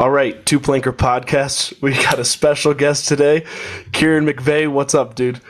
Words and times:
All 0.00 0.10
right, 0.10 0.46
Two 0.46 0.58
Planker 0.58 0.92
Podcasts. 0.92 1.78
We 1.82 1.92
got 1.92 2.18
a 2.18 2.24
special 2.24 2.72
guest 2.72 3.06
today, 3.06 3.44
Kieran 3.92 4.24
McVeigh. 4.24 4.66
What's 4.66 4.94
up, 4.94 5.14
dude? 5.14 5.42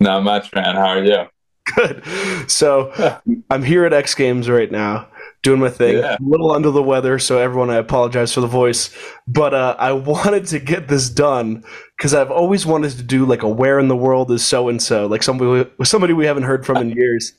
Not 0.00 0.22
much, 0.22 0.50
man. 0.54 0.76
How 0.76 0.86
are 0.86 1.04
you? 1.04 1.24
Good. 1.76 2.02
So 2.50 3.20
I'm 3.50 3.62
here 3.62 3.84
at 3.84 3.92
X 3.92 4.14
Games 4.14 4.48
right 4.48 4.72
now, 4.72 5.08
doing 5.42 5.60
my 5.60 5.68
thing. 5.68 5.98
Yeah. 5.98 6.16
A 6.18 6.22
little 6.22 6.52
under 6.52 6.70
the 6.70 6.82
weather, 6.82 7.18
so 7.18 7.36
everyone, 7.36 7.68
I 7.68 7.76
apologize 7.76 8.32
for 8.32 8.40
the 8.40 8.46
voice. 8.46 8.96
But 9.28 9.52
uh, 9.52 9.76
I 9.78 9.92
wanted 9.92 10.46
to 10.46 10.58
get 10.58 10.88
this 10.88 11.10
done 11.10 11.64
because 11.98 12.14
I've 12.14 12.30
always 12.30 12.64
wanted 12.64 12.92
to 12.92 13.02
do 13.02 13.26
like 13.26 13.42
a 13.42 13.48
"Where 13.48 13.78
in 13.78 13.88
the 13.88 13.96
world 13.96 14.30
is 14.30 14.42
so 14.42 14.70
and 14.70 14.80
so?" 14.80 15.06
like 15.06 15.22
somebody 15.22 15.70
somebody 15.82 16.14
we 16.14 16.24
haven't 16.24 16.44
heard 16.44 16.64
from 16.64 16.78
in 16.78 16.90
years. 16.96 17.34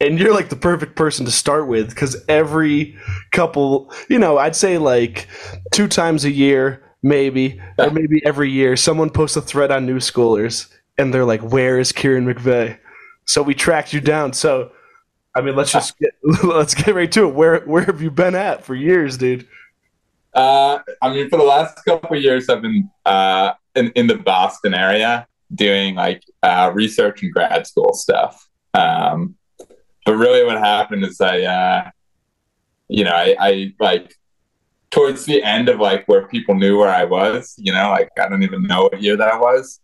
And 0.00 0.18
you're 0.18 0.34
like 0.34 0.48
the 0.48 0.56
perfect 0.56 0.96
person 0.96 1.24
to 1.24 1.32
start 1.32 1.68
with 1.68 1.90
because 1.90 2.22
every 2.28 2.96
couple, 3.32 3.92
you 4.08 4.18
know, 4.18 4.38
I'd 4.38 4.56
say 4.56 4.76
like 4.78 5.28
two 5.72 5.88
times 5.88 6.24
a 6.24 6.30
year, 6.30 6.82
maybe, 7.02 7.60
or 7.78 7.90
maybe 7.90 8.24
every 8.26 8.50
year, 8.50 8.76
someone 8.76 9.08
posts 9.08 9.36
a 9.36 9.40
thread 9.40 9.70
on 9.70 9.86
Newschoolers 9.86 10.68
and 10.98 11.14
they're 11.14 11.24
like, 11.24 11.40
"Where 11.42 11.78
is 11.78 11.92
Kieran 11.92 12.26
McVeigh?" 12.26 12.78
So 13.24 13.42
we 13.42 13.54
tracked 13.54 13.92
you 13.92 14.00
down. 14.00 14.32
So, 14.32 14.72
I 15.34 15.40
mean, 15.40 15.56
let's 15.56 15.72
just 15.72 15.98
get 15.98 16.10
let's 16.44 16.74
get 16.74 16.94
right 16.94 17.10
to 17.12 17.28
it. 17.28 17.34
Where 17.34 17.60
where 17.60 17.84
have 17.84 18.02
you 18.02 18.10
been 18.10 18.34
at 18.34 18.64
for 18.64 18.74
years, 18.74 19.16
dude? 19.16 19.46
Uh, 20.34 20.80
I 21.00 21.14
mean, 21.14 21.30
for 21.30 21.38
the 21.38 21.44
last 21.44 21.84
couple 21.84 22.16
of 22.16 22.22
years, 22.22 22.48
I've 22.48 22.62
been 22.62 22.90
uh, 23.06 23.52
in, 23.76 23.90
in 23.92 24.08
the 24.08 24.16
Boston 24.16 24.74
area 24.74 25.26
doing 25.54 25.94
like 25.94 26.22
uh, 26.42 26.72
research 26.74 27.22
and 27.22 27.32
grad 27.32 27.66
school 27.66 27.92
stuff. 27.92 28.48
Um, 28.74 29.36
but 30.04 30.16
really, 30.16 30.44
what 30.44 30.58
happened 30.58 31.04
is 31.04 31.20
I, 31.20 31.42
uh, 31.42 31.90
you 32.88 33.04
know, 33.04 33.12
I, 33.12 33.36
I 33.38 33.74
like 33.80 34.14
towards 34.90 35.24
the 35.24 35.42
end 35.42 35.68
of 35.68 35.80
like 35.80 36.06
where 36.06 36.28
people 36.28 36.54
knew 36.54 36.78
where 36.78 36.90
I 36.90 37.04
was. 37.04 37.54
You 37.58 37.72
know, 37.72 37.90
like 37.90 38.10
I 38.18 38.28
don't 38.28 38.42
even 38.42 38.62
know 38.62 38.84
what 38.84 39.02
year 39.02 39.16
that 39.16 39.40
was. 39.40 39.80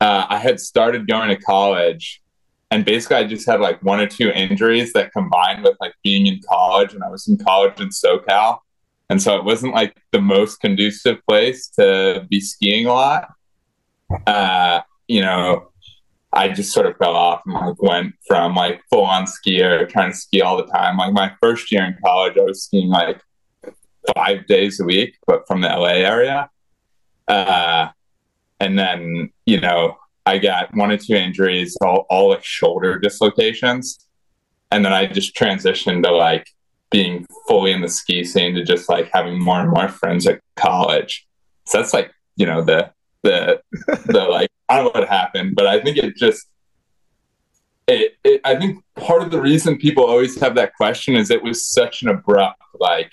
Uh, 0.00 0.26
I 0.28 0.38
had 0.38 0.60
started 0.60 1.06
going 1.06 1.28
to 1.28 1.36
college 1.36 2.22
and 2.74 2.84
basically 2.84 3.16
I 3.18 3.24
just 3.24 3.46
had 3.46 3.60
like 3.60 3.80
one 3.84 4.00
or 4.00 4.08
two 4.08 4.30
injuries 4.30 4.92
that 4.94 5.12
combined 5.12 5.62
with 5.62 5.76
like 5.80 5.94
being 6.02 6.26
in 6.26 6.40
college 6.48 6.92
and 6.92 7.04
I 7.04 7.08
was 7.08 7.28
in 7.28 7.36
college 7.36 7.80
in 7.80 7.90
SoCal. 7.90 8.58
And 9.08 9.22
so 9.22 9.36
it 9.36 9.44
wasn't 9.44 9.74
like 9.74 9.96
the 10.10 10.20
most 10.20 10.56
conducive 10.56 11.24
place 11.24 11.68
to 11.78 12.26
be 12.28 12.40
skiing 12.40 12.86
a 12.86 12.92
lot. 12.92 13.28
Uh, 14.26 14.80
you 15.06 15.20
know, 15.20 15.68
I 16.34 16.48
just 16.48 16.72
sort 16.72 16.86
of 16.86 16.96
fell 16.96 17.14
off 17.14 17.42
and 17.46 17.54
like 17.54 17.80
went 17.80 18.14
from 18.26 18.54
like 18.54 18.82
full 18.90 19.04
on 19.04 19.24
skier 19.26 19.88
trying 19.88 20.10
to 20.10 20.16
ski 20.16 20.42
all 20.42 20.56
the 20.56 20.66
time. 20.66 20.96
Like 20.96 21.12
my 21.12 21.32
first 21.40 21.70
year 21.70 21.84
in 21.84 21.96
college, 22.04 22.36
I 22.36 22.42
was 22.42 22.64
skiing 22.64 22.88
like 22.88 23.22
five 24.14 24.46
days 24.46 24.80
a 24.80 24.84
week, 24.84 25.16
but 25.26 25.46
from 25.46 25.60
the 25.60 25.68
LA 25.68 25.94
area. 26.02 26.50
Uh, 27.28 27.88
and 28.58 28.78
then, 28.78 29.30
you 29.46 29.60
know, 29.60 29.96
I 30.26 30.38
got 30.38 30.74
one 30.74 30.90
or 30.90 30.96
two 30.96 31.14
injuries, 31.14 31.76
all, 31.80 32.06
all 32.10 32.30
like 32.30 32.44
shoulder 32.44 32.98
dislocations. 32.98 34.04
And 34.72 34.84
then 34.84 34.92
I 34.92 35.06
just 35.06 35.36
transitioned 35.36 36.02
to 36.02 36.10
like 36.10 36.48
being 36.90 37.26
fully 37.46 37.70
in 37.70 37.80
the 37.80 37.88
ski 37.88 38.24
scene 38.24 38.54
to 38.54 38.64
just 38.64 38.88
like 38.88 39.08
having 39.12 39.38
more 39.38 39.60
and 39.60 39.70
more 39.70 39.88
friends 39.88 40.26
at 40.26 40.40
college. 40.56 41.26
So 41.66 41.78
that's 41.78 41.94
like, 41.94 42.10
you 42.36 42.46
know, 42.46 42.62
the, 42.62 42.90
the, 43.24 43.60
the 44.06 44.24
like, 44.30 44.50
I 44.68 44.76
don't 44.76 44.84
know 44.84 45.00
what 45.00 45.08
happened, 45.08 45.56
but 45.56 45.66
I 45.66 45.82
think 45.82 45.96
it 45.96 46.16
just, 46.16 46.46
it, 47.88 48.14
it, 48.22 48.40
I 48.44 48.54
think 48.54 48.82
part 48.94 49.22
of 49.22 49.30
the 49.30 49.40
reason 49.40 49.76
people 49.76 50.04
always 50.04 50.38
have 50.40 50.54
that 50.54 50.74
question 50.74 51.16
is 51.16 51.30
it 51.30 51.42
was 51.42 51.66
such 51.66 52.02
an 52.02 52.08
abrupt, 52.08 52.62
like 52.78 53.10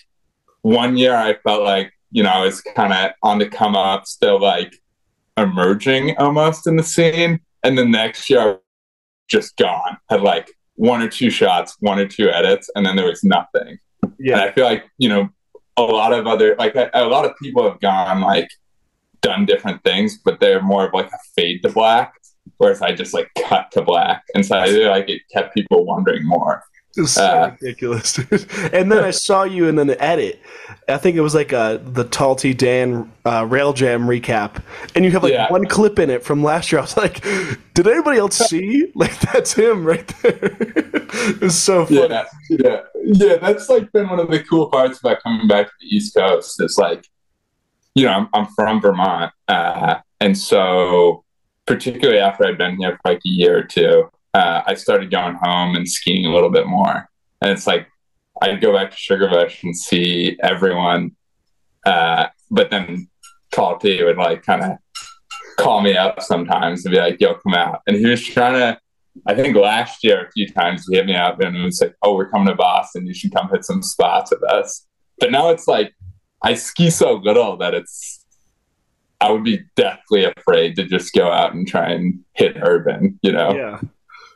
one 0.62 0.96
year 0.96 1.16
I 1.16 1.34
felt 1.34 1.64
like, 1.64 1.92
you 2.12 2.24
know, 2.24 2.30
I 2.30 2.46
was 2.46 2.62
kind 2.62 2.94
of 2.94 3.12
on 3.24 3.40
the 3.40 3.50
come 3.50 3.76
up, 3.76 4.06
still 4.06 4.40
like 4.40 4.74
emerging 5.38 6.18
almost 6.18 6.68
in 6.68 6.76
the 6.76 6.84
scene. 6.84 7.40
And 7.64 7.78
the 7.78 7.86
next 7.86 8.30
year, 8.30 8.60
just 9.28 9.56
gone. 9.56 9.98
Had 10.10 10.22
like 10.22 10.52
one 10.76 11.02
or 11.02 11.08
two 11.08 11.30
shots, 11.30 11.78
one 11.80 12.00
or 12.00 12.08
two 12.08 12.30
edits, 12.30 12.70
and 12.76 12.86
then 12.86 12.96
there 12.96 13.06
was 13.06 13.24
nothing. 13.24 13.78
Yeah. 14.20 14.34
And 14.34 14.42
I 14.42 14.52
feel 14.52 14.66
like, 14.66 14.84
you 14.98 15.10
know, 15.10 15.30
a 15.78 15.84
lot 15.84 16.12
of 16.12 16.28
other, 16.28 16.56
like 16.58 16.76
a, 16.76 16.90
a 16.94 17.06
lot 17.06 17.24
of 17.24 17.32
people 17.42 17.64
have 17.70 17.80
gone, 17.80 18.22
like, 18.22 18.50
done 19.22 19.46
different 19.46 19.84
things, 19.84 20.20
but 20.24 20.40
they're 20.40 20.62
more 20.62 20.88
of 20.88 20.94
like 20.94 21.08
a 21.08 21.18
fade 21.36 21.62
to 21.64 21.70
black. 21.70 22.14
Whereas 22.58 22.82
I 22.82 22.92
just 22.94 23.14
like 23.14 23.30
cut 23.48 23.72
to 23.72 23.82
black. 23.82 24.24
And 24.36 24.46
so 24.46 24.58
I 24.58 24.68
feel 24.68 24.90
like 24.90 25.10
it 25.10 25.22
kept 25.34 25.54
people 25.54 25.86
wondering 25.86 26.26
more. 26.28 26.64
It's 26.98 27.14
so 27.14 27.24
Uh, 27.26 27.56
ridiculous. 27.62 28.18
And 28.74 28.92
then 28.92 29.04
I 29.04 29.12
saw 29.12 29.44
you 29.44 29.68
in 29.68 29.80
an 29.80 29.92
edit. 30.00 30.42
I 30.90 30.98
think 30.98 31.16
it 31.16 31.22
was 31.22 31.34
like 31.34 31.54
uh, 31.54 31.78
the 31.84 32.04
Tall 32.04 32.36
T 32.36 32.54
Dan 32.54 33.12
uh, 33.26 33.46
Rail 33.50 33.72
Jam 33.74 34.04
recap, 34.08 34.62
and 34.96 35.06
you 35.06 35.12
have 35.12 35.24
like 35.24 35.32
Yeah. 35.34 35.50
one 35.50 35.66
clip 35.68 36.00
in 36.00 36.10
it 36.10 36.24
from 36.24 36.44
last 36.44 36.72
year. 36.72 36.80
I 36.80 36.82
was 36.82 36.98
like, 36.98 37.24
did 37.74 37.88
anybody 37.88 38.20
else 38.20 38.38
see? 38.38 38.92
Like 38.96 39.18
that's 39.22 39.54
him 39.54 39.86
right 39.86 40.06
there. 40.22 40.34
it 40.42 41.42
was 41.42 41.58
so 41.60 41.86
funny. 41.86 42.00
Yeah, 42.10 42.26
yeah, 42.50 42.80
yeah. 43.06 43.38
That's 43.38 43.70
like 43.70 43.92
been 43.94 44.10
one 44.10 44.20
of 44.20 44.30
the 44.30 44.44
cool 44.44 44.70
parts 44.70 45.00
about 45.00 45.24
coming 45.24 45.48
back 45.48 45.68
to 45.68 45.74
the 45.80 45.88
East 45.96 46.14
Coast. 46.16 46.60
It's 46.62 46.78
like, 46.78 47.08
you 47.96 48.06
know, 48.06 48.12
I'm, 48.12 48.30
I'm 48.34 48.48
from 48.48 48.82
Vermont, 48.82 49.32
uh, 49.48 49.96
and 50.20 50.38
so 50.38 51.24
particularly 51.66 52.20
after 52.20 52.46
I'd 52.46 52.58
been 52.58 52.78
here 52.78 52.98
for 53.02 53.12
like 53.12 53.22
a 53.26 53.30
year 53.30 53.58
or 53.58 53.64
two, 53.64 54.10
uh, 54.34 54.62
I 54.66 54.76
started 54.76 55.12
going 55.12 55.36
home 55.36 55.76
and 55.76 55.88
skiing 55.88 56.26
a 56.26 56.34
little 56.34 56.50
bit 56.50 56.68
more. 56.68 57.10
And 57.42 57.52
it's 57.52 57.68
like 57.68 57.88
I'd 58.42 58.62
go 58.62 58.74
back 58.74 58.92
to 58.92 58.98
Sugarbush 58.98 59.64
and 59.64 59.76
see 59.78 60.38
everyone, 60.42 61.16
uh, 61.86 62.28
but 62.50 62.70
then 62.70 63.08
T 63.52 64.04
would 64.04 64.18
like 64.18 64.44
kind 64.44 64.64
of 64.64 64.78
call 65.58 65.82
me 65.82 65.96
up 65.96 66.22
sometimes 66.22 66.86
and 66.86 66.94
be 66.94 67.00
like, 67.00 67.20
"Yo, 67.20 67.36
come 67.36 67.54
out." 67.54 67.82
And 67.88 67.98
he 67.98 68.06
was 68.06 68.24
trying 68.24 68.54
to. 68.54 68.80
I 69.28 69.36
think 69.36 69.58
last 69.58 70.04
year 70.04 70.26
a 70.26 70.32
few 70.32 70.48
times 70.48 70.86
he 70.88 70.96
hit 70.96 71.06
me 71.06 71.16
up 71.16 71.40
and 71.42 71.64
was 71.64 71.82
like, 71.82 71.96
"Oh, 72.02 72.16
we're 72.16 72.30
coming 72.30 72.48
to 72.48 72.56
Boston. 72.56 73.06
You 73.06 73.14
should 73.14 73.34
come 73.34 73.50
hit 73.50 73.66
some 73.66 73.82
spots 73.82 74.32
with 74.32 74.44
us." 74.44 74.88
But 75.20 75.32
now 75.32 75.50
it's 75.50 75.68
like 75.68 75.94
I 76.44 76.56
ski 76.56 76.90
so 76.90 77.14
little 77.14 77.58
that 77.58 77.74
it's 77.74 78.26
I 79.20 79.32
would 79.32 79.44
be 79.44 79.60
deathly 79.76 80.24
afraid 80.24 80.76
to 80.78 80.86
just 80.86 81.14
go 81.14 81.32
out 81.32 81.54
and 81.54 81.68
try 81.68 81.92
and 81.92 82.20
hit 82.34 82.58
urban. 82.62 83.20
You 83.22 83.32
know? 83.34 83.56
Yeah. 83.56 83.80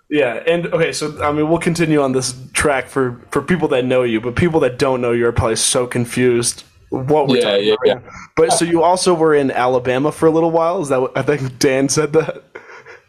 Yeah, 0.07 0.35
and 0.45 0.67
okay, 0.67 0.91
so 0.91 1.19
I 1.23 1.31
mean, 1.31 1.49
we'll 1.49 1.57
continue 1.57 1.99
on 1.99 2.11
this 2.11 2.35
track 2.53 2.87
for 2.87 3.19
for 3.31 3.41
people 3.41 3.67
that 3.69 3.85
know 3.85 4.03
you, 4.03 4.21
but 4.21 4.35
people 4.35 4.59
that 4.59 4.77
don't 4.77 5.01
know 5.01 5.11
you 5.13 5.25
are 5.25 5.31
probably 5.31 5.55
so 5.55 5.87
confused 5.87 6.63
what 6.89 7.27
we're 7.27 7.37
Yeah, 7.37 7.43
talking 7.43 7.65
yeah, 7.65 7.73
about. 7.93 8.03
now. 8.03 8.09
But 8.35 8.53
so 8.53 8.65
you 8.65 8.83
also 8.83 9.15
were 9.15 9.33
in 9.33 9.49
Alabama 9.49 10.11
for 10.11 10.27
a 10.27 10.31
little 10.31 10.51
while. 10.51 10.81
Is 10.81 10.89
that 10.89 11.01
what 11.01 11.17
I 11.17 11.23
think 11.23 11.57
Dan 11.57 11.89
said 11.89 12.13
that? 12.13 12.43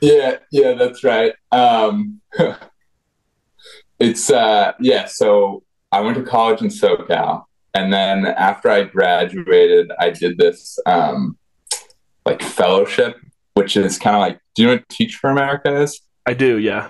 Yeah, 0.00 0.36
yeah, 0.50 0.72
that's 0.72 1.04
right. 1.04 1.34
Um, 1.52 2.20
it's 3.98 4.30
uh, 4.30 4.72
yeah. 4.80 5.04
So 5.06 5.62
I 5.92 6.00
went 6.00 6.16
to 6.16 6.22
college 6.22 6.62
in 6.62 6.68
SoCal, 6.68 7.44
and 7.76 7.92
then 7.92 8.24
after 8.24 8.70
I 8.70 8.84
graduated, 8.84 9.92
I 10.00 10.08
did 10.08 10.38
this 10.38 10.78
um, 10.86 11.36
like 12.24 12.40
fellowship, 12.40 13.18
which 13.52 13.76
is 13.76 13.98
kind 13.98 14.16
of 14.16 14.20
like, 14.20 14.40
do 14.54 14.62
you 14.62 14.68
know 14.68 14.74
what 14.76 14.88
Teach 14.88 15.16
for 15.16 15.28
America 15.28 15.82
is? 15.82 16.00
I 16.24 16.32
do. 16.32 16.56
Yeah. 16.56 16.88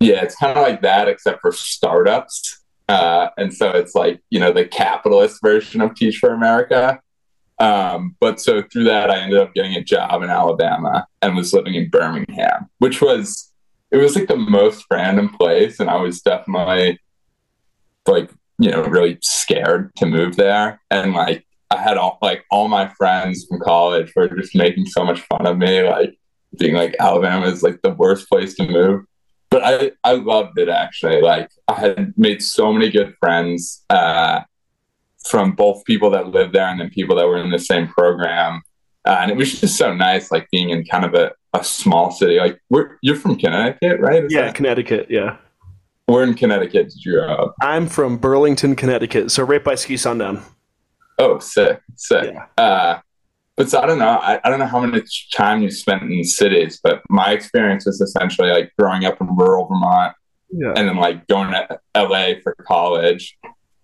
Yeah, 0.00 0.24
it's 0.24 0.34
kind 0.34 0.58
of 0.58 0.62
like 0.64 0.82
that, 0.82 1.06
except 1.06 1.40
for 1.40 1.52
startups. 1.52 2.64
Uh, 2.88 3.28
and 3.38 3.54
so 3.54 3.70
it's 3.70 3.94
like, 3.94 4.20
you 4.30 4.40
know, 4.40 4.52
the 4.52 4.64
capitalist 4.64 5.40
version 5.42 5.80
of 5.80 5.94
Teach 5.94 6.18
for 6.18 6.34
America. 6.34 6.98
Um, 7.60 8.16
but 8.18 8.40
so 8.40 8.62
through 8.62 8.84
that, 8.84 9.10
I 9.10 9.18
ended 9.20 9.38
up 9.38 9.54
getting 9.54 9.76
a 9.76 9.84
job 9.84 10.24
in 10.24 10.30
Alabama 10.30 11.06
and 11.22 11.36
was 11.36 11.52
living 11.52 11.74
in 11.74 11.88
Birmingham, 11.88 12.68
which 12.78 13.00
was, 13.00 13.52
it 13.92 13.98
was 13.98 14.16
like 14.16 14.26
the 14.26 14.36
most 14.36 14.86
random 14.90 15.28
place. 15.28 15.78
And 15.78 15.88
I 15.88 15.96
was 15.96 16.20
definitely 16.20 16.98
like, 18.08 18.32
you 18.60 18.70
know, 18.70 18.82
really 18.84 19.18
scared 19.22 19.90
to 19.96 20.06
move 20.06 20.36
there. 20.36 20.80
And 20.90 21.12
like, 21.14 21.44
I 21.70 21.76
had 21.76 21.96
all 21.96 22.18
like 22.22 22.44
all 22.50 22.68
my 22.68 22.88
friends 22.98 23.46
from 23.48 23.60
college 23.60 24.12
were 24.14 24.28
just 24.28 24.54
making 24.54 24.86
so 24.86 25.04
much 25.04 25.20
fun 25.22 25.46
of 25.46 25.56
me, 25.58 25.82
like 25.82 26.16
being 26.58 26.74
like 26.74 26.94
Alabama 27.00 27.46
is 27.46 27.62
like 27.62 27.80
the 27.82 27.90
worst 27.94 28.28
place 28.28 28.54
to 28.56 28.66
move 28.68 29.04
but 29.50 29.64
I, 29.64 29.90
I 30.04 30.12
loved 30.12 30.56
it 30.60 30.68
actually. 30.68 31.20
Like 31.20 31.50
I 31.66 31.74
had 31.74 32.14
made 32.16 32.40
so 32.40 32.72
many 32.72 32.88
good 32.88 33.16
friends 33.18 33.84
uh, 33.90 34.42
from 35.26 35.52
both 35.56 35.84
people 35.84 36.08
that 36.10 36.28
lived 36.28 36.52
there 36.54 36.68
and 36.68 36.80
then 36.80 36.88
people 36.90 37.16
that 37.16 37.26
were 37.26 37.36
in 37.42 37.50
the 37.50 37.58
same 37.58 37.88
program. 37.88 38.62
Uh, 39.04 39.16
and 39.20 39.28
it 39.32 39.36
was 39.36 39.60
just 39.60 39.76
so 39.76 39.92
nice, 39.92 40.30
like 40.30 40.46
being 40.52 40.70
in 40.70 40.84
kind 40.84 41.04
of 41.04 41.14
a, 41.14 41.32
a 41.52 41.64
small 41.64 42.12
city. 42.12 42.38
Like 42.38 42.60
we're, 42.70 42.96
you're 43.02 43.16
from 43.16 43.34
Connecticut, 43.36 43.98
right? 44.00 44.22
Is 44.24 44.32
Yeah, 44.32 44.42
that- 44.42 44.54
Connecticut. 44.54 45.08
Yeah. 45.10 45.38
We're 46.10 46.24
in 46.24 46.34
Connecticut. 46.34 46.90
Did 46.90 47.04
you 47.04 47.12
grow 47.12 47.32
up? 47.34 47.54
I'm 47.62 47.86
from 47.86 48.18
Burlington, 48.18 48.76
Connecticut, 48.76 49.30
so 49.30 49.42
right 49.42 49.62
by 49.62 49.74
Ski 49.74 49.96
Sundown. 49.96 50.42
Oh, 51.18 51.38
sick, 51.38 51.80
sick. 51.96 52.32
Yeah. 52.34 52.46
Uh, 52.62 53.00
but 53.56 53.68
so 53.68 53.80
I 53.80 53.86
don't 53.86 53.98
know. 53.98 54.08
I, 54.22 54.40
I 54.42 54.48
don't 54.48 54.58
know 54.58 54.66
how 54.66 54.80
much 54.84 55.30
time 55.32 55.62
you 55.62 55.70
spent 55.70 56.02
in 56.02 56.24
cities, 56.24 56.80
but 56.82 57.02
my 57.10 57.32
experience 57.32 57.84
was 57.84 58.00
essentially 58.00 58.48
like 58.50 58.72
growing 58.78 59.04
up 59.04 59.20
in 59.20 59.26
rural 59.36 59.66
Vermont 59.66 60.14
Yeah. 60.50 60.72
and 60.76 60.88
then 60.88 60.96
like 60.96 61.26
going 61.26 61.50
to 61.50 61.78
LA 61.94 62.40
for 62.42 62.54
college, 62.66 63.36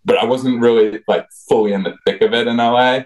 but 0.05 0.17
I 0.17 0.25
wasn't 0.25 0.61
really 0.63 1.01
like 1.09 1.27
fully 1.49 1.73
in 1.75 1.83
the 1.83 1.95
thick 2.07 2.23
of 2.23 2.33
it 2.33 2.47
in 2.47 2.57
LA. 2.57 3.01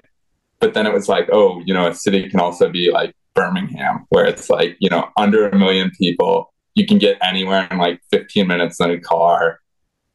But 0.61 0.75
then 0.75 0.87
it 0.87 0.93
was 0.93 1.09
like, 1.09 1.29
oh, 1.33 1.61
you 1.65 1.75
know, 1.75 1.89
a 1.89 1.95
city 1.95 2.29
can 2.29 2.39
also 2.39 2.69
be 2.71 2.93
like 2.93 3.15
Birmingham, 3.35 4.07
where 4.11 4.27
it's 4.27 4.49
like, 4.51 4.77
you 4.79 4.91
know, 4.91 5.09
under 5.17 5.49
a 5.49 5.59
million 5.59 5.91
people. 5.99 6.50
You 6.75 6.87
can 6.87 6.99
get 6.99 7.19
anywhere 7.23 7.67
in 7.71 7.79
like 7.79 8.01
15 8.11 8.47
minutes 8.47 8.81
in 8.81 8.91
a 8.91 9.01
car. 9.01 9.61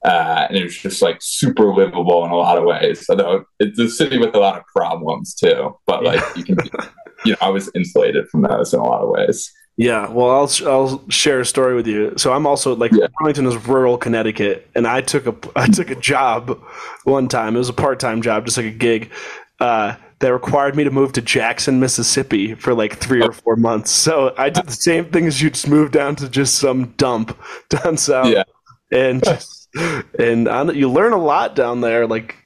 Uh, 0.03 0.45
and 0.49 0.57
it 0.57 0.63
was 0.63 0.77
just 0.77 1.01
like 1.01 1.17
super 1.19 1.73
livable 1.73 2.23
in 2.25 2.31
a 2.31 2.35
lot 2.35 2.57
of 2.57 2.63
ways. 2.63 3.05
Although 3.09 3.45
it's 3.59 3.79
a 3.79 3.89
city 3.89 4.17
with 4.17 4.35
a 4.35 4.39
lot 4.39 4.57
of 4.57 4.65
problems 4.67 5.33
too, 5.33 5.75
but 5.87 6.03
like 6.03 6.21
you 6.35 6.43
can, 6.43 6.57
you 7.25 7.31
know, 7.31 7.37
I 7.41 7.49
was 7.49 7.71
insulated 7.73 8.29
from 8.29 8.43
those 8.43 8.73
in 8.73 8.79
a 8.79 8.83
lot 8.83 9.01
of 9.01 9.09
ways. 9.09 9.51
Yeah, 9.77 10.09
well, 10.09 10.29
I'll 10.29 10.49
I'll 10.67 11.09
share 11.09 11.41
a 11.41 11.45
story 11.45 11.75
with 11.75 11.85
you. 11.85 12.13
So 12.17 12.31
I'm 12.31 12.47
also 12.47 12.75
like 12.75 12.91
yeah. 12.93 13.07
Burlington 13.19 13.45
is 13.45 13.67
rural 13.67 13.97
Connecticut, 13.97 14.69
and 14.73 14.87
I 14.87 15.01
took 15.01 15.27
a 15.27 15.35
I 15.55 15.67
took 15.67 15.89
a 15.89 15.95
job 15.95 16.61
one 17.03 17.27
time. 17.27 17.55
It 17.55 17.59
was 17.59 17.67
a 17.67 17.73
part 17.73 17.99
time 17.99 18.21
job, 18.21 18.45
just 18.45 18.57
like 18.57 18.67
a 18.67 18.71
gig. 18.71 19.11
Uh, 19.59 19.95
that 20.25 20.33
required 20.33 20.75
me 20.75 20.83
to 20.83 20.89
move 20.89 21.13
to 21.13 21.21
Jackson, 21.21 21.79
Mississippi 21.79 22.55
for 22.55 22.73
like 22.73 22.97
three 22.97 23.21
or 23.21 23.31
four 23.31 23.55
months. 23.55 23.91
So 23.91 24.33
I 24.39 24.49
did 24.49 24.65
the 24.65 24.71
same 24.71 25.05
thing 25.05 25.27
as 25.27 25.39
you, 25.39 25.51
just 25.51 25.67
moved 25.67 25.93
down 25.93 26.15
to 26.15 26.27
just 26.27 26.55
some 26.55 26.93
dump 26.97 27.39
down 27.69 27.95
south, 27.95 28.33
yeah. 28.33 28.43
and 28.91 29.23
just, 29.23 29.69
and 30.17 30.49
I, 30.49 30.63
you 30.71 30.89
learn 30.89 31.13
a 31.13 31.21
lot 31.21 31.55
down 31.55 31.81
there. 31.81 32.07
Like, 32.07 32.37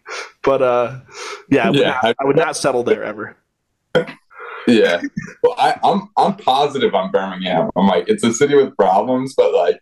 but 0.43 0.61
uh, 0.61 0.99
yeah, 1.49 1.67
I 1.67 1.69
would, 1.69 1.79
yeah. 1.79 1.99
Not, 2.03 2.15
I 2.19 2.25
would 2.25 2.35
not 2.35 2.57
settle 2.57 2.83
there 2.83 3.01
ever. 3.01 3.37
yeah. 4.67 5.01
Well, 5.41 5.55
I, 5.57 5.79
I'm 5.81 6.09
I'm 6.17 6.35
positive 6.35 6.93
on 6.93 7.11
Birmingham. 7.11 7.69
I'm 7.77 7.87
like, 7.87 8.09
it's 8.09 8.25
a 8.25 8.33
city 8.33 8.55
with 8.55 8.75
problems, 8.75 9.35
but 9.37 9.53
like, 9.53 9.79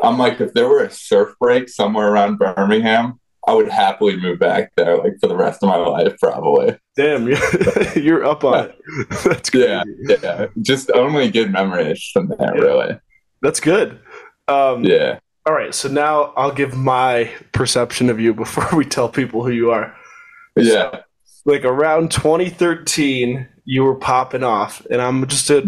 I'm 0.00 0.16
like, 0.16 0.40
if 0.40 0.54
there 0.54 0.66
were 0.66 0.82
a 0.82 0.90
surf 0.90 1.34
break 1.38 1.68
somewhere 1.68 2.10
around 2.10 2.38
Birmingham, 2.38 3.20
I 3.46 3.54
would 3.54 3.68
happily 3.68 4.16
move 4.16 4.38
back 4.38 4.72
there, 4.76 4.96
like 4.98 5.14
for 5.20 5.26
the 5.26 5.36
rest 5.36 5.62
of 5.62 5.68
my 5.68 5.76
life, 5.76 6.14
probably. 6.20 6.78
Damn, 6.96 7.26
you're 7.96 8.24
up 8.26 8.44
on 8.44 8.66
it. 8.66 8.78
That's 9.24 9.50
good. 9.50 9.68
Yeah, 9.68 10.16
yeah. 10.22 10.46
Just 10.60 10.90
only 10.92 11.30
good 11.30 11.50
memories 11.50 12.08
from 12.12 12.28
there, 12.28 12.56
yeah. 12.56 12.62
really. 12.62 13.00
That's 13.40 13.58
good. 13.58 13.98
Um, 14.46 14.84
yeah. 14.84 15.18
All 15.44 15.54
right, 15.54 15.74
so 15.74 15.88
now 15.88 16.32
I'll 16.36 16.52
give 16.52 16.76
my 16.76 17.32
perception 17.50 18.08
of 18.10 18.20
you 18.20 18.32
before 18.34 18.68
we 18.76 18.84
tell 18.84 19.08
people 19.08 19.44
who 19.44 19.50
you 19.50 19.72
are. 19.72 19.94
Yeah. 20.56 20.90
So, 20.90 21.02
like 21.44 21.64
around 21.64 22.12
2013, 22.12 23.48
you 23.64 23.82
were 23.82 23.96
popping 23.96 24.44
off, 24.44 24.86
and 24.88 25.02
I'm 25.02 25.26
just 25.26 25.50
a, 25.50 25.64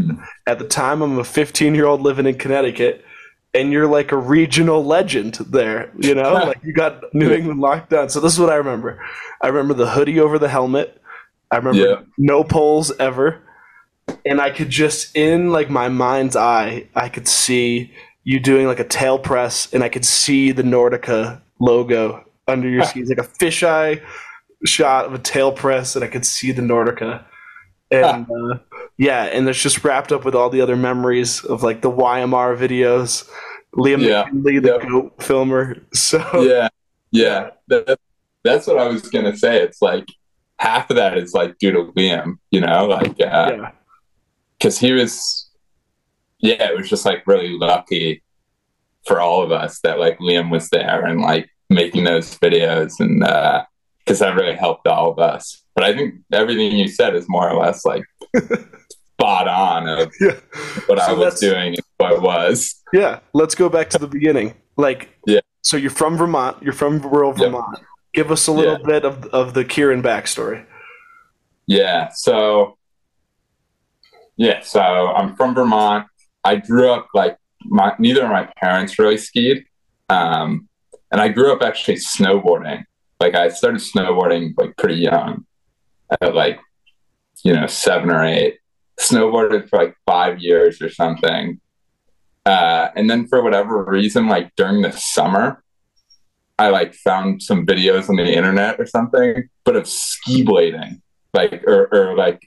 at 0.46 0.60
the 0.60 0.68
time 0.68 1.02
I'm 1.02 1.18
a 1.18 1.24
15 1.24 1.74
year 1.74 1.86
old 1.86 2.02
living 2.02 2.26
in 2.26 2.38
Connecticut, 2.38 3.04
and 3.54 3.72
you're 3.72 3.86
like 3.86 4.12
a 4.12 4.16
regional 4.16 4.84
legend 4.84 5.34
there. 5.34 5.90
You 5.98 6.14
know, 6.14 6.34
like 6.34 6.60
you 6.62 6.72
got 6.72 7.14
New 7.14 7.32
England 7.32 7.60
locked 7.60 7.90
down. 7.90 8.08
So 8.08 8.20
this 8.20 8.32
is 8.32 8.40
what 8.40 8.50
I 8.50 8.56
remember. 8.56 9.02
I 9.40 9.48
remember 9.48 9.74
the 9.74 9.90
hoodie 9.90 10.20
over 10.20 10.38
the 10.38 10.48
helmet. 10.48 11.00
I 11.50 11.56
remember 11.56 11.88
yeah. 11.88 12.00
no 12.18 12.42
poles 12.42 12.92
ever, 12.98 13.42
and 14.26 14.40
I 14.40 14.50
could 14.50 14.70
just 14.70 15.16
in 15.16 15.52
like 15.52 15.70
my 15.70 15.88
mind's 15.88 16.36
eye, 16.36 16.88
I 16.94 17.08
could 17.08 17.28
see 17.28 17.92
you 18.24 18.40
doing 18.40 18.66
like 18.66 18.80
a 18.80 18.84
tail 18.84 19.18
press, 19.18 19.72
and 19.72 19.84
I 19.84 19.88
could 19.88 20.04
see 20.04 20.50
the 20.50 20.62
Nordica 20.62 21.40
logo 21.60 22.24
under 22.48 22.68
your 22.68 22.84
skis, 22.84 23.08
like 23.08 23.18
a 23.18 23.22
fisheye 23.22 24.02
shot 24.66 25.04
of 25.06 25.14
a 25.14 25.18
tail 25.18 25.52
press, 25.52 25.94
and 25.94 26.04
I 26.04 26.08
could 26.08 26.26
see 26.26 26.50
the 26.50 26.62
Nordica. 26.62 27.24
And 27.90 28.26
uh, 28.28 28.58
yeah, 28.96 29.24
and 29.24 29.48
it's 29.48 29.60
just 29.60 29.82
wrapped 29.84 30.12
up 30.12 30.24
with 30.24 30.34
all 30.34 30.50
the 30.50 30.60
other 30.60 30.76
memories 30.76 31.44
of 31.44 31.62
like 31.62 31.82
the 31.82 31.90
YMR 31.90 32.56
videos, 32.56 33.28
Liam 33.74 34.02
yeah. 34.02 34.24
McKinley, 34.24 34.58
the 34.60 34.78
goat 34.78 35.22
filmer. 35.22 35.76
So 35.92 36.42
yeah, 36.42 36.68
yeah, 37.10 37.50
that, 37.68 37.98
that's 38.44 38.66
what 38.66 38.78
I 38.78 38.86
was 38.86 39.08
gonna 39.08 39.36
say. 39.36 39.60
It's 39.62 39.82
like 39.82 40.06
half 40.58 40.90
of 40.90 40.96
that 40.96 41.18
is 41.18 41.34
like 41.34 41.58
due 41.58 41.72
to 41.72 41.92
Liam, 41.92 42.38
you 42.50 42.60
know, 42.60 42.86
like 42.86 43.12
uh, 43.20 43.52
yeah, 43.52 43.70
because 44.58 44.78
he 44.78 44.92
was, 44.92 45.50
yeah, 46.38 46.70
it 46.70 46.76
was 46.76 46.88
just 46.88 47.04
like 47.04 47.26
really 47.26 47.58
lucky 47.58 48.22
for 49.06 49.20
all 49.20 49.42
of 49.42 49.52
us 49.52 49.80
that 49.80 49.98
like 49.98 50.18
Liam 50.18 50.50
was 50.50 50.70
there 50.70 51.04
and 51.04 51.20
like 51.20 51.50
making 51.70 52.04
those 52.04 52.38
videos 52.38 53.00
and 53.00 53.24
uh 53.24 53.64
because 53.98 54.18
that 54.18 54.34
really 54.34 54.54
helped 54.54 54.86
all 54.86 55.10
of 55.10 55.18
us. 55.18 55.62
But 55.74 55.84
I 55.84 55.94
think 55.96 56.16
everything 56.30 56.72
you 56.72 56.88
said 56.88 57.14
is 57.14 57.24
more 57.28 57.48
or 57.48 57.58
less 57.58 57.84
like 57.84 58.04
spot 59.14 59.48
on 59.48 59.88
of 59.88 60.12
yeah. 60.20 60.36
what 60.86 60.98
so 60.98 61.04
I 61.04 61.12
was 61.12 61.40
doing 61.40 61.74
and 61.74 61.82
what 61.98 62.12
I 62.12 62.18
was. 62.18 62.82
Yeah, 62.92 63.20
let's 63.32 63.54
go 63.54 63.68
back 63.68 63.90
to 63.90 63.98
the 63.98 64.08
beginning. 64.08 64.54
Like, 64.76 65.10
yeah. 65.26 65.40
So 65.62 65.76
you're 65.76 65.90
from 65.90 66.16
Vermont. 66.16 66.62
You're 66.62 66.72
from 66.72 67.00
rural 67.00 67.32
Vermont. 67.32 67.78
Yep. 67.78 67.86
Give 68.12 68.30
us 68.30 68.46
a 68.46 68.52
little 68.52 68.78
yeah. 68.80 68.86
bit 68.86 69.04
of 69.04 69.24
of 69.26 69.54
the 69.54 69.64
Kieran 69.64 70.02
backstory. 70.02 70.64
Yeah. 71.66 72.10
So. 72.10 72.76
Yeah. 74.36 74.60
So 74.62 74.80
I'm 74.80 75.36
from 75.36 75.54
Vermont. 75.54 76.06
I 76.44 76.56
grew 76.56 76.90
up 76.90 77.08
like 77.14 77.38
my 77.64 77.94
neither 77.98 78.24
of 78.24 78.30
my 78.30 78.48
parents 78.60 78.98
really 78.98 79.16
skied, 79.16 79.64
um, 80.10 80.68
and 81.10 81.20
I 81.20 81.28
grew 81.28 81.52
up 81.52 81.62
actually 81.62 81.96
snowboarding. 81.96 82.84
Like 83.20 83.34
I 83.34 83.48
started 83.48 83.80
snowboarding 83.80 84.52
like 84.58 84.76
pretty 84.76 84.96
young, 84.96 85.46
at 86.20 86.34
like 86.34 86.60
you 87.44 87.54
know 87.54 87.66
seven 87.66 88.10
or 88.10 88.24
eight. 88.24 88.58
Snowboarded 88.98 89.68
for 89.68 89.78
like 89.78 89.96
five 90.06 90.38
years 90.38 90.80
or 90.80 90.88
something, 90.88 91.60
uh, 92.46 92.88
and 92.94 93.10
then 93.10 93.26
for 93.26 93.42
whatever 93.42 93.84
reason, 93.84 94.28
like 94.28 94.54
during 94.56 94.82
the 94.82 94.92
summer, 94.92 95.64
I 96.58 96.68
like 96.68 96.94
found 96.94 97.42
some 97.42 97.66
videos 97.66 98.08
on 98.08 98.16
the 98.16 98.32
internet 98.32 98.80
or 98.80 98.86
something, 98.86 99.48
but 99.64 99.74
of 99.74 99.88
ski 99.88 100.44
blading, 100.44 101.00
like 101.32 101.64
or, 101.66 101.88
or 101.92 102.16
like 102.16 102.40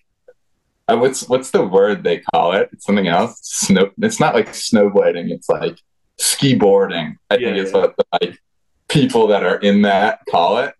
uh, 0.88 0.98
what's 0.98 1.28
what's 1.28 1.52
the 1.52 1.66
word 1.66 2.04
they 2.04 2.20
call 2.34 2.54
it? 2.54 2.70
It's 2.72 2.86
something 2.86 3.08
else. 3.08 3.40
Snow. 3.42 3.92
It's 4.02 4.20
not 4.20 4.34
like 4.34 4.50
snowblading. 4.50 5.32
It's 5.32 5.50
like 5.50 5.78
ski 6.18 6.56
boarding. 6.56 7.18
I 7.30 7.36
yeah, 7.36 7.48
think 7.48 7.58
yeah. 7.58 7.64
is 7.64 7.74
what 7.74 7.98
the, 7.98 8.06
like 8.22 8.40
people 8.88 9.28
that 9.28 9.44
are 9.44 9.58
in 9.58 9.82
that 9.82 10.22
call 10.30 10.60
it. 10.60 10.74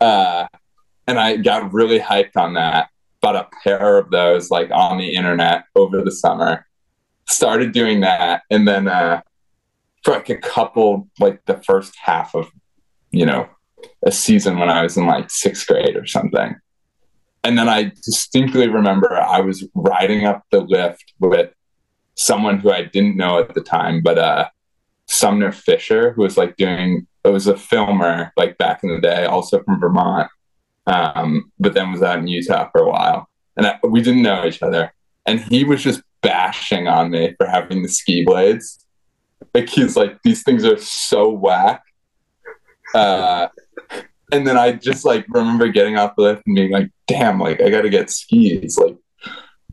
Uh, 0.00 0.46
and 1.06 1.20
I 1.20 1.36
got 1.36 1.72
really 1.72 2.00
hyped 2.00 2.36
on 2.36 2.54
that. 2.54 2.88
Bought 3.22 3.36
a 3.36 3.48
pair 3.64 3.98
of 3.98 4.10
those 4.10 4.50
like 4.50 4.70
on 4.70 4.98
the 4.98 5.14
internet 5.14 5.64
over 5.74 6.02
the 6.02 6.10
summer. 6.10 6.66
Started 7.28 7.72
doing 7.72 8.00
that, 8.00 8.42
and 8.50 8.66
then 8.66 8.88
uh, 8.88 9.22
for 10.02 10.14
like 10.14 10.28
a 10.28 10.36
couple, 10.36 11.08
like 11.20 11.44
the 11.46 11.62
first 11.62 11.94
half 11.96 12.34
of, 12.34 12.50
you 13.10 13.24
know, 13.24 13.48
a 14.04 14.10
season 14.10 14.58
when 14.58 14.68
I 14.68 14.82
was 14.82 14.96
in 14.96 15.06
like 15.06 15.30
sixth 15.30 15.66
grade 15.66 15.96
or 15.96 16.06
something. 16.06 16.56
And 17.44 17.58
then 17.58 17.68
I 17.68 17.92
distinctly 18.04 18.68
remember 18.68 19.16
I 19.16 19.40
was 19.40 19.66
riding 19.74 20.26
up 20.26 20.44
the 20.50 20.60
lift 20.60 21.14
with 21.18 21.52
someone 22.14 22.58
who 22.58 22.70
I 22.70 22.82
didn't 22.82 23.16
know 23.16 23.38
at 23.38 23.54
the 23.54 23.60
time, 23.60 24.02
but 24.02 24.18
uh, 24.18 24.48
Sumner 25.06 25.52
Fisher, 25.52 26.12
who 26.12 26.22
was 26.22 26.36
like 26.36 26.56
doing 26.56 27.06
it 27.24 27.28
was 27.28 27.46
a 27.46 27.56
filmer 27.56 28.32
like 28.36 28.58
back 28.58 28.82
in 28.82 28.90
the 28.90 29.00
day, 29.00 29.24
also 29.24 29.62
from 29.62 29.78
Vermont, 29.78 30.28
um, 30.86 31.52
but 31.58 31.74
then 31.74 31.92
was 31.92 32.02
out 32.02 32.18
in 32.18 32.26
Utah 32.26 32.68
for 32.70 32.82
a 32.82 32.88
while, 32.88 33.28
and 33.56 33.66
I, 33.66 33.78
we 33.82 34.00
didn't 34.00 34.22
know 34.22 34.44
each 34.44 34.62
other. 34.62 34.92
And 35.24 35.40
he 35.40 35.64
was 35.64 35.82
just 35.82 36.02
bashing 36.20 36.88
on 36.88 37.10
me 37.10 37.34
for 37.38 37.46
having 37.46 37.82
the 37.82 37.88
ski 37.88 38.24
blades. 38.24 38.84
Like 39.54 39.68
he's 39.68 39.96
like, 39.96 40.20
these 40.22 40.42
things 40.42 40.64
are 40.64 40.78
so 40.78 41.30
whack. 41.30 41.82
Uh, 42.94 43.48
and 44.32 44.46
then 44.46 44.56
I 44.56 44.72
just 44.72 45.04
like 45.04 45.26
remember 45.28 45.68
getting 45.68 45.96
off 45.96 46.16
the 46.16 46.22
lift 46.22 46.42
and 46.46 46.56
being 46.56 46.72
like, 46.72 46.90
damn, 47.06 47.38
like 47.38 47.60
I 47.60 47.70
got 47.70 47.82
to 47.82 47.90
get 47.90 48.10
skis. 48.10 48.76
Like, 48.78 48.96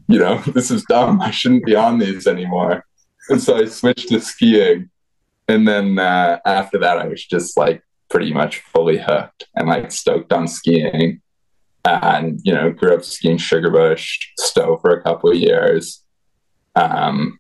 you 0.08 0.20
know, 0.20 0.38
this 0.48 0.70
is 0.70 0.84
dumb. 0.88 1.22
I 1.22 1.32
shouldn't 1.32 1.66
be 1.66 1.76
on 1.76 1.98
these 1.98 2.28
anymore. 2.28 2.86
And 3.30 3.42
so 3.42 3.58
I 3.58 3.66
switched 3.66 4.10
to 4.10 4.22
skiing 4.22 4.90
and 5.50 5.68
then 5.68 5.98
uh, 5.98 6.40
after 6.46 6.78
that, 6.78 7.00
I 7.00 7.08
was 7.08 7.26
just 7.26 7.58
like 7.58 7.82
pretty 8.10 8.34
much 8.34 8.60
fully 8.60 8.98
hooked 8.98 9.48
and 9.56 9.68
like 9.68 9.92
stoked 9.92 10.34
on 10.34 10.48
skiing. 10.48 11.22
And 11.86 12.40
you 12.44 12.54
know, 12.54 12.72
grew 12.72 12.94
up 12.94 13.04
skiing 13.04 13.38
Sugarbush, 13.38 14.18
Stowe 14.38 14.78
for 14.78 14.92
a 14.92 15.02
couple 15.02 15.32
of 15.32 15.38
years. 15.38 16.04
Um, 16.76 17.40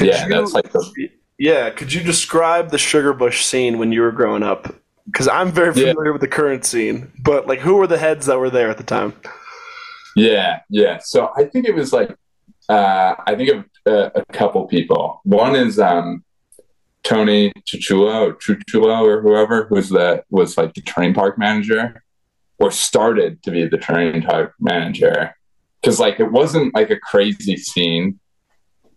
yeah, 0.00 0.26
you, 0.26 0.32
that's 0.32 0.54
like 0.54 0.72
the, 0.72 1.10
yeah. 1.38 1.70
Could 1.70 1.92
you 1.92 2.02
describe 2.02 2.70
the 2.70 2.78
Sugarbush 2.78 3.42
scene 3.42 3.78
when 3.78 3.92
you 3.92 4.00
were 4.00 4.12
growing 4.12 4.42
up? 4.42 4.74
Because 5.04 5.28
I'm 5.28 5.52
very 5.52 5.72
familiar 5.72 6.06
yeah. 6.06 6.12
with 6.12 6.20
the 6.20 6.28
current 6.28 6.64
scene, 6.64 7.12
but 7.22 7.46
like, 7.46 7.60
who 7.60 7.76
were 7.76 7.86
the 7.86 7.98
heads 7.98 8.26
that 8.26 8.38
were 8.38 8.50
there 8.50 8.70
at 8.70 8.78
the 8.78 8.84
time? 8.84 9.14
Yeah, 10.16 10.60
yeah. 10.68 10.98
So 11.02 11.30
I 11.36 11.44
think 11.44 11.66
it 11.66 11.74
was 11.74 11.92
like 11.92 12.14
uh, 12.68 13.14
I 13.26 13.34
think 13.34 13.50
of 13.50 13.64
uh, 13.86 14.10
a 14.14 14.24
couple 14.32 14.66
people. 14.66 15.20
One 15.24 15.54
is 15.54 15.78
um, 15.78 16.24
Tony 17.08 17.52
Chuchula 17.66 18.20
or 18.20 18.34
Chuchula 18.34 19.00
or 19.00 19.22
whoever 19.22 19.66
was 19.70 19.88
that 19.90 20.24
was 20.28 20.58
like 20.58 20.74
the 20.74 20.82
terrain 20.82 21.14
park 21.14 21.38
manager 21.38 22.02
or 22.58 22.70
started 22.70 23.42
to 23.44 23.50
be 23.50 23.66
the 23.66 23.78
terrain 23.78 24.22
park 24.22 24.52
manager 24.60 25.34
because 25.80 25.98
like 25.98 26.20
it 26.20 26.30
wasn't 26.30 26.74
like 26.74 26.90
a 26.90 26.98
crazy 26.98 27.56
scene 27.56 28.20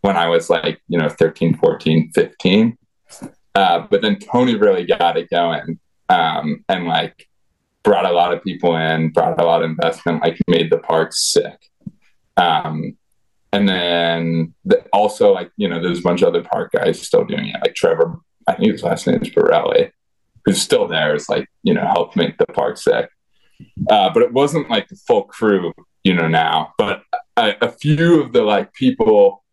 when 0.02 0.18
I 0.18 0.28
was 0.28 0.50
like 0.50 0.82
you 0.90 0.98
know 0.98 1.08
13 1.08 1.56
14 1.56 2.12
15 2.14 2.78
uh, 3.56 3.88
but 3.90 4.02
then 4.02 4.20
Tony 4.20 4.56
really 4.56 4.86
got 4.86 5.16
it 5.16 5.30
going 5.30 5.80
um, 6.10 6.66
and 6.68 6.88
like 6.88 7.30
brought 7.84 8.06
a 8.06 8.12
lot 8.12 8.34
of 8.34 8.44
people 8.44 8.76
in, 8.76 9.10
brought 9.10 9.40
a 9.40 9.46
lot 9.46 9.64
of 9.64 9.70
investment, 9.70 10.22
like 10.22 10.38
made 10.48 10.70
the 10.70 10.78
park 10.78 11.14
sick. 11.14 11.70
Um, 12.38 12.98
and 13.52 13.68
then 13.68 14.54
the, 14.66 14.84
also 14.94 15.34
like 15.34 15.52
you 15.58 15.68
know 15.68 15.82
there's 15.82 16.00
a 16.00 16.04
bunch 16.04 16.22
of 16.22 16.30
other 16.30 16.44
park 16.44 16.72
guys 16.72 17.02
still 17.02 17.26
doing 17.26 17.48
it, 17.48 17.58
like 17.62 17.76
Trevor. 17.76 18.18
I 18.48 18.56
think 18.56 18.72
his 18.72 18.84
last 18.84 19.06
name 19.08 19.22
is 19.22 19.30
Borelli, 19.30 19.92
who's 20.46 20.62
still 20.62 20.88
there. 20.88 21.16
Is 21.16 21.30
like 21.30 21.48
you 21.64 21.74
know 21.74 21.86
helped 21.86 22.16
make 22.16 22.38
the 22.38 22.46
park 22.48 22.78
sick. 22.78 23.10
Uh, 23.90 24.10
but 24.12 24.24
it 24.24 24.34
wasn't 24.34 24.70
like 24.70 24.88
the 24.88 24.96
full 25.08 25.24
crew, 25.24 25.72
you 26.04 26.14
know. 26.14 26.28
Now, 26.28 26.74
but 26.78 27.04
a, 27.38 27.54
a 27.62 27.72
few 27.72 28.22
of 28.22 28.34
the 28.34 28.42
like 28.42 28.74
people 28.74 29.44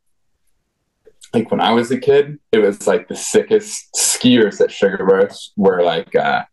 like 1.34 1.50
when 1.50 1.60
I 1.60 1.72
was 1.72 1.90
a 1.90 1.98
kid, 1.98 2.38
it 2.52 2.58
was 2.58 2.86
like 2.86 3.08
the 3.08 3.16
sickest 3.16 3.92
skiers 3.94 4.60
at 4.60 4.70
Sugarbush 4.70 5.50
were 5.56 5.82
like 5.82 6.14
uh, 6.14 6.44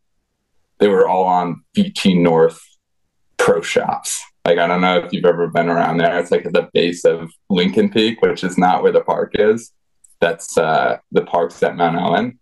they 0.79 0.87
were 0.87 1.07
all 1.07 1.23
on 1.23 1.63
VT 1.77 2.21
North 2.21 2.59
pro 3.37 3.61
shops. 3.61 4.21
Like 4.45 4.59
I 4.59 4.67
don't 4.67 4.81
know 4.81 4.99
if 4.99 5.11
you've 5.11 5.25
ever 5.25 5.47
been 5.47 5.69
around 5.69 5.97
there. 5.97 6.19
It's 6.19 6.31
like 6.31 6.45
at 6.45 6.53
the 6.53 6.69
base 6.73 7.03
of 7.03 7.31
Lincoln 7.49 7.89
Peak, 7.89 8.21
which 8.21 8.43
is 8.43 8.57
not 8.57 8.83
where 8.83 8.91
the 8.91 9.01
park 9.01 9.31
is. 9.35 9.71
That's 10.21 10.57
uh, 10.57 10.97
the 11.11 11.23
park's 11.23 11.61
at 11.63 11.75
Mount 11.75 11.97
Ellen. 11.97 12.39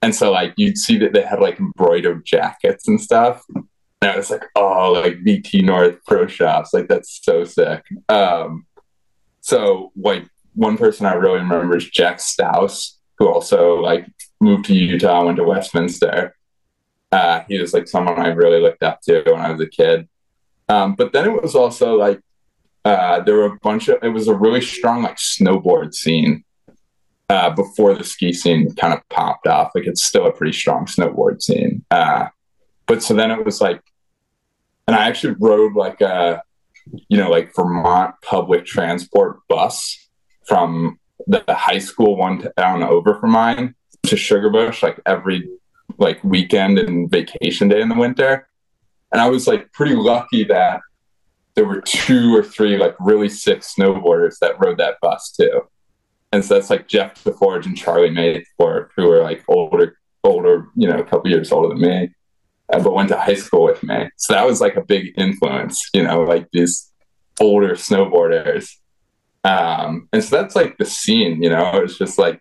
And 0.00 0.14
so 0.14 0.30
like 0.30 0.54
you'd 0.56 0.78
see 0.78 0.98
that 0.98 1.12
they 1.12 1.22
had 1.22 1.40
like 1.40 1.58
embroidered 1.58 2.24
jackets 2.24 2.88
and 2.88 3.00
stuff. 3.00 3.42
And 3.54 3.66
I 4.02 4.16
was 4.16 4.30
like, 4.30 4.44
oh, 4.54 4.92
like 4.92 5.24
VT 5.24 5.64
North 5.64 5.96
pro 6.06 6.26
shops. 6.26 6.72
Like 6.72 6.88
that's 6.88 7.20
so 7.22 7.44
sick. 7.44 7.82
Um, 8.08 8.66
so 9.40 9.92
like 9.96 10.28
one 10.54 10.76
person 10.76 11.06
I 11.06 11.14
really 11.14 11.38
remember 11.38 11.76
is 11.76 11.88
Jack 11.90 12.20
Stouse, 12.20 12.98
who 13.18 13.28
also 13.28 13.80
like 13.80 14.06
moved 14.40 14.66
to 14.66 14.74
Utah, 14.74 15.18
and 15.18 15.26
went 15.26 15.38
to 15.38 15.44
Westminster. 15.44 16.36
Uh, 17.10 17.42
he 17.48 17.58
was 17.58 17.72
like 17.72 17.88
someone 17.88 18.18
I 18.18 18.28
really 18.28 18.60
looked 18.60 18.82
up 18.82 19.00
to 19.02 19.22
when 19.26 19.40
I 19.40 19.50
was 19.50 19.60
a 19.60 19.66
kid. 19.66 20.08
Um, 20.68 20.94
but 20.94 21.12
then 21.12 21.28
it 21.28 21.42
was 21.42 21.54
also 21.54 21.96
like 21.96 22.20
uh, 22.84 23.20
there 23.20 23.36
were 23.36 23.46
a 23.46 23.58
bunch 23.62 23.88
of 23.88 23.98
it 24.02 24.08
was 24.08 24.28
a 24.28 24.34
really 24.34 24.60
strong 24.60 25.02
like 25.02 25.16
snowboard 25.16 25.94
scene 25.94 26.44
uh, 27.30 27.50
before 27.50 27.94
the 27.94 28.04
ski 28.04 28.32
scene 28.32 28.74
kind 28.74 28.92
of 28.92 29.00
popped 29.08 29.46
off. 29.46 29.72
Like 29.74 29.86
it's 29.86 30.04
still 30.04 30.26
a 30.26 30.32
pretty 30.32 30.52
strong 30.52 30.86
snowboard 30.86 31.42
scene. 31.42 31.84
Uh, 31.90 32.28
but 32.86 33.02
so 33.02 33.14
then 33.14 33.30
it 33.30 33.44
was 33.44 33.60
like, 33.60 33.80
and 34.86 34.94
I 34.94 35.06
actually 35.06 35.34
rode 35.38 35.74
like 35.74 36.00
a, 36.00 36.42
you 37.08 37.16
know, 37.16 37.30
like 37.30 37.54
Vermont 37.56 38.14
public 38.22 38.66
transport 38.66 39.38
bus 39.48 40.08
from 40.46 40.98
the, 41.26 41.42
the 41.46 41.54
high 41.54 41.78
school 41.78 42.16
one 42.16 42.46
down 42.56 42.82
over 42.82 43.18
from 43.18 43.30
mine 43.30 43.74
to 44.06 44.16
Sugarbush 44.16 44.82
like 44.82 45.00
every 45.06 45.48
like 45.96 46.22
weekend 46.22 46.78
and 46.78 47.10
vacation 47.10 47.68
day 47.68 47.80
in 47.80 47.88
the 47.88 47.94
winter. 47.94 48.46
And 49.14 49.22
I 49.22 49.30
was 49.30 49.46
like 49.46 49.72
pretty 49.72 49.94
lucky 49.94 50.44
that 50.44 50.80
there 51.54 51.64
were 51.64 51.80
two 51.80 52.36
or 52.36 52.42
three 52.42 52.76
like 52.76 52.94
really 53.00 53.30
sick 53.30 53.60
snowboarders 53.60 54.38
that 54.40 54.56
rode 54.58 54.76
that 54.78 54.96
bus 55.00 55.32
too. 55.32 55.62
And 56.32 56.44
so 56.44 56.54
that's 56.54 56.68
like 56.68 56.88
Jeff 56.88 57.24
DeForge 57.24 57.64
and 57.64 57.76
Charlie 57.76 58.10
Maythorpe, 58.10 58.90
who 58.94 59.10
are 59.10 59.22
like 59.22 59.42
older, 59.48 59.96
older, 60.22 60.66
you 60.76 60.86
know, 60.86 60.98
a 60.98 61.04
couple 61.04 61.30
years 61.30 61.50
older 61.50 61.68
than 61.68 61.80
me, 61.80 62.10
uh, 62.70 62.82
but 62.82 62.92
went 62.92 63.08
to 63.08 63.18
high 63.18 63.34
school 63.34 63.62
with 63.62 63.82
me. 63.82 64.10
So 64.16 64.34
that 64.34 64.44
was 64.44 64.60
like 64.60 64.76
a 64.76 64.84
big 64.84 65.14
influence, 65.16 65.80
you 65.94 66.02
know, 66.02 66.22
like 66.22 66.48
these 66.52 66.92
older 67.40 67.76
snowboarders 67.76 68.68
um, 69.44 70.08
and 70.12 70.24
so 70.24 70.36
that's 70.36 70.56
like 70.56 70.78
the 70.78 70.86
scene, 70.86 71.42
you 71.42 71.50
know, 71.50 71.82
it's 71.82 71.98
just 71.98 72.18
like, 72.18 72.40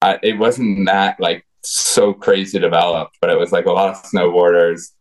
I, 0.00 0.18
it 0.22 0.38
wasn't 0.38 0.86
that 0.86 1.18
like 1.18 1.44
so 1.62 2.12
crazy 2.12 2.58
developed, 2.58 3.16
but 3.20 3.30
it 3.30 3.38
was 3.38 3.52
like 3.52 3.66
a 3.66 3.72
lot 3.72 3.90
of 3.90 4.02
snowboarders 4.02 4.92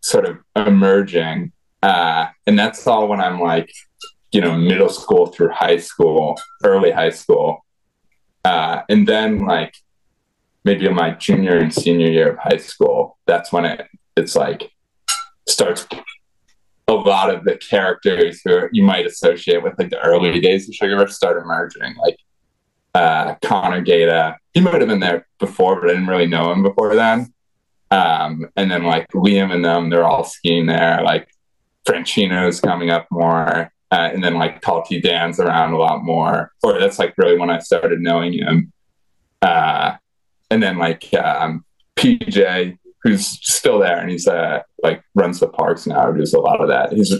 sort 0.00 0.26
of 0.26 0.38
emerging. 0.56 1.52
Uh, 1.82 2.26
and 2.46 2.58
that's 2.58 2.86
all 2.86 3.08
when 3.08 3.20
I'm 3.20 3.40
like, 3.40 3.72
you 4.32 4.40
know, 4.40 4.56
middle 4.56 4.88
school 4.88 5.26
through 5.26 5.50
high 5.50 5.78
school, 5.78 6.40
early 6.64 6.90
high 6.90 7.10
school. 7.10 7.64
Uh, 8.44 8.82
and 8.88 9.06
then 9.06 9.40
like 9.40 9.74
maybe 10.64 10.86
in 10.86 10.94
my 10.94 11.10
junior 11.10 11.58
and 11.58 11.72
senior 11.72 12.10
year 12.10 12.32
of 12.32 12.38
high 12.38 12.56
school, 12.56 13.18
that's 13.26 13.52
when 13.52 13.64
it 13.64 13.86
it's 14.16 14.36
like 14.36 14.70
starts 15.48 15.86
a 16.88 16.92
lot 16.92 17.34
of 17.34 17.44
the 17.44 17.56
characters 17.56 18.42
who 18.44 18.68
you 18.72 18.82
might 18.82 19.06
associate 19.06 19.62
with 19.62 19.78
like 19.78 19.90
the 19.90 20.00
early 20.00 20.40
days 20.40 20.68
of 20.68 20.74
Sugarbush 20.74 21.10
start 21.10 21.42
emerging, 21.42 21.94
like 21.96 22.16
uh, 22.94 23.34
Connor 23.42 23.82
Gata. 23.82 24.36
He 24.52 24.60
might 24.60 24.80
have 24.80 24.88
been 24.88 25.00
there 25.00 25.26
before, 25.38 25.80
but 25.80 25.90
I 25.90 25.94
didn't 25.94 26.08
really 26.08 26.26
know 26.26 26.52
him 26.52 26.62
before 26.62 26.94
then. 26.94 27.32
Um, 27.90 28.48
and 28.56 28.70
then 28.70 28.84
like 28.84 29.08
Liam 29.12 29.52
and 29.52 29.64
them, 29.64 29.90
they're 29.90 30.04
all 30.04 30.24
skiing 30.24 30.66
there. 30.66 31.02
Like 31.02 31.28
Franchino's 31.86 32.60
coming 32.60 32.90
up 32.90 33.06
more. 33.10 33.72
Uh, 33.90 34.10
and 34.12 34.24
then 34.24 34.34
like 34.34 34.62
Tall 34.62 34.82
T 34.82 35.00
Dan's 35.00 35.38
around 35.38 35.72
a 35.72 35.78
lot 35.78 36.02
more. 36.02 36.52
Or 36.62 36.78
that's 36.78 36.98
like 36.98 37.14
really 37.18 37.38
when 37.38 37.50
I 37.50 37.58
started 37.58 38.00
knowing 38.00 38.32
him. 38.32 38.72
Uh, 39.42 39.96
and 40.50 40.62
then 40.62 40.78
like 40.78 41.12
um, 41.14 41.64
PJ 41.96 42.78
who's 43.02 43.26
still 43.26 43.80
there 43.80 43.98
and 43.98 44.10
he's 44.10 44.28
uh 44.28 44.60
like 44.82 45.02
runs 45.14 45.40
the 45.40 45.48
parks 45.48 45.86
now, 45.86 46.10
does 46.12 46.34
a 46.34 46.40
lot 46.40 46.60
of 46.60 46.68
that. 46.68 46.92
He's 46.92 47.14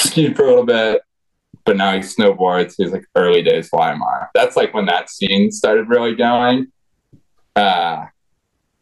skied 0.00 0.36
for 0.36 0.44
a 0.44 0.48
little 0.48 0.64
bit, 0.64 1.02
but 1.68 1.76
now 1.76 1.92
he 1.92 1.98
snowboards. 1.98 2.76
He's 2.78 2.92
like 2.92 3.04
early 3.14 3.42
days 3.42 3.68
YMR. 3.68 4.28
That's 4.34 4.56
like 4.56 4.72
when 4.72 4.86
that 4.86 5.10
scene 5.10 5.52
started 5.52 5.90
really 5.90 6.14
going. 6.14 6.68
Uh, 7.54 8.06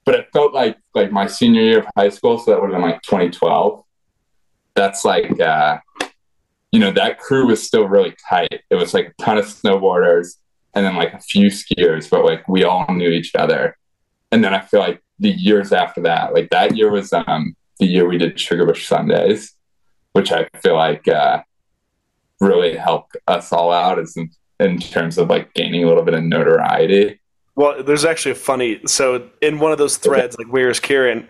but 0.04 0.14
it 0.14 0.28
felt 0.32 0.54
like 0.54 0.78
like 0.94 1.10
my 1.10 1.26
senior 1.26 1.62
year 1.62 1.78
of 1.80 1.88
high 1.96 2.10
school, 2.10 2.38
so 2.38 2.52
that 2.52 2.60
would 2.60 2.70
have 2.70 2.80
been 2.80 2.88
like 2.88 3.02
2012. 3.02 3.82
That's 4.76 5.04
like 5.04 5.40
uh, 5.40 5.78
you 6.70 6.78
know 6.78 6.92
that 6.92 7.18
crew 7.18 7.48
was 7.48 7.60
still 7.60 7.88
really 7.88 8.14
tight. 8.30 8.62
It 8.70 8.76
was 8.76 8.94
like 8.94 9.08
a 9.18 9.20
ton 9.20 9.38
of 9.38 9.46
snowboarders 9.46 10.36
and 10.72 10.86
then 10.86 10.94
like 10.94 11.12
a 11.12 11.18
few 11.18 11.46
skiers, 11.48 12.08
but 12.08 12.24
like 12.24 12.46
we 12.46 12.62
all 12.62 12.86
knew 12.94 13.10
each 13.10 13.34
other. 13.34 13.76
And 14.30 14.44
then 14.44 14.54
I 14.54 14.60
feel 14.60 14.78
like 14.78 15.02
the 15.18 15.32
years 15.32 15.72
after 15.72 16.02
that, 16.02 16.34
like 16.34 16.50
that 16.50 16.76
year 16.76 16.92
was 16.92 17.12
um, 17.12 17.56
the 17.80 17.86
year 17.86 18.06
we 18.06 18.16
did 18.16 18.38
Sugar 18.38 18.64
Sugarbush 18.64 18.86
Sundays, 18.86 19.54
which 20.12 20.30
I 20.30 20.48
feel 20.62 20.76
like 20.76 21.08
uh, 21.08 21.42
really 22.40 22.76
helped 22.76 23.16
us 23.26 23.52
all 23.52 23.72
out 23.72 23.98
as 23.98 24.16
in, 24.16 24.30
in 24.60 24.78
terms 24.78 25.18
of 25.18 25.28
like 25.28 25.54
gaining 25.54 25.84
a 25.84 25.86
little 25.86 26.02
bit 26.02 26.14
of 26.14 26.22
notoriety. 26.22 27.20
Well, 27.56 27.82
there's 27.82 28.04
actually 28.04 28.32
a 28.32 28.36
funny. 28.36 28.80
So 28.86 29.30
in 29.40 29.58
one 29.58 29.72
of 29.72 29.78
those 29.78 29.96
threads, 29.96 30.36
like 30.38 30.48
"Where's 30.48 30.78
Kieran?" 30.78 31.26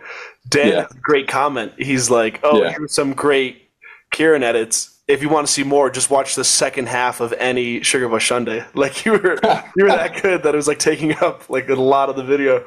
Dan, 0.48 0.68
yeah. 0.68 0.86
great 1.00 1.28
comment. 1.28 1.72
He's 1.78 2.10
like, 2.10 2.40
"Oh, 2.42 2.62
yeah. 2.62 2.70
here's 2.70 2.92
some 2.92 3.12
great 3.12 3.70
Kieran 4.10 4.42
edits. 4.42 5.00
If 5.06 5.22
you 5.22 5.28
want 5.28 5.46
to 5.46 5.52
see 5.52 5.62
more, 5.62 5.88
just 5.88 6.10
watch 6.10 6.34
the 6.34 6.42
second 6.42 6.88
half 6.88 7.20
of 7.20 7.32
any 7.34 7.80
Sugarbush 7.80 8.26
Sunday." 8.26 8.64
Like 8.74 9.04
you 9.04 9.12
were, 9.12 9.38
you 9.76 9.84
were 9.84 9.90
that 9.90 10.20
good 10.20 10.42
that 10.42 10.52
it 10.52 10.56
was 10.56 10.66
like 10.66 10.80
taking 10.80 11.16
up 11.18 11.48
like 11.48 11.68
a 11.68 11.76
lot 11.76 12.10
of 12.10 12.16
the 12.16 12.24
video. 12.24 12.66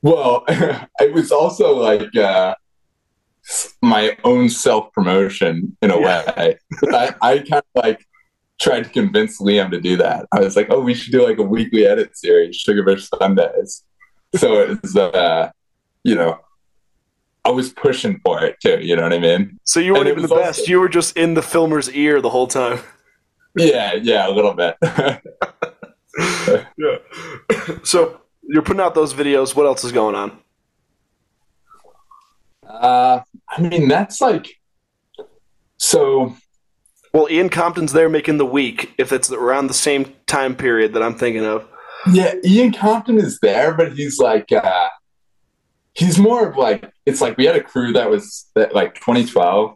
Well, 0.00 0.44
it 0.48 1.12
was 1.12 1.32
also 1.32 1.74
like 1.74 2.14
uh, 2.14 2.54
my 3.82 4.16
own 4.24 4.48
self 4.48 4.92
promotion 4.92 5.76
in 5.82 5.90
a 5.90 6.00
yeah. 6.00 6.32
way. 6.36 6.58
I, 6.92 7.14
I 7.20 7.38
kind 7.38 7.52
of 7.54 7.64
like 7.74 8.06
tried 8.60 8.84
to 8.84 8.90
convince 8.90 9.40
Liam 9.40 9.70
to 9.70 9.80
do 9.80 9.96
that. 9.96 10.26
I 10.32 10.40
was 10.40 10.56
like, 10.56 10.68
oh, 10.70 10.80
we 10.80 10.94
should 10.94 11.12
do 11.12 11.26
like 11.26 11.38
a 11.38 11.42
weekly 11.42 11.86
edit 11.86 12.16
series, 12.16 12.62
Sugarbush 12.62 13.08
Sundays. 13.18 13.84
So 14.34 14.60
it's, 14.60 14.94
was, 14.94 14.96
uh, 14.96 15.50
you 16.04 16.14
know, 16.14 16.40
I 17.44 17.50
was 17.50 17.72
pushing 17.72 18.20
for 18.24 18.44
it 18.44 18.56
too. 18.60 18.80
You 18.80 18.96
know 18.96 19.02
what 19.02 19.12
I 19.12 19.18
mean? 19.18 19.58
So 19.64 19.80
you 19.80 19.94
weren't 19.94 20.08
even 20.08 20.22
the 20.22 20.28
best. 20.28 20.60
Also, 20.60 20.70
you 20.70 20.80
were 20.80 20.88
just 20.88 21.16
in 21.16 21.34
the 21.34 21.42
filmer's 21.42 21.90
ear 21.90 22.20
the 22.20 22.30
whole 22.30 22.46
time. 22.46 22.80
Yeah, 23.56 23.94
yeah, 23.94 24.28
a 24.28 24.30
little 24.30 24.54
bit. 24.54 24.76
yeah. 26.76 26.98
So 27.84 28.20
you're 28.42 28.62
putting 28.62 28.80
out 28.80 28.94
those 28.94 29.14
videos. 29.14 29.56
What 29.56 29.66
else 29.66 29.84
is 29.84 29.92
going 29.92 30.14
on? 30.14 30.38
Uh, 32.68 33.20
I 33.50 33.60
mean, 33.60 33.88
that's 33.88 34.20
like 34.20 34.48
so. 35.76 36.36
Well, 37.14 37.28
Ian 37.30 37.48
Compton's 37.48 37.92
there 37.92 38.08
making 38.08 38.36
the 38.36 38.46
week. 38.46 38.94
If 38.98 39.12
it's 39.12 39.30
around 39.30 39.68
the 39.68 39.74
same 39.74 40.14
time 40.26 40.54
period 40.54 40.92
that 40.92 41.02
I'm 41.02 41.14
thinking 41.14 41.44
of. 41.44 41.66
Yeah, 42.12 42.34
Ian 42.44 42.72
Compton 42.72 43.18
is 43.18 43.38
there, 43.40 43.74
but 43.74 43.92
he's 43.94 44.18
like, 44.18 44.52
uh, 44.52 44.88
he's 45.94 46.18
more 46.18 46.48
of 46.48 46.56
like, 46.56 46.90
it's 47.06 47.20
like 47.20 47.36
we 47.36 47.46
had 47.46 47.56
a 47.56 47.62
crew 47.62 47.92
that 47.94 48.10
was 48.10 48.48
that 48.54 48.74
like 48.74 48.94
2012. 48.94 49.74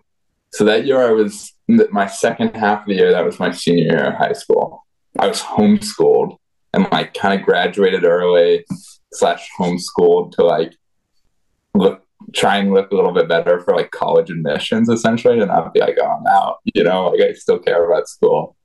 So 0.52 0.64
that 0.64 0.86
year 0.86 1.02
I 1.02 1.10
was 1.10 1.52
my 1.90 2.06
second 2.06 2.54
half 2.54 2.82
of 2.82 2.86
the 2.86 2.94
year. 2.94 3.12
That 3.12 3.24
was 3.24 3.40
my 3.40 3.50
senior 3.50 3.84
year 3.84 4.04
of 4.04 4.14
high 4.14 4.34
school. 4.34 4.84
I 5.18 5.26
was 5.26 5.40
homeschooled 5.40 6.36
and 6.74 6.86
like 6.92 7.14
kind 7.14 7.38
of 7.38 7.46
graduated 7.46 8.04
early 8.04 8.64
slash 9.12 9.48
homeschooled 9.58 10.32
to 10.32 10.44
like 10.44 10.74
look 11.74 12.02
try 12.34 12.56
and 12.56 12.72
look 12.72 12.90
a 12.90 12.94
little 12.94 13.12
bit 13.12 13.28
better 13.28 13.60
for 13.60 13.74
like 13.74 13.90
college 13.90 14.30
admissions 14.30 14.88
essentially 14.88 15.38
and 15.38 15.48
not 15.48 15.72
be 15.72 15.80
like 15.80 15.96
oh 16.00 16.06
i'm 16.06 16.26
out 16.26 16.58
you 16.74 16.82
know 16.82 17.08
like 17.08 17.20
i 17.20 17.32
still 17.32 17.58
care 17.58 17.90
about 17.90 18.08
school 18.08 18.56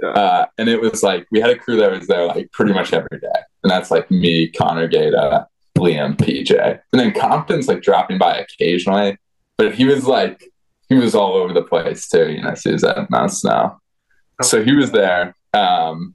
yeah. 0.00 0.08
uh, 0.10 0.46
and 0.58 0.68
it 0.68 0.80
was 0.80 1.02
like 1.02 1.26
we 1.30 1.40
had 1.40 1.50
a 1.50 1.58
crew 1.58 1.76
that 1.76 1.90
was 1.90 2.06
there 2.06 2.26
like 2.26 2.50
pretty 2.52 2.72
much 2.72 2.92
every 2.92 3.20
day 3.20 3.40
and 3.62 3.70
that's 3.70 3.90
like 3.90 4.10
me 4.10 4.48
connor 4.48 4.88
gata 4.88 5.46
Liam, 5.82 6.16
PJ, 6.16 6.80
and 6.92 7.00
then 7.00 7.12
Compton's 7.12 7.68
like 7.68 7.82
dropping 7.82 8.18
by 8.18 8.36
occasionally, 8.36 9.18
but 9.56 9.74
he 9.74 9.84
was 9.84 10.06
like 10.06 10.44
he 10.88 10.94
was 10.94 11.14
all 11.14 11.34
over 11.34 11.52
the 11.52 11.62
place 11.62 12.08
too. 12.08 12.30
You 12.30 12.42
know, 12.42 12.54
so 12.54 12.70
he 12.70 12.74
was 12.74 12.84
at 12.84 13.10
Mount 13.10 13.32
Snow, 13.32 13.78
so 14.42 14.62
he 14.62 14.74
was 14.74 14.92
there. 14.92 15.34
Um, 15.54 16.14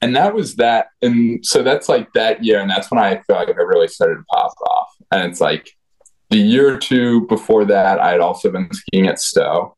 and 0.00 0.14
that 0.14 0.34
was 0.34 0.56
that, 0.56 0.88
and 1.02 1.44
so 1.44 1.62
that's 1.62 1.88
like 1.88 2.12
that 2.12 2.44
year, 2.44 2.60
and 2.60 2.70
that's 2.70 2.90
when 2.90 3.00
I 3.00 3.20
feel 3.22 3.36
like 3.36 3.48
I 3.48 3.52
really 3.52 3.88
started 3.88 4.16
to 4.16 4.24
pop 4.30 4.52
off. 4.66 4.88
And 5.10 5.30
it's 5.30 5.40
like 5.40 5.72
the 6.30 6.38
year 6.38 6.74
or 6.74 6.78
two 6.78 7.26
before 7.26 7.64
that, 7.66 7.98
I 7.98 8.10
had 8.10 8.20
also 8.20 8.50
been 8.50 8.72
skiing 8.72 9.06
at 9.06 9.18
Stowe, 9.18 9.76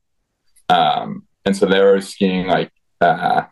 um, 0.68 1.26
and 1.44 1.56
so 1.56 1.66
they 1.66 1.80
were 1.80 2.00
skiing 2.00 2.46
like 2.46 2.70
uh, 3.00 3.42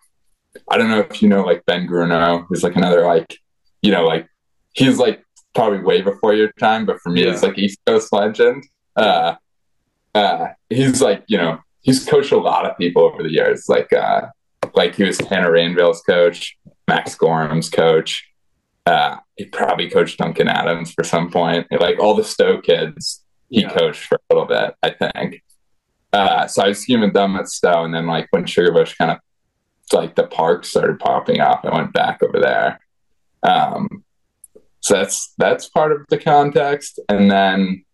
I 0.69 0.78
don't 0.78 0.90
know 0.90 1.00
if 1.00 1.23
you 1.23 1.28
know 1.28 1.43
like 1.43 1.64
Ben 1.67 1.87
Grunow, 1.87 2.45
who's 2.49 2.62
like 2.62 2.76
another 2.76 3.05
like 3.07 3.38
you 3.83 3.90
know 3.90 4.05
like 4.05 4.28
he's 4.75 4.99
like 4.99 5.25
probably 5.55 5.81
way 5.81 6.02
before 6.02 6.35
your 6.35 6.52
time, 6.52 6.87
but 6.87 7.00
for 7.00 7.11
me, 7.11 7.25
yeah. 7.25 7.33
it's 7.33 7.43
like 7.43 7.59
East 7.59 7.78
Coast 7.87 8.12
legend. 8.12 8.64
Uh, 8.97 9.35
uh, 10.14 10.49
he's 10.69 11.00
like 11.00 11.25
you 11.28 11.38
know 11.38 11.59
he's 11.83 12.05
coached 12.05 12.33
a 12.33 12.37
lot 12.38 12.67
of 12.67 12.76
people 12.76 13.02
over 13.02 13.23
the 13.23 13.33
years, 13.33 13.69
like 13.69 13.93
uh, 13.93 14.23
like 14.75 14.95
he 14.95 15.05
was 15.05 15.19
Tanner 15.19 15.52
Rainville's 15.52 16.02
coach, 16.02 16.57
Max 16.87 17.14
Gorham's 17.14 17.71
coach. 17.71 18.25
Uh, 18.88 19.18
he 19.37 19.45
probably 19.45 19.90
coached 19.90 20.18
Duncan 20.18 20.49
Adams 20.49 20.92
for 20.92 21.04
some 21.04 21.30
point. 21.30 21.66
Like 21.71 21.99
all 21.99 22.14
the 22.14 22.25
Stowe 22.25 22.59
kids, 22.59 23.23
he 23.50 23.61
yeah. 23.61 23.76
coached 23.76 24.04
for 24.04 24.14
a 24.14 24.35
little 24.35 24.49
bit, 24.49 24.75
I 24.83 24.90
think. 24.90 25.42
Uh, 26.11 26.47
so 26.47 26.62
I 26.62 26.68
was 26.68 26.87
with 26.88 27.12
them 27.12 27.37
at 27.37 27.49
Stowe, 27.49 27.85
and 27.85 27.92
then 27.92 28.07
like 28.07 28.28
when 28.30 28.45
Sugarbush 28.45 28.97
kind 28.97 29.11
of 29.11 29.18
like 29.92 30.14
the 30.14 30.26
park 30.26 30.64
started 30.64 30.99
popping 30.99 31.38
up, 31.40 31.66
I 31.66 31.76
went 31.76 31.92
back 31.92 32.23
over 32.23 32.40
there. 32.40 32.80
Um, 33.42 34.04
so 34.80 34.95
that's 34.95 35.35
that's 35.37 35.68
part 35.68 35.92
of 35.92 36.07
the 36.09 36.16
context, 36.16 36.99
and 37.11 37.30
then 37.30 37.85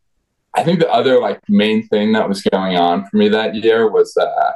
I 0.54 0.62
think 0.62 0.78
the 0.78 0.92
other 0.92 1.18
like 1.18 1.40
main 1.48 1.88
thing 1.88 2.12
that 2.12 2.28
was 2.28 2.40
going 2.42 2.76
on 2.76 3.04
for 3.06 3.16
me 3.16 3.28
that 3.30 3.56
year 3.56 3.90
was 3.90 4.14
that 4.14 4.54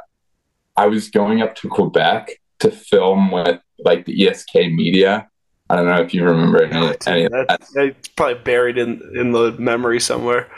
I 0.77 0.87
was 0.87 1.09
going 1.09 1.41
up 1.41 1.55
to 1.55 1.67
Quebec 1.67 2.31
to 2.59 2.71
film 2.71 3.29
with 3.31 3.59
like 3.79 4.05
the 4.05 4.25
ESK 4.25 4.55
media. 4.55 5.27
I 5.69 5.75
don't 5.75 5.85
know 5.85 6.01
if 6.01 6.13
you 6.13 6.23
remember 6.23 6.63
any, 6.63 6.95
any 7.05 7.25
of 7.25 7.31
that. 7.31 7.61
It's 7.75 8.07
probably 8.09 8.41
buried 8.43 8.77
in 8.77 9.01
in 9.15 9.31
the 9.31 9.51
memory 9.59 9.99
somewhere. 9.99 10.49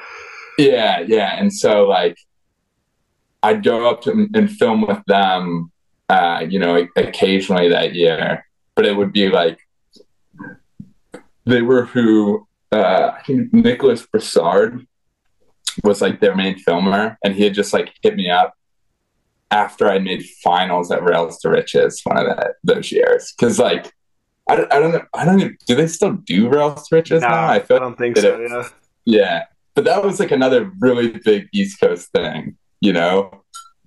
Yeah, 0.57 0.99
yeah, 0.99 1.37
and 1.37 1.51
so 1.51 1.85
like 1.85 2.17
I'd 3.43 3.63
go 3.63 3.89
up 3.89 4.01
to 4.03 4.27
and 4.33 4.49
film 4.49 4.81
with 4.81 5.03
them, 5.07 5.71
uh, 6.09 6.45
you 6.47 6.59
know, 6.59 6.87
occasionally 6.95 7.69
that 7.69 7.93
year, 7.93 8.45
but 8.75 8.85
it 8.85 8.95
would 8.95 9.11
be 9.11 9.29
like 9.29 9.59
they 11.45 11.61
were 11.61 11.85
who 11.85 12.47
uh, 12.71 13.11
I 13.17 13.23
think 13.23 13.53
Nicholas 13.53 14.05
Brassard 14.05 14.85
was 15.83 16.01
like 16.01 16.19
their 16.19 16.35
main 16.35 16.57
filmer, 16.57 17.17
and 17.23 17.33
he 17.33 17.43
had 17.43 17.53
just 17.53 17.73
like 17.73 17.93
hit 18.01 18.15
me 18.15 18.29
up 18.29 18.53
after 19.49 19.89
I 19.89 19.99
made 19.99 20.23
finals 20.43 20.91
at 20.91 21.03
Rails 21.03 21.39
to 21.39 21.49
Riches 21.49 22.01
one 22.05 22.17
of 22.17 22.25
that, 22.27 22.53
those 22.63 22.91
years. 22.91 23.33
Because 23.37 23.59
like 23.59 23.91
I 24.51 24.55
don't, 24.55 24.73
I 24.73 24.79
don't 24.79 24.91
know, 24.91 25.05
I 25.13 25.25
don't 25.25 25.39
even, 25.39 25.57
do 25.65 25.75
they 25.75 25.87
still 25.87 26.13
do 26.13 26.49
Rails 26.49 26.87
to 26.87 26.95
Riches 26.95 27.21
no, 27.21 27.29
now? 27.29 27.47
I, 27.49 27.59
feel 27.59 27.77
I 27.77 27.79
don't 27.79 27.97
think 27.97 28.17
so. 28.17 28.35
It, 28.35 28.49
yeah, 28.49 28.69
yeah, 29.05 29.43
but 29.75 29.85
that 29.85 30.03
was 30.03 30.19
like 30.19 30.31
another 30.31 30.71
really 30.79 31.09
big 31.23 31.47
East 31.53 31.79
Coast 31.79 32.11
thing, 32.11 32.57
you 32.81 32.91
know, 32.91 33.43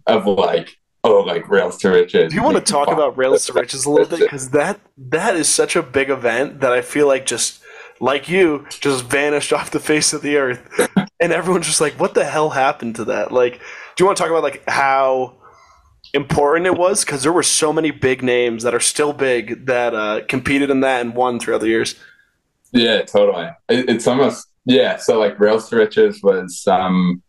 of 0.06 0.26
like 0.26 0.76
oh, 1.04 1.21
like 1.21 1.49
Rails 1.49 1.76
to 1.78 1.90
Riches. 1.90 2.30
Do 2.30 2.37
you 2.37 2.42
want 2.42 2.56
to 2.56 2.73
talk 2.73 2.88
about 2.88 3.16
Rails 3.16 3.47
to 3.47 3.52
Riches 3.52 3.85
a 3.85 3.90
little 3.90 4.06
bit? 4.06 4.21
Because 4.25 4.50
that 4.50 4.80
that 4.97 5.37
is 5.37 5.49
such 5.49 5.76
a 5.76 5.83
big 5.83 6.09
event 6.09 6.61
that 6.61 6.73
I 6.73 6.80
feel 6.80 7.06
like 7.06 7.26
just 7.26 7.62
like 8.00 8.28
you 8.28 8.66
just 8.71 9.04
vanished 9.04 9.52
off 9.52 9.71
the 9.71 9.80
face 9.80 10.12
of 10.12 10.23
the 10.23 10.37
earth, 10.37 10.90
and 11.21 11.33
everyone's 11.33 11.66
just 11.66 11.80
like, 11.80 12.00
"What 12.00 12.14
the 12.14 12.25
hell 12.25 12.50
happened 12.50 12.97
to 12.97 13.04
that?" 13.04 13.30
Like, 13.30 13.54
do 13.54 14.02
you 14.02 14.06
want 14.06 14.16
to 14.16 14.23
talk 14.23 14.30
about 14.30 14.42
like 14.42 14.64
how 14.68 15.37
important 16.14 16.66
it 16.66 16.77
was? 16.77 17.05
Because 17.05 17.22
there 17.22 17.33
were 17.33 17.42
so 17.42 17.72
many 17.72 17.90
big 17.90 18.22
names 18.22 18.62
that 18.62 18.74
are 18.74 18.81
still 18.81 19.12
big 19.12 19.66
that 19.66 19.94
uh, 19.94 20.20
competed 20.29 20.70
in 20.70 20.81
that 20.81 21.00
and 21.00 21.14
won 21.14 21.40
throughout 21.40 21.61
the 21.61 21.68
years. 21.68 21.96
Yeah, 22.72 23.03
totally. 23.03 23.50
It, 23.68 23.88
it's 23.88 24.07
almost 24.07 24.48
yeah. 24.64 24.96
So 24.96 25.18
like 25.18 25.38
Rails 25.38 25.68
to 25.70 25.77
Riches 25.77 26.22
was 26.22 26.66
um, 26.66 27.22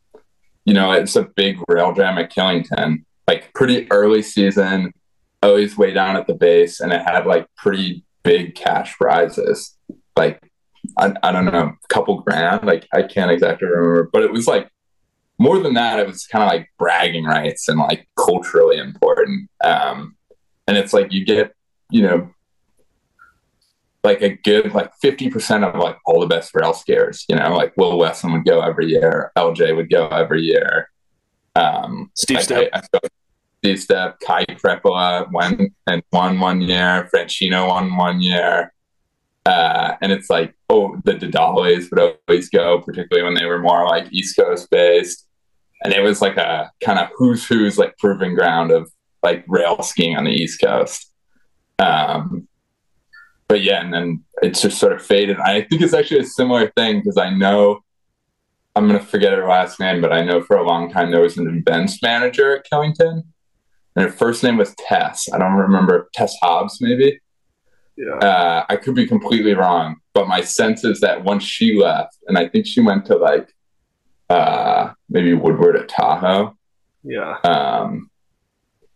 you 0.65 0.73
know, 0.73 0.91
it's 0.91 1.15
a 1.15 1.23
big 1.23 1.57
rail 1.67 1.93
jam 1.93 2.17
at 2.17 2.31
Killington 2.31 3.05
like 3.27 3.53
pretty 3.53 3.87
early 3.91 4.21
season, 4.21 4.93
always 5.41 5.77
way 5.77 5.91
down 5.91 6.15
at 6.15 6.27
the 6.27 6.33
base, 6.33 6.79
and 6.79 6.93
it 6.93 7.01
had 7.01 7.25
like 7.25 7.47
pretty 7.55 8.03
big 8.23 8.55
cash 8.55 8.95
prizes. 8.97 9.75
Like 10.15 10.41
I, 10.97 11.13
I 11.23 11.31
don't 11.31 11.45
know, 11.45 11.73
a 11.83 11.87
couple 11.89 12.21
grand. 12.21 12.65
Like 12.65 12.87
I 12.93 13.03
can't 13.03 13.31
exactly 13.31 13.67
remember, 13.67 14.09
but 14.11 14.23
it 14.23 14.31
was 14.31 14.47
like 14.47 14.69
more 15.37 15.59
than 15.59 15.73
that. 15.73 15.99
It 15.99 16.07
was 16.07 16.27
kind 16.27 16.43
of 16.43 16.49
like 16.49 16.69
bragging 16.77 17.25
rights 17.25 17.67
and 17.67 17.79
like 17.79 18.07
culturally 18.17 18.77
important. 18.77 19.49
Um, 19.63 20.15
and 20.67 20.77
it's 20.77 20.93
like 20.93 21.11
you 21.11 21.25
get, 21.25 21.53
you 21.89 22.01
know, 22.01 22.31
like 24.03 24.21
a 24.21 24.35
good 24.35 24.73
like 24.73 24.91
50% 25.03 25.67
of 25.67 25.79
like 25.79 25.97
all 26.05 26.19
the 26.19 26.27
best 26.27 26.51
rail 26.53 26.73
scares, 26.73 27.25
you 27.27 27.35
know, 27.35 27.55
like 27.55 27.75
Will 27.75 27.97
Wesson 27.97 28.31
would 28.33 28.45
go 28.45 28.61
every 28.61 28.87
year, 28.87 29.31
LJ 29.35 29.75
would 29.75 29.89
go 29.89 30.07
every 30.07 30.43
year. 30.43 30.89
Um, 31.55 32.11
Steve 32.13 32.39
Stepp. 32.39 32.69
I, 32.73 32.81
I 32.93 32.99
Steve 33.59 33.77
Stepp, 33.77 34.19
Kai 34.23 34.45
Krepola 34.45 35.31
went 35.31 35.73
and 35.87 36.03
won 36.11 36.39
one 36.39 36.61
year. 36.61 37.09
Franchino 37.13 37.67
won 37.67 37.97
one 37.97 38.21
year. 38.21 38.71
Uh, 39.45 39.95
and 40.01 40.11
it's 40.11 40.29
like, 40.29 40.55
oh, 40.69 40.99
the 41.05 41.13
Dedales 41.13 41.89
would 41.91 42.17
always 42.27 42.49
go, 42.49 42.79
particularly 42.79 43.23
when 43.23 43.35
they 43.35 43.45
were 43.45 43.59
more 43.59 43.85
like 43.85 44.11
East 44.11 44.35
Coast 44.35 44.69
based. 44.71 45.27
And 45.83 45.93
it 45.93 46.01
was 46.01 46.21
like 46.21 46.37
a 46.37 46.71
kind 46.83 46.97
of 46.97 47.09
who's 47.15 47.45
who's 47.45 47.77
like 47.77 47.97
proving 47.99 48.33
ground 48.33 48.71
of 48.71 48.91
like 49.21 49.45
rail 49.47 49.83
skiing 49.83 50.17
on 50.17 50.23
the 50.23 50.31
East 50.31 50.59
Coast. 50.61 51.11
Um, 51.77 52.47
but 53.47 53.61
yeah, 53.61 53.81
and 53.81 53.93
then 53.93 54.23
it's 54.41 54.61
just 54.61 54.79
sort 54.79 54.93
of 54.93 55.01
faded. 55.01 55.37
I 55.39 55.61
think 55.61 55.81
it's 55.81 55.93
actually 55.93 56.21
a 56.21 56.25
similar 56.25 56.71
thing 56.75 56.99
because 56.99 57.17
I 57.17 57.29
know 57.29 57.81
I'm 58.75 58.87
gonna 58.87 58.99
forget 58.99 59.33
her 59.33 59.47
last 59.47 59.79
name, 59.79 60.01
but 60.01 60.11
I 60.11 60.23
know 60.23 60.41
for 60.41 60.57
a 60.57 60.65
long 60.65 60.91
time 60.91 61.11
there 61.11 61.21
was 61.21 61.37
an 61.37 61.47
events 61.47 62.01
manager 62.01 62.57
at 62.57 62.65
Killington, 62.69 63.23
and 63.95 64.05
her 64.05 64.11
first 64.11 64.43
name 64.43 64.57
was 64.57 64.73
Tess. 64.87 65.29
I 65.31 65.37
don't 65.37 65.53
remember 65.53 66.09
Tess 66.13 66.35
Hobbs, 66.41 66.79
maybe. 66.81 67.19
Yeah. 67.97 68.15
Uh, 68.15 68.65
I 68.69 68.75
could 68.75 68.95
be 68.95 69.07
completely 69.07 69.53
wrong, 69.53 69.97
but 70.13 70.27
my 70.27 70.41
sense 70.41 70.83
is 70.83 70.99
that 71.01 71.23
once 71.23 71.43
she 71.43 71.79
left, 71.79 72.17
and 72.27 72.37
I 72.37 72.47
think 72.47 72.65
she 72.65 72.81
went 72.81 73.05
to 73.05 73.15
like 73.15 73.53
uh, 74.29 74.93
maybe 75.09 75.33
Woodward 75.33 75.75
at 75.75 75.89
Tahoe. 75.89 76.57
Yeah. 77.03 77.37
Um, 77.43 78.09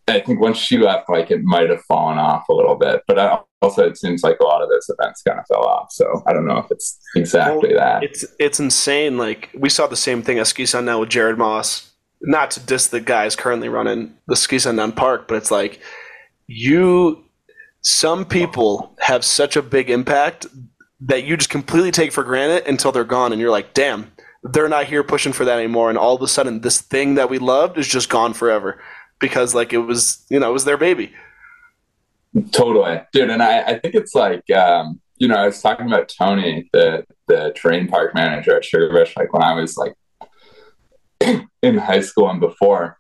I 0.08 0.20
think 0.20 0.40
once 0.40 0.58
she 0.58 0.78
left, 0.78 1.10
like 1.10 1.32
it 1.32 1.44
might 1.44 1.70
have 1.70 1.84
fallen 1.84 2.18
off 2.18 2.50
a 2.50 2.54
little 2.54 2.76
bit, 2.76 3.04
but 3.08 3.20
I, 3.20 3.40
also 3.62 3.86
it 3.86 3.98
seems 3.98 4.24
like 4.24 4.40
a 4.40 4.44
lot 4.44 4.62
of 4.62 4.70
those 4.70 4.90
events 4.90 5.22
kind 5.22 5.40
of 5.40 5.46
fell 5.48 5.66
off. 5.66 5.92
So 5.92 6.24
I 6.26 6.34
don't 6.34 6.48
know 6.48 6.58
if 6.58 6.72
it's 6.72 7.00
exactly 7.16 7.76
well, 7.76 7.80
that. 7.80 8.04
It's 8.04 8.26
it's 8.40 8.60
insane. 8.60 9.18
Like 9.18 9.50
we 9.54 9.70
saw 9.70 9.88
the 9.88 9.96
same 9.96 10.22
thing 10.22 10.40
at 10.40 10.48
Ski 10.48 10.66
Sundown 10.66 11.00
with 11.00 11.10
Jared 11.10 11.38
Moss. 11.38 11.92
Not 12.22 12.52
to 12.52 12.60
diss 12.60 12.88
the 12.88 13.00
guys 13.00 13.36
currently 13.36 13.70
running 13.70 14.16
the 14.28 14.36
Ski 14.36 14.60
Sundown 14.60 14.92
Park, 14.92 15.28
but 15.28 15.36
it's 15.36 15.52
like 15.52 15.80
you. 16.48 17.24
Some 17.82 18.26
people 18.26 18.96
have 19.00 19.24
such 19.24 19.56
a 19.56 19.62
big 19.62 19.90
impact 19.90 20.46
that 21.02 21.24
you 21.24 21.38
just 21.38 21.50
completely 21.50 21.92
take 21.92 22.12
for 22.12 22.24
granted 22.24 22.68
until 22.68 22.92
they're 22.92 23.04
gone, 23.04 23.32
and 23.32 23.40
you're 23.40 23.52
like, 23.52 23.74
damn, 23.74 24.12
they're 24.44 24.70
not 24.70 24.86
here 24.86 25.04
pushing 25.04 25.34
for 25.34 25.46
that 25.46 25.58
anymore. 25.58 25.90
And 25.90 25.98
all 25.98 26.16
of 26.16 26.22
a 26.22 26.28
sudden, 26.28 26.62
this 26.62 26.82
thing 26.82 27.16
that 27.16 27.30
we 27.30 27.40
loved 27.40 27.78
is 27.78 27.88
just 27.88 28.10
gone 28.10 28.34
forever 28.34 28.82
because 29.20 29.54
like 29.56 29.74
it 29.74 29.80
was, 29.80 30.26
you 30.30 30.40
know, 30.40 30.50
it 30.50 30.54
was 30.54 30.66
their 30.66 30.78
baby. 30.78 31.14
Totally, 32.52 33.02
dude. 33.12 33.30
And 33.30 33.42
I, 33.42 33.62
I 33.62 33.80
think 33.80 33.96
it's 33.96 34.14
like, 34.14 34.50
um, 34.52 35.02
you 35.18 35.28
know, 35.28 35.36
I 35.36 35.48
was 35.48 35.62
talking 35.62 35.88
about 35.88 36.12
Tony, 36.16 36.70
the 36.74 37.06
the 37.28 37.54
terrain 37.56 37.88
park 37.88 38.14
manager 38.14 38.56
at 38.56 38.64
Sugarbush, 38.64 39.16
like 39.18 39.34
when 39.34 39.44
I 39.44 39.54
was 39.54 39.78
like 39.78 39.94
in 41.62 41.78
high 41.78 42.02
school 42.02 42.30
and 42.30 42.40
before. 42.40 42.99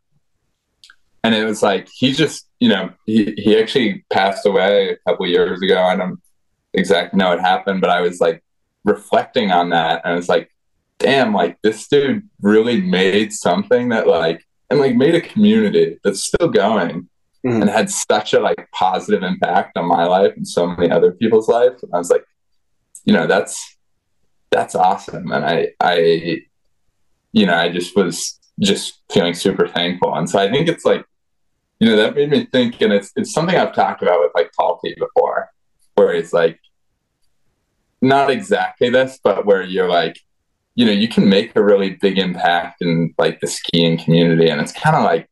And 1.23 1.35
it 1.35 1.43
was 1.43 1.61
like 1.61 1.87
he 1.93 2.13
just, 2.13 2.47
you 2.59 2.69
know, 2.69 2.91
he, 3.05 3.33
he 3.37 3.59
actually 3.59 4.05
passed 4.11 4.45
away 4.45 4.91
a 4.91 4.97
couple 5.09 5.27
years 5.27 5.61
ago. 5.61 5.81
I 5.81 5.95
don't 5.95 6.19
exactly 6.73 7.17
know 7.17 7.29
what 7.29 7.39
happened, 7.39 7.81
but 7.81 7.89
I 7.89 8.01
was 8.01 8.19
like 8.19 8.43
reflecting 8.85 9.51
on 9.51 9.69
that 9.71 10.01
and 10.05 10.17
it's 10.17 10.29
like, 10.29 10.49
damn, 10.99 11.33
like 11.33 11.57
this 11.61 11.87
dude 11.87 12.27
really 12.41 12.81
made 12.81 13.33
something 13.33 13.89
that 13.89 14.07
like 14.07 14.45
and 14.69 14.79
like 14.79 14.95
made 14.95 15.15
a 15.15 15.21
community 15.21 15.97
that's 16.03 16.23
still 16.23 16.47
going 16.47 17.09
mm-hmm. 17.45 17.61
and 17.61 17.69
had 17.69 17.89
such 17.89 18.33
a 18.33 18.39
like 18.39 18.69
positive 18.73 19.23
impact 19.23 19.77
on 19.77 19.85
my 19.85 20.05
life 20.05 20.33
and 20.35 20.47
so 20.47 20.67
many 20.67 20.91
other 20.91 21.11
people's 21.11 21.49
lives. 21.49 21.83
And 21.83 21.93
I 21.93 21.97
was 21.97 22.09
like, 22.09 22.23
you 23.03 23.13
know, 23.13 23.27
that's 23.27 23.77
that's 24.51 24.75
awesome. 24.75 25.31
And 25.31 25.45
I 25.45 25.69
I 25.79 26.41
you 27.31 27.45
know, 27.45 27.55
I 27.55 27.69
just 27.69 27.95
was 27.95 28.39
just 28.59 29.01
feeling 29.11 29.33
super 29.33 29.67
thankful. 29.67 30.13
And 30.15 30.29
so 30.29 30.39
I 30.39 30.49
think 30.49 30.67
it's 30.67 30.85
like, 30.85 31.05
you 31.79 31.89
know, 31.89 31.95
that 31.95 32.15
made 32.15 32.29
me 32.29 32.45
think, 32.45 32.81
and 32.81 32.91
it's 32.91 33.11
it's 33.15 33.31
something 33.31 33.55
I've 33.55 33.73
talked 33.73 34.01
about 34.01 34.19
with 34.19 34.31
like 34.35 34.51
Talkie 34.51 34.95
before, 34.97 35.49
where 35.95 36.13
it's 36.13 36.33
like, 36.33 36.59
not 38.01 38.29
exactly 38.29 38.89
this, 38.89 39.19
but 39.23 39.45
where 39.45 39.61
you're 39.61 39.89
like, 39.89 40.19
you 40.75 40.85
know, 40.85 40.91
you 40.91 41.09
can 41.09 41.27
make 41.27 41.55
a 41.55 41.63
really 41.63 41.91
big 42.01 42.17
impact 42.17 42.81
in 42.81 43.13
like 43.17 43.41
the 43.41 43.47
skiing 43.47 43.97
community. 43.97 44.49
And 44.49 44.61
it's 44.61 44.71
kind 44.71 44.95
of 44.95 45.03
like, 45.03 45.29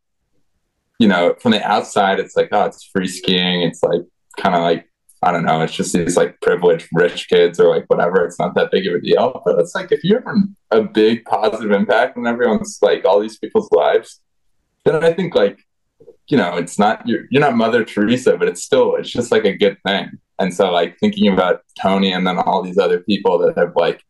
you 0.99 1.07
know, 1.07 1.35
from 1.39 1.51
the 1.51 1.63
outside, 1.65 2.19
it's 2.19 2.35
like, 2.35 2.49
oh, 2.51 2.65
it's 2.65 2.83
free 2.83 3.07
skiing. 3.07 3.61
It's 3.61 3.81
like 3.83 4.01
kind 4.37 4.55
of 4.55 4.61
like, 4.61 4.89
I 5.23 5.31
don't 5.31 5.45
know, 5.45 5.61
it's 5.61 5.73
just 5.73 5.93
these 5.93 6.17
like 6.17 6.41
privileged 6.41 6.89
rich 6.91 7.29
kids 7.29 7.59
or 7.59 7.73
like 7.73 7.85
whatever. 7.87 8.25
It's 8.25 8.39
not 8.39 8.55
that 8.55 8.71
big 8.71 8.85
of 8.87 8.95
a 8.95 8.99
deal. 8.99 9.41
But 9.45 9.59
it's 9.59 9.73
like 9.73 9.91
if 9.91 10.03
you're 10.03 10.23
a 10.71 10.81
big 10.81 11.23
positive 11.23 11.71
impact 11.71 12.17
on 12.17 12.27
everyone's 12.27 12.79
like 12.81 13.05
all 13.05 13.21
these 13.21 13.37
people's 13.37 13.71
lives, 13.71 14.19
then 14.83 15.01
I 15.03 15.13
think 15.13 15.33
like, 15.35 15.59
you 16.27 16.37
know, 16.37 16.57
it's 16.57 16.77
not 16.77 17.07
you're 17.07 17.25
you're 17.29 17.41
not 17.41 17.55
Mother 17.55 17.83
Teresa, 17.85 18.37
but 18.37 18.47
it's 18.47 18.63
still 18.63 18.95
it's 18.95 19.09
just 19.09 19.31
like 19.31 19.45
a 19.45 19.55
good 19.55 19.77
thing. 19.85 20.11
And 20.39 20.53
so 20.53 20.71
like 20.71 20.97
thinking 20.99 21.31
about 21.31 21.61
Tony 21.79 22.11
and 22.11 22.27
then 22.27 22.37
all 22.37 22.61
these 22.61 22.77
other 22.77 22.99
people 22.99 23.39
that 23.39 23.57
have 23.57 23.75
like 23.75 24.03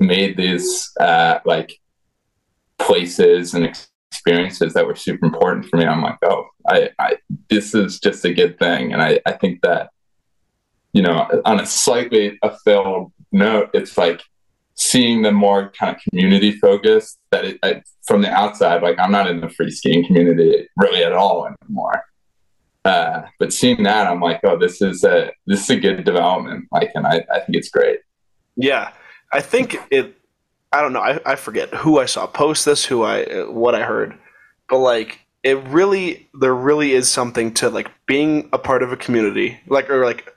made 0.00 0.36
these 0.36 0.90
uh, 0.98 1.38
like 1.44 1.78
places 2.78 3.54
and 3.54 3.68
experiences 4.10 4.74
that 4.74 4.86
were 4.86 4.96
super 4.96 5.26
important 5.26 5.66
for 5.66 5.76
me. 5.76 5.84
I'm 5.84 6.02
like, 6.02 6.18
oh, 6.24 6.46
I, 6.66 6.90
I 6.98 7.16
this 7.48 7.74
is 7.74 8.00
just 8.00 8.24
a 8.24 8.34
good 8.34 8.58
thing, 8.58 8.92
and 8.92 9.02
I, 9.02 9.20
I 9.26 9.32
think 9.32 9.60
that 9.62 9.90
you 10.92 11.02
know, 11.02 11.28
on 11.44 11.60
a 11.60 11.66
slightly 11.66 12.38
a 12.42 12.56
failed 12.64 13.12
note, 13.30 13.70
it's 13.74 13.98
like 13.98 14.22
seeing 14.76 15.22
the 15.22 15.32
more 15.32 15.70
kind 15.70 15.94
of 15.94 16.02
community 16.02 16.52
focused 16.52 17.18
that 17.30 17.44
it, 17.44 17.58
I, 17.62 17.82
from 18.04 18.22
the 18.22 18.30
outside, 18.30 18.82
like 18.82 18.98
I'm 18.98 19.10
not 19.10 19.28
in 19.28 19.40
the 19.40 19.48
free 19.48 19.70
skiing 19.70 20.06
community 20.06 20.68
really 20.76 21.02
at 21.02 21.12
all 21.12 21.48
anymore. 21.62 22.04
Uh, 22.84 23.22
but 23.40 23.52
seeing 23.52 23.82
that, 23.82 24.06
I'm 24.06 24.20
like, 24.20 24.40
oh, 24.44 24.56
this 24.56 24.80
is 24.80 25.02
a 25.02 25.32
this 25.46 25.62
is 25.64 25.70
a 25.70 25.76
good 25.76 26.04
development. 26.04 26.68
Like, 26.70 26.92
and 26.94 27.06
I, 27.06 27.24
I 27.32 27.40
think 27.40 27.56
it's 27.56 27.70
great. 27.70 28.00
Yeah, 28.54 28.92
I 29.32 29.40
think 29.40 29.76
it. 29.90 30.14
I 30.72 30.82
don't 30.82 30.92
know. 30.92 31.00
I, 31.00 31.18
I 31.24 31.36
forget 31.36 31.72
who 31.74 31.98
I 31.98 32.04
saw 32.04 32.26
post 32.26 32.64
this, 32.64 32.84
who 32.84 33.02
I 33.02 33.24
what 33.48 33.74
I 33.74 33.82
heard, 33.82 34.16
but 34.68 34.78
like 34.78 35.20
it 35.42 35.58
really 35.64 36.28
there 36.34 36.54
really 36.54 36.92
is 36.92 37.08
something 37.08 37.54
to 37.54 37.70
like 37.70 37.90
being 38.06 38.48
a 38.52 38.58
part 38.58 38.82
of 38.82 38.92
a 38.92 38.96
community, 38.96 39.58
like 39.66 39.90
or 39.90 40.04
like 40.04 40.32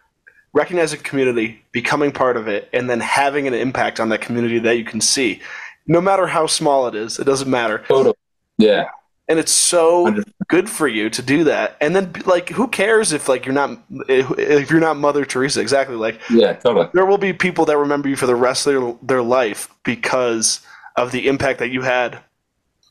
recognizing 0.53 0.99
community, 1.01 1.63
becoming 1.71 2.11
part 2.11 2.37
of 2.37 2.47
it, 2.47 2.69
and 2.73 2.89
then 2.89 2.99
having 2.99 3.47
an 3.47 3.53
impact 3.53 3.99
on 3.99 4.09
that 4.09 4.21
community 4.21 4.59
that 4.59 4.77
you 4.77 4.83
can 4.83 5.01
see, 5.01 5.41
no 5.87 6.01
matter 6.01 6.27
how 6.27 6.47
small 6.47 6.87
it 6.87 6.95
is. 6.95 7.19
It 7.19 7.25
doesn't 7.25 7.49
matter. 7.49 7.83
Totally. 7.87 8.15
Yeah 8.57 8.89
and 9.29 9.37
it's 9.37 9.51
so 9.51 10.23
good 10.47 10.67
for 10.67 10.87
you 10.87 11.09
to 11.09 11.21
do 11.21 11.43
that 11.45 11.77
and 11.79 11.95
then 11.95 12.11
like 12.25 12.49
who 12.49 12.67
cares 12.67 13.13
if 13.13 13.29
like 13.29 13.45
you're 13.45 13.53
not 13.53 13.79
if 14.09 14.69
you're 14.69 14.79
not 14.79 14.97
mother 14.97 15.23
teresa 15.23 15.61
exactly 15.61 15.95
like 15.95 16.19
yeah 16.29 16.53
totally 16.53 16.89
there 16.93 17.05
will 17.05 17.17
be 17.17 17.31
people 17.31 17.63
that 17.65 17.77
remember 17.77 18.09
you 18.09 18.15
for 18.15 18.25
the 18.25 18.35
rest 18.35 18.67
of 18.67 18.73
their, 18.73 18.95
their 19.03 19.21
life 19.21 19.69
because 19.85 20.59
of 20.97 21.11
the 21.11 21.27
impact 21.27 21.59
that 21.59 21.69
you 21.69 21.83
had 21.83 22.19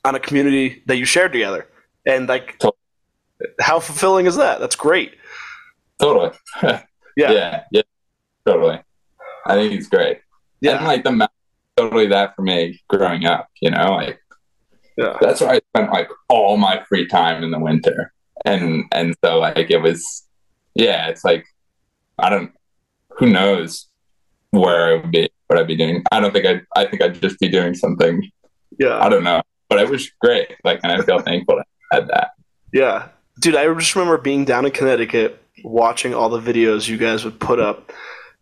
on 0.05 0.15
a 0.15 0.21
community 0.21 0.83
that 0.87 0.97
you 0.97 1.05
shared 1.05 1.33
together 1.33 1.67
and 2.07 2.29
like 2.29 2.57
totally. 2.59 2.79
how 3.61 3.81
fulfilling 3.81 4.25
is 4.25 4.37
that 4.37 4.61
that's 4.61 4.77
great 4.77 5.17
totally 6.01 6.31
yeah 7.19 7.33
yeah 7.33 7.63
yeah 7.71 7.83
totally 8.47 8.81
i 9.47 9.55
think 9.55 9.73
it's 9.73 9.89
great 9.89 10.21
yeah 10.61 10.77
and 10.77 10.87
like 10.87 11.05
the 11.05 11.29
totally 11.77 12.07
that 12.07 12.35
for 12.35 12.43
me 12.43 12.81
growing 12.89 13.27
up 13.27 13.49
you 13.61 13.71
know 13.71 13.93
like 13.93 14.19
yeah. 14.99 15.17
That's 15.21 15.41
where 15.41 15.51
I 15.51 15.61
spent 15.73 15.93
like 15.93 16.11
all 16.29 16.57
my 16.57 16.83
free 16.89 17.07
time 17.07 17.45
in 17.45 17.53
the 17.53 17.59
winter. 17.59 18.13
And 18.45 18.85
and 18.93 19.15
so 19.25 19.39
like 19.39 19.71
it 19.71 19.79
was 19.79 20.27
yeah, 20.75 21.07
it's 21.09 21.25
like 21.25 21.47
I 22.19 22.29
don't 22.29 22.53
who 23.17 23.31
knows 23.31 23.87
where 24.51 24.89
I 24.89 25.01
would 25.01 25.13
be 25.13 25.31
what 25.47 25.59
I'd 25.59 25.69
be 25.69 25.77
doing. 25.77 26.03
I 26.11 26.19
don't 26.19 26.33
think 26.33 26.47
I'd 26.47 26.67
I 26.75 26.85
think 26.85 27.01
I'd 27.01 27.21
just 27.23 27.39
be 27.39 27.49
doing 27.49 27.75
something. 27.75 28.29
Yeah. 28.79 28.99
I 28.99 29.09
don't 29.09 29.23
know. 29.23 29.41
But 29.69 29.79
it 29.79 29.89
was 29.89 30.11
great. 30.21 30.57
Like 30.65 30.81
and 30.83 30.91
I 30.91 31.01
feel 31.05 31.21
thankful 31.21 31.57
to 31.57 31.65
have 31.93 32.03
had 32.03 32.09
that. 32.11 32.31
Yeah. 32.73 33.09
Dude, 33.39 33.55
I 33.55 33.73
just 33.75 33.95
remember 33.95 34.19
being 34.19 34.45
down 34.45 34.67
in 34.67 34.73
Connecticut 34.73 35.41
watching 35.65 36.15
all 36.15 36.29
the 36.29 36.41
videos 36.41 36.89
you 36.89 36.97
guys 36.97 37.25
would 37.25 37.39
put 37.41 37.61
up. 37.61 37.93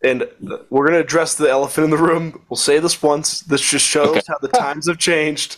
And 0.03 0.29
we're 0.71 0.87
going 0.87 0.99
to 0.99 1.05
address 1.05 1.35
the 1.35 1.51
elephant 1.51 1.87
in 1.87 1.91
the 1.91 1.97
room. 1.97 2.45
We'll 2.49 2.57
say 2.57 2.79
this 2.79 3.03
once. 3.03 3.41
This 3.41 3.63
just 3.63 3.87
shows 3.87 4.09
okay. 4.09 4.21
how 4.29 4.39
the 4.39 4.49
times 4.49 4.89
have 4.89 4.99
changed. 4.99 5.57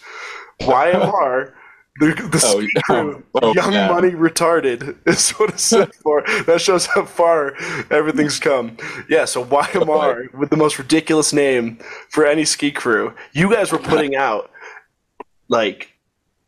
YMR, 0.60 1.52
the, 2.00 2.06
the 2.06 2.42
oh, 2.44 2.66
oh, 2.76 2.82
crew, 2.82 3.24
oh, 3.34 3.54
young 3.54 3.72
yeah. 3.72 3.88
money 3.88 4.10
retarded 4.10 4.96
is 5.06 5.30
what 5.32 5.50
it 5.50 5.60
stood 5.60 5.94
for. 5.96 6.22
That 6.46 6.60
shows 6.60 6.86
how 6.86 7.04
far 7.04 7.54
everything's 7.90 8.38
come. 8.38 8.76
Yeah, 9.08 9.24
so 9.24 9.44
YMR 9.44 10.32
with 10.34 10.50
the 10.50 10.56
most 10.56 10.78
ridiculous 10.78 11.32
name 11.32 11.78
for 12.10 12.24
any 12.24 12.44
ski 12.44 12.70
crew. 12.70 13.14
You 13.32 13.52
guys 13.52 13.72
were 13.72 13.78
putting 13.78 14.16
out 14.16 14.50
like 15.48 15.97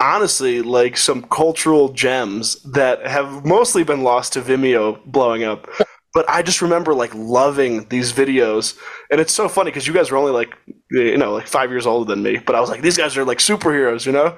honestly 0.01 0.63
like 0.63 0.97
some 0.97 1.23
cultural 1.25 1.91
gems 1.91 2.63
that 2.63 3.07
have 3.07 3.45
mostly 3.45 3.85
been 3.85 4.03
lost 4.03 4.33
to 4.33 4.41
Vimeo 4.41 5.05
blowing 5.05 5.45
up. 5.45 5.69
But 6.13 6.29
I 6.29 6.43
just 6.43 6.61
remember 6.61 6.93
like 6.93 7.15
loving 7.15 7.87
these 7.89 8.13
videos, 8.13 8.77
and 9.13 9.21
it's 9.21 9.33
so 9.33 9.49
funny 9.49 9.71
because 9.71 9.87
you 9.87 9.95
guys 9.95 10.11
were 10.11 10.19
only 10.19 10.33
like 10.33 10.57
you 10.91 11.17
know 11.17 11.33
like 11.33 11.47
five 11.47 11.71
years 11.71 11.87
older 11.87 12.13
than 12.13 12.21
me, 12.21 12.39
but 12.39 12.57
I 12.57 12.61
was 12.61 12.69
like 12.69 12.83
these 12.83 12.97
guys 12.97 13.17
are 13.17 13.25
like 13.25 13.39
superheroes, 13.39 14.05
you 14.05 14.11
know, 14.11 14.37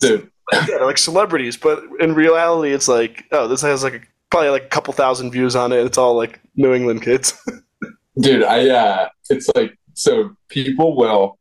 dude, 0.00 0.28
yeah, 0.52 0.78
like 0.78 0.98
celebrities. 0.98 1.56
But 1.56 1.84
in 2.00 2.16
reality, 2.16 2.72
it's 2.72 2.88
like 2.88 3.26
oh, 3.30 3.46
this 3.46 3.62
has 3.62 3.84
like 3.84 3.94
a, 3.94 4.00
probably 4.30 4.48
like 4.48 4.64
a 4.64 4.68
couple 4.70 4.92
thousand 4.92 5.30
views 5.30 5.54
on 5.54 5.70
it. 5.70 5.86
It's 5.86 5.98
all 5.98 6.16
like 6.16 6.40
New 6.56 6.74
England 6.74 7.02
kids. 7.02 7.40
dude, 8.20 8.42
I 8.42 8.68
uh, 8.68 9.08
it's 9.30 9.48
like 9.54 9.78
so 9.94 10.34
people 10.48 10.96
will. 10.96 11.38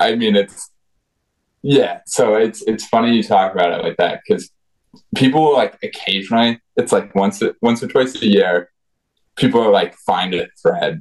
I 0.00 0.14
mean, 0.14 0.36
it's 0.36 0.70
yeah. 1.62 2.00
So 2.06 2.34
it's 2.34 2.62
it's 2.62 2.86
funny 2.86 3.14
you 3.14 3.22
talk 3.22 3.52
about 3.52 3.72
it 3.72 3.84
like 3.84 3.96
that 3.98 4.20
because 4.26 4.50
people 5.14 5.52
like 5.52 5.78
occasionally 5.82 6.60
it's 6.76 6.92
like 6.92 7.14
once 7.14 7.42
once 7.62 7.82
or 7.82 7.88
twice 7.88 8.20
a 8.20 8.26
year 8.26 8.70
people 9.36 9.60
are 9.60 9.70
like 9.70 9.94
find 9.94 10.34
a 10.34 10.48
thread 10.60 11.00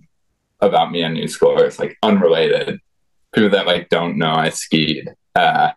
about 0.61 0.91
me 0.91 1.03
on 1.03 1.15
Newscore 1.15 1.61
it's 1.61 1.79
like 1.79 1.97
unrelated. 2.03 2.79
People 3.33 3.49
that 3.51 3.67
like 3.67 3.89
don't 3.89 4.17
know 4.17 4.33
i 4.33 4.49
skied 4.49 5.07
uh, 5.35 5.71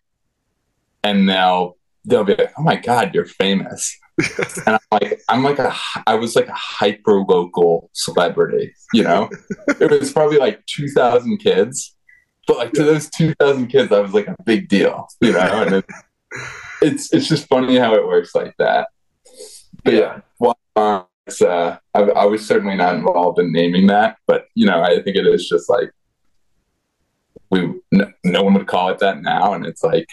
and 1.04 1.28
they'll 1.28 1.76
they'll 2.04 2.24
be 2.24 2.34
like 2.34 2.52
oh 2.58 2.62
my 2.62 2.76
god 2.76 3.14
you're 3.14 3.26
famous. 3.26 3.98
And 4.66 4.76
i'm 4.76 4.80
like 4.92 5.22
i'm 5.28 5.42
like 5.42 5.58
a 5.58 5.74
i 6.06 6.14
was 6.14 6.36
like 6.36 6.48
a 6.48 6.54
hyper 6.54 7.22
local 7.22 7.90
celebrity 7.94 8.74
you 8.92 9.02
know? 9.02 9.30
It 9.80 9.90
was 9.90 10.12
probably 10.12 10.36
like 10.36 10.64
2000 10.66 11.38
kids 11.38 11.96
but 12.46 12.56
like 12.56 12.72
to 12.72 12.82
those 12.82 13.08
2000 13.10 13.68
kids 13.68 13.92
i 13.92 14.00
was 14.00 14.14
like 14.14 14.26
a 14.26 14.36
big 14.44 14.68
deal 14.68 15.08
you 15.20 15.32
know 15.32 15.62
and 15.62 15.76
it, 15.76 15.84
it's 16.82 17.12
it's 17.12 17.28
just 17.28 17.48
funny 17.48 17.76
how 17.76 17.94
it 17.94 18.06
works 18.06 18.34
like 18.34 18.54
that. 18.58 18.88
But 19.84 19.94
yeah, 19.94 20.20
well, 20.38 20.58
uh, 20.76 21.02
uh, 21.40 21.76
I, 21.94 22.00
I, 22.00 22.24
was 22.26 22.46
certainly 22.46 22.76
not 22.76 22.94
involved 22.94 23.38
in 23.38 23.52
naming 23.52 23.86
that, 23.86 24.18
but 24.26 24.46
you 24.54 24.66
know, 24.66 24.82
I 24.82 25.02
think 25.02 25.16
it 25.16 25.26
is 25.26 25.48
just 25.48 25.70
like 25.70 25.90
we 27.50 27.80
no, 27.90 28.12
no 28.24 28.42
one 28.42 28.54
would 28.54 28.66
call 28.66 28.90
it 28.90 28.98
that 28.98 29.22
now, 29.22 29.54
and 29.54 29.66
it's 29.66 29.82
like 29.82 30.08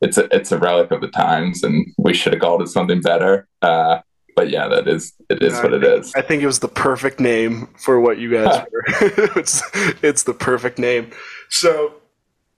it's 0.00 0.18
a 0.18 0.34
it's 0.34 0.52
a 0.52 0.58
relic 0.58 0.90
of 0.90 1.00
the 1.00 1.08
times, 1.08 1.62
and 1.62 1.86
we 1.98 2.14
should 2.14 2.32
have 2.32 2.42
called 2.42 2.62
it 2.62 2.68
something 2.68 3.00
better. 3.00 3.46
Uh, 3.62 4.00
but 4.36 4.50
yeah, 4.50 4.68
that 4.68 4.86
is 4.86 5.12
it 5.28 5.42
is 5.42 5.60
what 5.60 5.74
it 5.74 5.82
is. 5.82 6.14
I 6.14 6.22
think 6.22 6.42
it 6.42 6.46
was 6.46 6.60
the 6.60 6.68
perfect 6.68 7.18
name 7.18 7.68
for 7.76 8.00
what 8.00 8.18
you 8.18 8.30
guys 8.32 8.64
were. 8.72 8.84
it's 9.36 9.62
it's 10.02 10.22
the 10.22 10.34
perfect 10.34 10.78
name. 10.78 11.10
So 11.50 11.94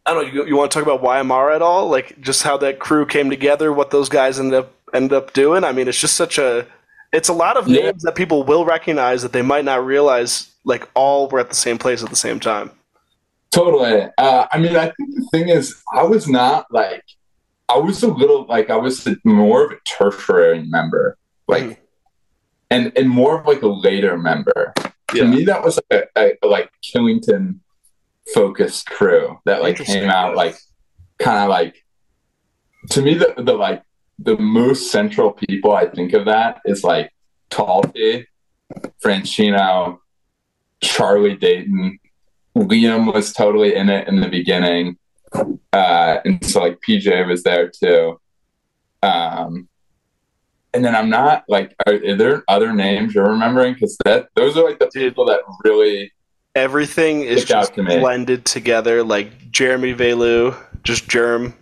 I 0.07 0.15
don't 0.15 0.27
know. 0.27 0.33
You, 0.33 0.47
you 0.49 0.57
want 0.57 0.71
to 0.71 0.79
talk 0.79 0.87
about 0.87 1.03
YMR 1.03 1.55
at 1.55 1.63
all? 1.63 1.89
Like 1.89 2.21
just 2.21 2.43
how 2.43 2.57
that 2.59 2.79
crew 2.79 3.07
came 3.07 3.31
together, 3.31 3.73
what 3.73 3.91
those 3.91 4.09
guys 4.09 4.39
ended 4.39 4.61
up 4.61 4.73
ended 4.93 5.13
up 5.13 5.33
doing. 5.33 5.65
I 5.65 5.73
mean, 5.73 5.89
it's 5.89 6.01
just 6.01 6.17
such 6.17 6.39
a 6.39 6.67
it's 7.13 7.29
a 7.29 7.33
lot 7.33 7.57
of 7.57 7.69
yeah. 7.69 7.83
names 7.83 8.03
that 8.03 8.15
people 8.15 8.45
will 8.45 8.65
recognize 8.65 9.23
that 9.23 9.33
they 9.33 9.43
might 9.43 9.65
not 9.65 9.85
realize 9.85 10.51
like 10.65 10.89
all 10.95 11.29
were 11.29 11.41
at 11.41 11.49
the 11.49 11.55
same 11.55 11.79
place 11.79 12.03
at 12.03 12.11
the 12.11 12.17
same 12.17 12.41
time. 12.41 12.71
Totally. 13.51 14.09
Uh, 14.17 14.47
I 14.53 14.59
mean, 14.59 14.77
I 14.77 14.93
think 14.93 15.15
the 15.15 15.29
thing 15.33 15.49
is, 15.49 15.83
I 15.93 16.05
was 16.05 16.29
not 16.29 16.67
like 16.71 17.03
I 17.69 17.79
was 17.79 18.03
a 18.03 18.09
little 18.09 18.47
like 18.47 18.71
I 18.71 18.77
was 18.77 19.09
more 19.25 19.65
of 19.65 19.73
a 19.73 19.77
tertiary 19.87 20.63
member, 20.65 21.17
like, 21.49 21.65
mm. 21.65 21.77
and 22.71 22.93
and 22.97 23.09
more 23.09 23.41
of 23.41 23.47
like 23.47 23.63
a 23.63 23.69
later 23.69 24.17
member. 24.17 24.73
Yeah. 25.13 25.25
To 25.25 25.29
me, 25.29 25.45
that 25.45 25.65
was 25.65 25.81
like 25.91 26.09
a, 26.17 26.33
a 26.43 26.47
like 26.47 26.71
Killington 26.83 27.59
focused 28.35 28.87
crew 28.87 29.39
that 29.45 29.63
like 29.63 29.77
came 29.77 30.09
out 30.09 30.37
like 30.37 30.57
kind 31.19 31.39
of 31.39 31.49
like 31.49 31.85
to 32.91 33.03
me 33.03 33.15
the, 33.15 33.35
the 33.39 33.53
like 33.53 33.83
the 34.19 34.37
most 34.39 34.91
central 34.91 35.33
people 35.33 35.73
I 35.73 35.87
think 35.87 36.13
of 36.13 36.27
that 36.27 36.61
is 36.65 36.85
like 36.85 37.11
Talty, 37.51 38.27
Francino, 39.03 39.99
Charlie 40.83 41.37
Dayton. 41.37 41.99
Liam 42.57 43.13
was 43.13 43.33
totally 43.33 43.75
in 43.75 43.89
it 43.89 44.09
in 44.09 44.21
the 44.21 44.29
beginning. 44.29 44.99
Uh, 45.73 46.19
and 46.25 46.45
so 46.45 46.61
like 46.61 46.79
PJ 46.87 47.27
was 47.27 47.43
there 47.43 47.71
too. 47.71 48.21
Um, 49.03 49.69
and 50.73 50.85
then 50.85 50.95
I'm 50.95 51.09
not 51.09 51.45
like, 51.49 51.75
are, 51.87 51.95
are 51.95 52.17
there 52.17 52.45
other 52.47 52.73
names 52.73 53.15
you're 53.15 53.31
remembering? 53.31 53.75
Because 53.75 53.97
that 54.05 54.29
those 54.37 54.57
are 54.57 54.65
like 54.65 54.79
the 54.79 54.89
people 54.89 55.25
that 55.27 55.41
really 55.65 56.13
Everything 56.55 57.23
is 57.23 57.45
just 57.45 57.75
to 57.75 57.85
blended 57.85 58.45
together, 58.45 59.05
like 59.05 59.51
Jeremy 59.51 59.95
Velu, 59.95 60.57
just 60.83 61.09
Germ. 61.09 61.55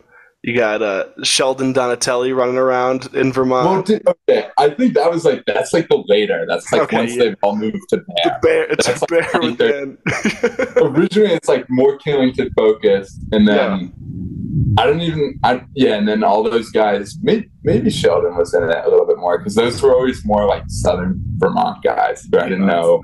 You 0.43 0.57
got 0.57 0.81
uh, 0.83 1.07
Sheldon 1.25 1.73
Donatelli 1.73 2.33
running 2.33 2.57
around 2.57 3.13
in 3.13 3.33
Vermont. 3.33 3.89
Well, 3.89 4.15
okay, 4.29 4.49
I 4.57 4.71
think 4.71 4.95
that 4.95 5.11
was 5.11 5.25
like 5.25 5.43
that's 5.47 5.73
like 5.75 5.89
the 5.89 6.03
later. 6.07 6.47
That's 6.49 6.73
like 6.73 6.83
Okay, 6.83 6.97
once 6.97 7.17
yeah. 7.17 7.25
they've 7.25 7.37
all 7.43 7.57
moved 7.57 7.77
to 7.91 7.99
Bear. 7.99 8.39
bear, 8.41 8.63
it's 8.71 8.89
like 8.89 9.09
bear 9.09 9.29
with 9.43 9.59
Dan. 9.59 9.99
Originally, 10.77 11.35
it's 11.35 11.49
like 11.49 11.69
more 11.69 11.99
Killington 11.99 12.51
focused, 12.57 13.19
and 13.33 13.47
then 13.49 13.93
I 14.79 14.87
don't 14.87 15.01
even. 15.01 15.39
I 15.43 15.65
yeah, 15.75 15.97
and 15.97 16.07
then 16.09 16.23
all 16.23 16.43
those 16.45 16.71
guys. 16.71 17.19
Maybe, 17.21 17.51
maybe 17.65 17.91
Sheldon 17.91 18.37
was 18.37 18.55
in 18.55 18.63
it 18.63 18.71
a 18.71 18.89
little 18.89 19.07
bit 19.07 19.19
more 19.19 19.39
because 19.39 19.57
those 19.57 19.83
were 19.83 19.93
always 19.93 20.25
more 20.25 20.47
like 20.47 20.63
Southern 20.69 21.21
Vermont 21.37 21.83
guys 21.83 22.27
who 22.31 22.39
I 22.39 22.49
didn't 22.49 22.67
know 22.67 23.03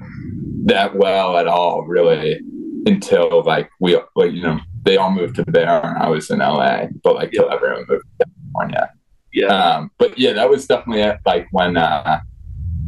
that 0.65 0.97
well 0.97 1.37
at 1.37 1.47
all, 1.47 1.83
really, 1.83 2.41
until 2.87 3.43
like 3.45 3.71
we 3.81 3.99
like 4.17 4.33
you 4.33 4.43
know 4.43 4.61
they 4.83 4.97
all 4.97 5.11
moved 5.11 5.37
to 5.37 5.45
Bear 5.45 5.85
and 5.85 6.03
I 6.03 6.09
was 6.09 6.31
in 6.31 6.41
LA, 6.41 6.87
but 7.03 7.15
like 7.15 7.33
till 7.33 7.51
everyone 7.51 7.85
moved 7.89 8.05
to 8.21 8.27
California. 8.27 8.91
yeah, 9.33 9.47
Um, 9.47 9.91
but 9.99 10.19
yeah, 10.19 10.33
that 10.35 10.51
was 10.51 10.67
definitely 10.67 11.03
it, 11.03 11.19
like 11.25 11.49
when 11.53 11.77
uh, 11.77 12.21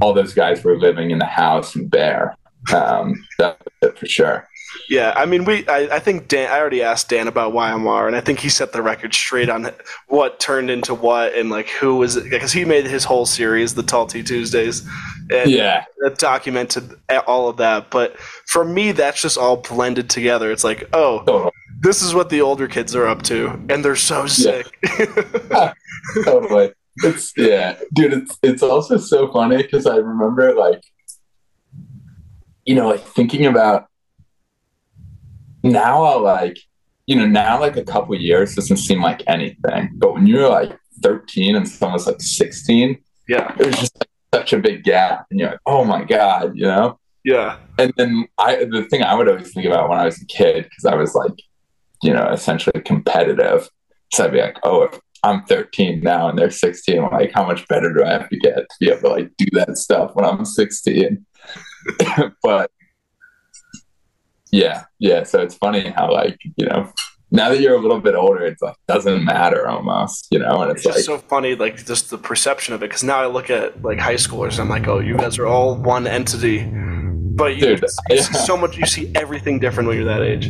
all 0.01 0.12
those 0.12 0.35
guys 0.35 0.62
were 0.62 0.79
living 0.79 1.11
in 1.11 1.19
the 1.19 1.25
house 1.27 1.75
in 1.77 1.89
Bear. 1.89 2.37
Um, 2.75 3.15
that 3.39 3.59
was 3.65 3.91
it 3.91 3.99
for 3.99 4.07
sure. 4.07 4.49
Yeah. 4.89 5.12
I 5.17 5.27
mean, 5.27 5.45
we. 5.45 5.67
I, 5.69 5.97
I 5.97 5.99
think 5.99 6.29
Dan. 6.29 6.51
I 6.51 6.59
already 6.59 6.83
asked 6.83 7.09
Dan 7.09 7.29
about 7.29 7.53
YMR, 7.53 8.07
and 8.07 8.17
I 8.17 8.21
think 8.21 8.41
he 8.41 8.49
set 8.49 8.73
the 8.73 8.83
record 8.83 9.15
straight 9.15 9.49
on 9.49 9.71
what 10.09 10.41
turned 10.41 10.71
into 10.71 10.95
what, 10.95 11.35
and 11.35 11.51
like 11.51 11.69
who 11.69 11.97
was 11.97 12.17
it 12.17 12.31
because 12.31 12.53
he 12.53 12.65
made 12.65 12.87
his 12.87 13.05
whole 13.05 13.27
series, 13.27 13.75
the 13.75 13.83
Tall 13.83 14.07
T 14.07 14.23
Tuesdays, 14.23 14.87
and 15.31 15.51
Yeah, 15.51 15.85
that 16.01 16.19
documented 16.19 16.99
all 17.27 17.49
of 17.49 17.57
that. 17.59 17.91
But 17.91 18.19
for 18.47 18.65
me, 18.65 18.93
that's 18.93 19.21
just 19.21 19.39
all 19.39 19.57
blended 19.57 20.09
together. 20.11 20.51
It's 20.51 20.65
like, 20.65 20.89
oh, 20.93 21.23
totally. 21.27 21.53
this 21.81 22.03
is 22.03 22.15
what 22.15 22.31
the 22.31 22.41
older 22.41 22.69
kids 22.69 22.95
are 22.95 23.07
up 23.07 23.23
to, 23.25 23.49
and 23.69 23.85
they're 23.85 23.97
so 23.97 24.27
sick. 24.27 24.67
totally. 26.25 26.73
It's 27.03 27.33
yeah, 27.37 27.79
dude. 27.93 28.12
It's 28.12 28.39
it's 28.43 28.62
also 28.62 28.97
so 28.97 29.31
funny 29.31 29.59
because 29.59 29.87
I 29.87 29.97
remember 29.97 30.55
like, 30.55 30.83
you 32.65 32.75
know, 32.75 32.89
like 32.89 33.03
thinking 33.03 33.47
about 33.47 33.87
now. 35.67 36.03
I 36.05 36.15
like, 36.17 36.59
you 37.07 37.17
know, 37.17 37.27
now 37.27 37.61
like 37.61 37.77
a 37.77 37.85
couple 37.85 38.15
years 38.15 38.55
doesn't 38.55 38.79
seem 38.79 39.03
like 39.03 39.23
anything, 39.27 39.91
but 39.95 40.15
when 40.15 40.27
you 40.27 40.37
were 40.39 40.49
like 40.49 40.77
thirteen 41.03 41.57
and 41.57 41.69
someone's 41.69 42.07
like 42.07 42.21
sixteen, 42.21 42.99
yeah, 43.29 43.55
it 43.59 43.67
was 43.67 43.77
just 43.77 43.97
like, 43.97 44.09
such 44.35 44.53
a 44.53 44.59
big 44.59 44.85
gap, 44.85 45.27
and 45.31 45.41
you're 45.41 45.51
like, 45.51 45.61
oh 45.67 45.85
my 45.85 46.05
god, 46.05 46.53
you 46.57 46.67
know. 46.67 46.99
yeah, 47.25 47.59
And 47.79 47.93
then 47.97 48.27
I, 48.39 48.65
the 48.65 48.85
thing 48.91 49.03
I 49.03 49.15
would 49.15 49.29
always 49.29 49.53
think 49.53 49.67
about 49.67 49.89
when 49.89 49.99
I 49.99 50.05
was 50.05 50.21
a 50.21 50.27
kid, 50.27 50.65
because 50.65 50.85
I 50.85 50.95
was 50.95 51.15
like, 51.15 51.33
you 52.03 52.13
know, 52.13 52.29
essentially 52.29 52.81
competitive. 52.83 53.69
So 54.13 54.25
I'd 54.25 54.33
be 54.33 54.41
like, 54.41 54.59
oh, 54.63 54.83
if 54.83 55.01
I'm 55.23 55.45
13 55.45 56.01
now 56.01 56.29
and 56.29 56.39
they're 56.39 56.51
16, 56.51 57.03
like, 57.11 57.33
how 57.33 57.45
much 57.47 57.67
better 57.69 57.93
do 57.93 58.05
I 58.05 58.13
have 58.13 58.29
to 58.29 58.39
get 58.39 58.57
to 58.57 58.77
be 58.79 58.91
able 58.91 59.01
to 59.01 59.09
like 59.09 59.31
do 59.39 59.47
that 59.53 59.77
stuff 59.77 60.13
when 60.15 60.25
I'm 60.25 60.45
16? 60.45 61.25
but 62.43 62.71
yeah, 64.57 64.85
yeah. 64.99 65.23
So 65.25 65.40
it's 65.40 65.55
funny 65.55 65.90
how 65.90 66.12
like, 66.12 66.38
you 66.57 66.66
know, 66.66 66.90
now 67.31 67.51
that 67.51 67.61
you're 67.61 67.75
a 67.75 67.81
little 67.81 68.01
bit 68.01 68.14
older, 68.14 68.45
it's 68.45 68.62
like 68.62 68.77
doesn't 68.88 69.25
matter 69.25 69.69
almost, 69.69 70.29
you 70.31 70.38
know, 70.38 70.62
and 70.62 70.71
it's 70.71 70.87
it's, 70.87 70.97
like, 70.97 71.05
so 71.05 71.19
funny, 71.19 71.55
like 71.55 71.85
just 71.85 72.11
the 72.11 72.19
perception 72.19 72.75
of 72.75 72.83
it. 72.83 72.88
Because 72.88 73.05
now 73.05 73.21
I 73.21 73.27
look 73.27 73.51
at 73.51 73.83
like 73.83 73.99
high 73.99 74.14
schoolers, 74.14 74.53
and 74.53 74.61
I'm 74.61 74.69
like, 74.69 74.87
oh, 74.88 75.01
you 75.01 75.16
guys 75.16 75.38
are 75.38 75.47
all 75.47 75.77
one 75.77 76.07
entity. 76.07 76.64
But 77.37 77.57
you, 77.57 77.77
Dude, 77.77 77.85
yeah. 78.09 78.23
so 78.23 78.57
much, 78.57 78.79
you 78.79 78.87
see 78.87 79.12
everything 79.14 79.59
different 79.59 79.88
when 79.88 79.99
you're 79.99 80.07
that 80.07 80.23
age. 80.23 80.47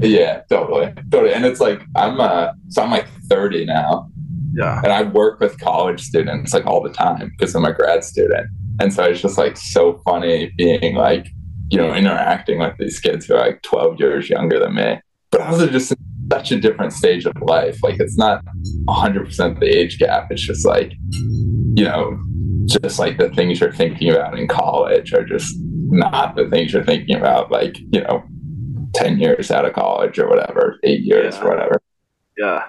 yeah, 0.00 0.42
totally, 0.48 0.92
totally. 1.10 1.34
And 1.34 1.44
it's 1.44 1.60
like 1.60 1.82
I'm 1.96 2.20
uh, 2.20 2.52
so 2.68 2.82
I'm 2.82 2.90
like 2.90 3.08
30 3.28 3.64
now, 3.64 4.08
Yeah, 4.54 4.80
and 4.84 4.92
I 4.92 5.02
work 5.02 5.40
with 5.40 5.58
college 5.58 6.00
students 6.00 6.54
like 6.54 6.66
all 6.66 6.82
the 6.82 6.92
time 6.92 7.32
because 7.36 7.54
I'm 7.54 7.64
a 7.64 7.72
grad 7.72 8.04
student. 8.04 8.48
And 8.78 8.92
so 8.92 9.04
it's 9.04 9.22
just 9.22 9.38
like 9.38 9.56
so 9.56 10.02
funny 10.04 10.52
being 10.58 10.94
like, 10.94 11.26
you 11.70 11.78
know, 11.78 11.92
interacting 11.94 12.58
with 12.60 12.76
these 12.78 13.00
kids 13.00 13.26
who 13.26 13.34
are 13.34 13.40
like 13.40 13.62
12 13.62 13.98
years 14.00 14.30
younger 14.30 14.58
than 14.58 14.74
me, 14.74 15.00
but 15.30 15.40
also 15.40 15.66
just 15.68 15.90
in 15.92 15.96
such 16.32 16.52
a 16.52 16.60
different 16.60 16.92
stage 16.92 17.24
of 17.26 17.32
life. 17.42 17.82
Like 17.82 17.96
it's 18.00 18.16
not 18.16 18.44
100% 18.88 19.60
the 19.60 19.66
age 19.66 19.98
gap. 19.98 20.28
It's 20.30 20.42
just 20.46 20.64
like, 20.66 20.92
you 21.10 21.84
know, 21.84 22.18
just 22.66 22.98
like 22.98 23.18
the 23.18 23.30
things 23.30 23.60
you're 23.60 23.72
thinking 23.72 24.10
about 24.10 24.38
in 24.38 24.48
college 24.48 25.12
are 25.12 25.24
just 25.24 25.54
not 25.88 26.36
the 26.36 26.48
things 26.50 26.72
you're 26.72 26.84
thinking 26.84 27.16
about, 27.16 27.50
like, 27.50 27.78
you 27.92 28.00
know, 28.02 28.24
10 28.94 29.18
years 29.18 29.50
out 29.50 29.64
of 29.64 29.72
college 29.72 30.18
or 30.18 30.28
whatever, 30.28 30.78
eight 30.84 31.00
years 31.02 31.34
Yeah. 31.36 31.42
or 31.44 31.48
whatever. 31.50 31.80
yeah, 32.38 32.62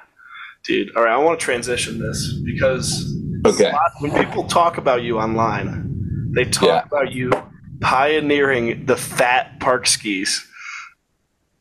dude. 0.66 0.96
All 0.96 1.04
right, 1.04 1.14
I 1.14 1.18
want 1.18 1.40
to 1.40 1.44
transition 1.44 2.00
this 2.00 2.34
because 2.46 3.14
Okay. 3.46 3.72
when 4.00 4.12
people 4.26 4.44
talk 4.44 4.78
about 4.78 5.04
you 5.04 5.20
online, 5.20 6.32
they 6.36 6.44
talk 6.46 6.64
Yeah. 6.70 6.84
about 6.86 7.12
you 7.12 7.32
pioneering 7.82 8.86
the 8.86 8.98
fat 8.98 9.60
park 9.60 9.88
skis, 9.88 10.46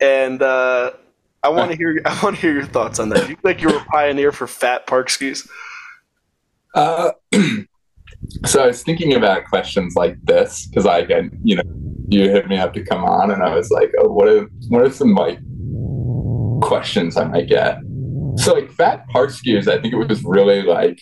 and 0.00 0.42
uh, 0.42 0.92
I 1.42 1.48
want 1.48 1.70
to 1.70 1.76
hear. 1.78 2.00
I 2.04 2.18
want 2.22 2.36
to 2.36 2.42
hear 2.42 2.52
your 2.52 2.66
thoughts 2.66 2.98
on 2.98 3.08
that. 3.10 3.24
Do 3.24 3.30
you 3.30 3.36
think 3.36 3.60
you're 3.60 3.76
a 3.76 3.84
pioneer 3.84 4.32
for 4.32 4.46
fat 4.46 4.86
park 4.86 5.10
skis? 5.10 5.48
Uh, 6.74 7.12
so 8.44 8.62
I 8.62 8.66
was 8.66 8.82
thinking 8.82 9.14
about 9.14 9.44
questions 9.46 9.94
like 9.96 10.16
this 10.24 10.66
because 10.66 10.86
I 10.86 11.02
get, 11.02 11.24
you 11.42 11.56
know, 11.56 11.62
you 12.08 12.30
hit 12.30 12.48
me 12.48 12.58
up 12.58 12.74
to 12.74 12.82
come 12.82 13.04
on, 13.04 13.30
and 13.30 13.42
I 13.42 13.54
was 13.54 13.70
like, 13.70 13.92
oh, 13.98 14.08
what 14.08 14.28
are 14.28 14.48
what 14.68 14.82
are 14.82 14.90
some 14.90 15.14
like 15.14 15.38
questions 16.62 17.16
I 17.16 17.24
might 17.24 17.48
get? 17.48 17.78
So 18.36 18.52
like 18.52 18.70
fat 18.72 19.08
park 19.08 19.30
skiers, 19.30 19.66
I 19.66 19.80
think 19.80 19.94
it 19.94 20.08
was 20.08 20.22
really 20.22 20.62
like, 20.62 21.00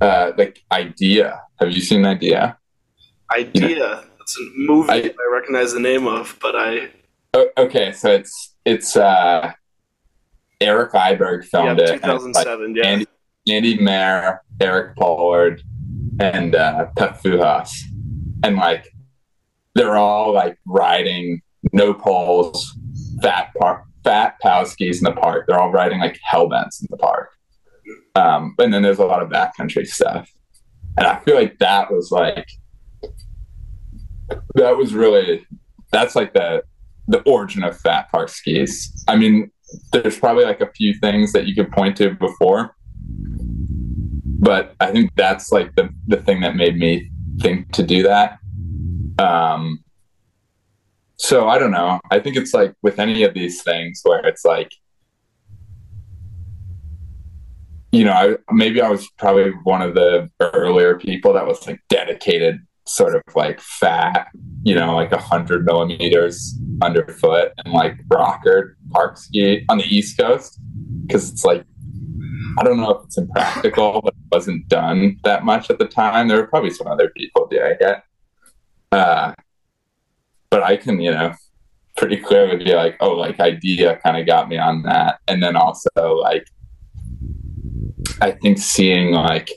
uh, 0.00 0.32
like 0.36 0.62
idea. 0.70 1.42
Have 1.58 1.72
you 1.72 1.80
seen 1.80 2.06
idea? 2.06 2.58
Idea. 3.34 4.04
It's 4.20 4.38
a 4.38 4.50
movie 4.56 4.90
I- 4.90 4.96
I, 4.96 5.32
recognize 5.32 5.72
the 5.72 5.80
name 5.80 6.06
of, 6.06 6.36
but 6.40 6.56
I 6.56 6.90
okay, 7.58 7.92
so 7.92 8.10
it's 8.10 8.54
it's 8.64 8.96
uh, 8.96 9.52
Eric 10.60 10.92
Iberg 10.92 11.42
yeah, 11.42 11.48
filmed 11.50 11.80
it. 11.80 11.90
and 11.90 12.02
like, 12.02 12.44
2007. 12.46 12.74
Yeah, 12.76 12.86
Andy, 12.86 13.06
Andy 13.48 13.78
Mayer, 13.78 14.42
Eric 14.60 14.96
Pollard, 14.96 15.62
and 16.18 16.54
uh, 16.54 16.86
Pep 16.96 17.20
Fujas. 17.22 17.70
And 18.42 18.56
like, 18.56 18.88
they're 19.74 19.96
all 19.96 20.32
like 20.32 20.58
riding 20.66 21.42
no 21.72 21.94
poles, 21.94 22.76
fat 23.22 23.52
park, 23.58 23.84
fat 24.04 24.36
pow 24.40 24.64
skis 24.64 24.98
in 24.98 25.04
the 25.04 25.12
park. 25.12 25.46
They're 25.46 25.58
all 25.58 25.70
riding 25.70 26.00
like 26.00 26.18
hellbents 26.30 26.80
in 26.80 26.88
the 26.90 26.96
park. 26.96 27.30
Um, 28.14 28.54
and 28.58 28.72
then 28.72 28.82
there's 28.82 28.98
a 28.98 29.04
lot 29.04 29.22
of 29.22 29.28
backcountry 29.28 29.86
stuff. 29.86 30.30
And 30.96 31.06
I 31.06 31.18
feel 31.20 31.34
like 31.34 31.58
that 31.58 31.92
was 31.92 32.10
like, 32.10 32.48
that 34.54 34.76
was 34.76 34.94
really, 34.94 35.46
that's 35.92 36.14
like 36.16 36.32
the, 36.34 36.62
the 37.08 37.20
origin 37.22 37.62
of 37.62 37.78
fat 37.78 38.10
park 38.10 38.28
skis. 38.28 39.04
I 39.06 39.16
mean, 39.16 39.50
there's 39.92 40.18
probably 40.18 40.44
like 40.44 40.60
a 40.60 40.70
few 40.72 40.94
things 40.94 41.32
that 41.32 41.46
you 41.46 41.54
could 41.54 41.70
point 41.72 41.96
to 41.96 42.10
before, 42.10 42.74
but 44.38 44.74
I 44.80 44.92
think 44.92 45.12
that's 45.16 45.50
like 45.50 45.74
the 45.74 45.88
the 46.06 46.18
thing 46.18 46.40
that 46.40 46.54
made 46.54 46.76
me 46.76 47.10
think 47.40 47.72
to 47.72 47.82
do 47.82 48.02
that. 48.04 48.38
Um, 49.18 49.82
so 51.16 51.48
I 51.48 51.58
don't 51.58 51.70
know. 51.70 52.00
I 52.10 52.20
think 52.20 52.36
it's 52.36 52.54
like 52.54 52.74
with 52.82 52.98
any 52.98 53.22
of 53.24 53.34
these 53.34 53.62
things 53.62 54.00
where 54.04 54.24
it's 54.24 54.44
like, 54.44 54.70
you 57.90 58.04
know, 58.04 58.12
I, 58.12 58.36
maybe 58.52 58.80
I 58.80 58.88
was 58.90 59.08
probably 59.18 59.50
one 59.64 59.82
of 59.82 59.94
the 59.94 60.30
earlier 60.40 60.98
people 60.98 61.32
that 61.32 61.46
was 61.46 61.66
like 61.66 61.80
dedicated, 61.88 62.60
sort 62.86 63.14
of 63.14 63.22
like 63.34 63.60
fat, 63.60 64.28
you 64.62 64.74
know, 64.74 64.94
like 64.94 65.12
a 65.12 65.20
hundred 65.20 65.64
millimeters 65.64 66.58
underfoot 66.82 67.52
and 67.64 67.72
like 67.72 67.96
rocker 68.08 68.76
park 68.90 69.16
ski 69.18 69.64
on 69.68 69.78
the 69.78 69.84
East 69.84 70.18
Coast 70.18 70.60
because 71.06 71.30
it's 71.30 71.44
like 71.44 71.64
I 72.58 72.64
don't 72.64 72.78
know 72.78 72.90
if 72.90 73.04
it's 73.04 73.18
impractical, 73.18 74.00
but 74.02 74.14
it 74.14 74.34
wasn't 74.34 74.66
done 74.68 75.18
that 75.24 75.44
much 75.44 75.68
at 75.70 75.78
the 75.78 75.86
time. 75.86 76.28
There 76.28 76.38
were 76.38 76.46
probably 76.46 76.70
some 76.70 76.86
other 76.86 77.10
people 77.10 77.46
doing 77.48 77.76
it. 77.78 78.02
Uh, 78.92 79.34
but 80.48 80.62
I 80.62 80.76
can, 80.76 81.00
you 81.00 81.10
know, 81.10 81.34
pretty 81.96 82.16
clearly 82.16 82.64
be 82.64 82.74
like, 82.74 82.96
oh, 83.00 83.12
like 83.12 83.40
idea 83.40 83.96
kind 84.02 84.16
of 84.16 84.26
got 84.26 84.48
me 84.48 84.56
on 84.58 84.82
that. 84.82 85.18
And 85.28 85.42
then 85.42 85.56
also 85.56 85.90
like 86.14 86.46
I 88.20 88.30
think 88.30 88.58
seeing 88.58 89.12
like 89.12 89.50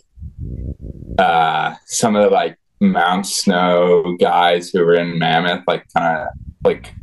uh 1.17 1.75
some 1.85 2.15
of 2.15 2.23
the 2.23 2.29
like 2.29 2.57
Mount 2.79 3.25
Snow 3.25 4.15
guys 4.19 4.69
who 4.69 4.79
were 4.85 4.95
in 4.95 5.19
Mammoth, 5.19 5.63
like 5.67 5.85
kind 5.93 6.19
of 6.21 6.27
like 6.63 6.93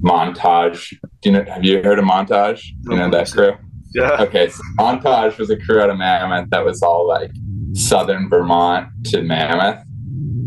montage. 0.00 0.90
Do 1.20 1.30
you 1.30 1.32
know 1.32 1.44
have 1.50 1.64
you 1.64 1.82
heard 1.82 1.98
of 1.98 2.04
montage? 2.04 2.62
You 2.88 2.96
know 2.96 3.10
that 3.10 3.30
crew? 3.30 3.52
yeah, 3.94 4.16
Okay, 4.20 4.48
so 4.48 4.60
Montage 4.78 5.38
was 5.38 5.50
a 5.50 5.56
crew 5.56 5.80
out 5.80 5.90
of 5.90 5.98
Mammoth 5.98 6.50
that 6.50 6.64
was 6.64 6.82
all 6.82 7.06
like 7.06 7.30
southern 7.74 8.28
Vermont 8.28 8.88
to 9.06 9.22
Mammoth. 9.22 9.84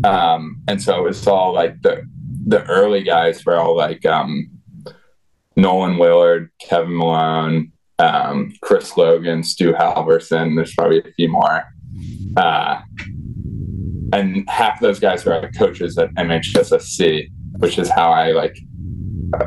Um, 0.04 0.62
and 0.68 0.82
so 0.82 0.98
it 0.98 1.02
was 1.08 1.26
all 1.26 1.52
like 1.54 1.80
the 1.82 2.02
the 2.46 2.64
early 2.64 3.02
guys 3.02 3.44
were 3.44 3.56
all 3.56 3.76
like 3.76 4.04
um, 4.06 4.48
Nolan 5.56 5.98
Willard, 5.98 6.50
Kevin 6.60 6.96
Malone, 6.96 7.72
um, 7.98 8.52
Chris 8.62 8.96
Logan, 8.96 9.42
Stu 9.42 9.72
Halverson. 9.72 10.54
There's 10.54 10.74
probably 10.74 11.00
a 11.00 11.12
few 11.16 11.28
more. 11.28 11.64
Uh, 12.36 12.80
and 14.12 14.48
half 14.48 14.74
of 14.74 14.80
those 14.80 15.00
guys 15.00 15.24
were 15.24 15.38
like 15.38 15.54
coaches 15.56 15.98
at 15.98 16.14
MHSSC, 16.14 17.28
which 17.58 17.78
is 17.78 17.88
how 17.88 18.10
I 18.10 18.32
like, 18.32 18.56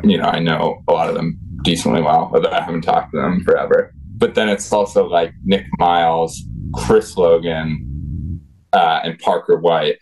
you 0.04 0.18
know, 0.18 0.26
I 0.26 0.40
know 0.40 0.84
a 0.88 0.94
lot 0.94 1.10
of 1.10 1.16
them 1.16 1.38
decently 1.64 2.02
well, 2.02 2.32
although 2.34 2.52
I 2.52 2.62
haven't 2.62 2.82
talked 2.82 3.12
to 3.14 3.18
them 3.22 3.44
forever. 3.44 3.94
But 4.18 4.36
then 4.36 4.50
it's 4.50 4.72
also 4.72 5.08
like 5.08 5.34
Nick 5.44 5.66
Miles, 5.78 6.44
Chris 6.74 7.16
Logan, 7.16 8.42
uh, 8.74 9.00
and 9.04 9.18
Parker 9.20 9.58
White 9.58 9.98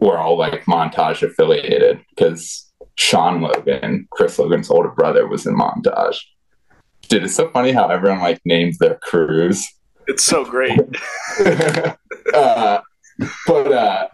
were 0.00 0.18
all 0.18 0.36
like 0.36 0.64
montage 0.64 1.22
affiliated 1.22 2.00
because 2.10 2.70
Sean 2.96 3.40
Logan, 3.40 4.06
Chris 4.10 4.38
Logan's 4.38 4.70
older 4.70 4.90
brother, 4.90 5.26
was 5.26 5.46
in 5.46 5.56
montage. 5.56 6.18
Dude, 7.08 7.24
it's 7.24 7.34
so 7.34 7.48
funny 7.50 7.72
how 7.72 7.88
everyone 7.88 8.20
like 8.20 8.40
names 8.44 8.78
their 8.78 8.96
crews. 8.96 9.66
It's 10.08 10.24
so 10.24 10.44
great. 10.44 10.80
uh, 12.34 12.80
but 13.46 13.72
uh, 13.72 14.08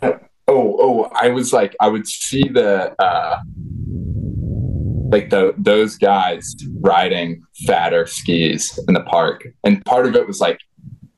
oh, 0.00 0.20
oh, 0.48 1.10
I 1.14 1.28
was 1.30 1.52
like, 1.52 1.74
I 1.80 1.88
would 1.88 2.06
see 2.06 2.48
the 2.48 2.94
uh, 3.02 3.40
like 5.10 5.30
the 5.30 5.54
those 5.56 5.96
guys 5.96 6.54
riding 6.80 7.42
fatter 7.66 8.06
skis 8.06 8.78
in 8.88 8.94
the 8.94 9.02
park, 9.02 9.46
and 9.64 9.84
part 9.84 10.06
of 10.06 10.16
it 10.16 10.26
was 10.26 10.40
like 10.40 10.58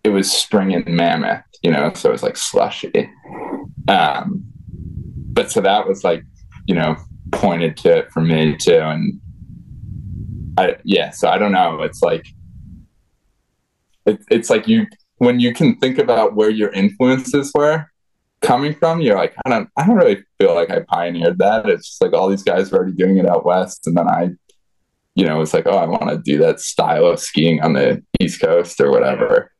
it 0.04 0.10
was 0.10 0.30
spring 0.30 0.72
in 0.72 0.84
Mammoth, 0.86 1.42
you 1.62 1.70
know, 1.70 1.92
so 1.94 2.10
it 2.10 2.12
was 2.12 2.22
like 2.22 2.36
slushy. 2.36 3.10
Um, 3.88 4.44
but 5.32 5.50
so 5.50 5.60
that 5.60 5.86
was 5.86 6.04
like, 6.04 6.22
you 6.66 6.74
know, 6.74 6.96
pointed 7.32 7.76
to 7.78 7.98
it 7.98 8.12
for 8.12 8.20
me 8.20 8.56
too, 8.56 8.78
and 8.78 9.20
I 10.58 10.76
yeah, 10.84 11.10
so 11.10 11.28
I 11.28 11.38
don't 11.38 11.52
know. 11.52 11.82
It's 11.82 12.02
like 12.02 12.26
it, 14.06 14.20
it's 14.30 14.50
like 14.50 14.68
you 14.68 14.86
when 15.18 15.40
you 15.40 15.52
can 15.54 15.76
think 15.78 15.98
about 15.98 16.34
where 16.34 16.50
your 16.50 16.70
influences 16.70 17.52
were 17.54 17.86
coming 18.42 18.74
from, 18.74 19.00
you're 19.00 19.16
like, 19.16 19.34
I 19.44 19.50
don't 19.50 19.68
I 19.76 19.86
don't 19.86 19.96
really 19.96 20.22
feel 20.38 20.54
like 20.54 20.70
I 20.70 20.80
pioneered 20.80 21.38
that. 21.38 21.66
It's 21.68 21.88
just 21.88 22.02
like 22.02 22.12
all 22.12 22.28
these 22.28 22.42
guys 22.42 22.70
were 22.70 22.78
already 22.78 22.94
doing 22.94 23.16
it 23.18 23.26
out 23.28 23.44
west, 23.46 23.86
and 23.86 23.96
then 23.96 24.08
I, 24.08 24.30
you 25.14 25.24
know, 25.24 25.40
it's 25.40 25.54
like, 25.54 25.66
oh, 25.66 25.76
I 25.78 25.86
want 25.86 26.08
to 26.10 26.18
do 26.18 26.38
that 26.38 26.60
style 26.60 27.06
of 27.06 27.18
skiing 27.18 27.62
on 27.62 27.72
the 27.72 28.02
East 28.20 28.40
Coast 28.40 28.80
or 28.80 28.90
whatever. 28.90 29.52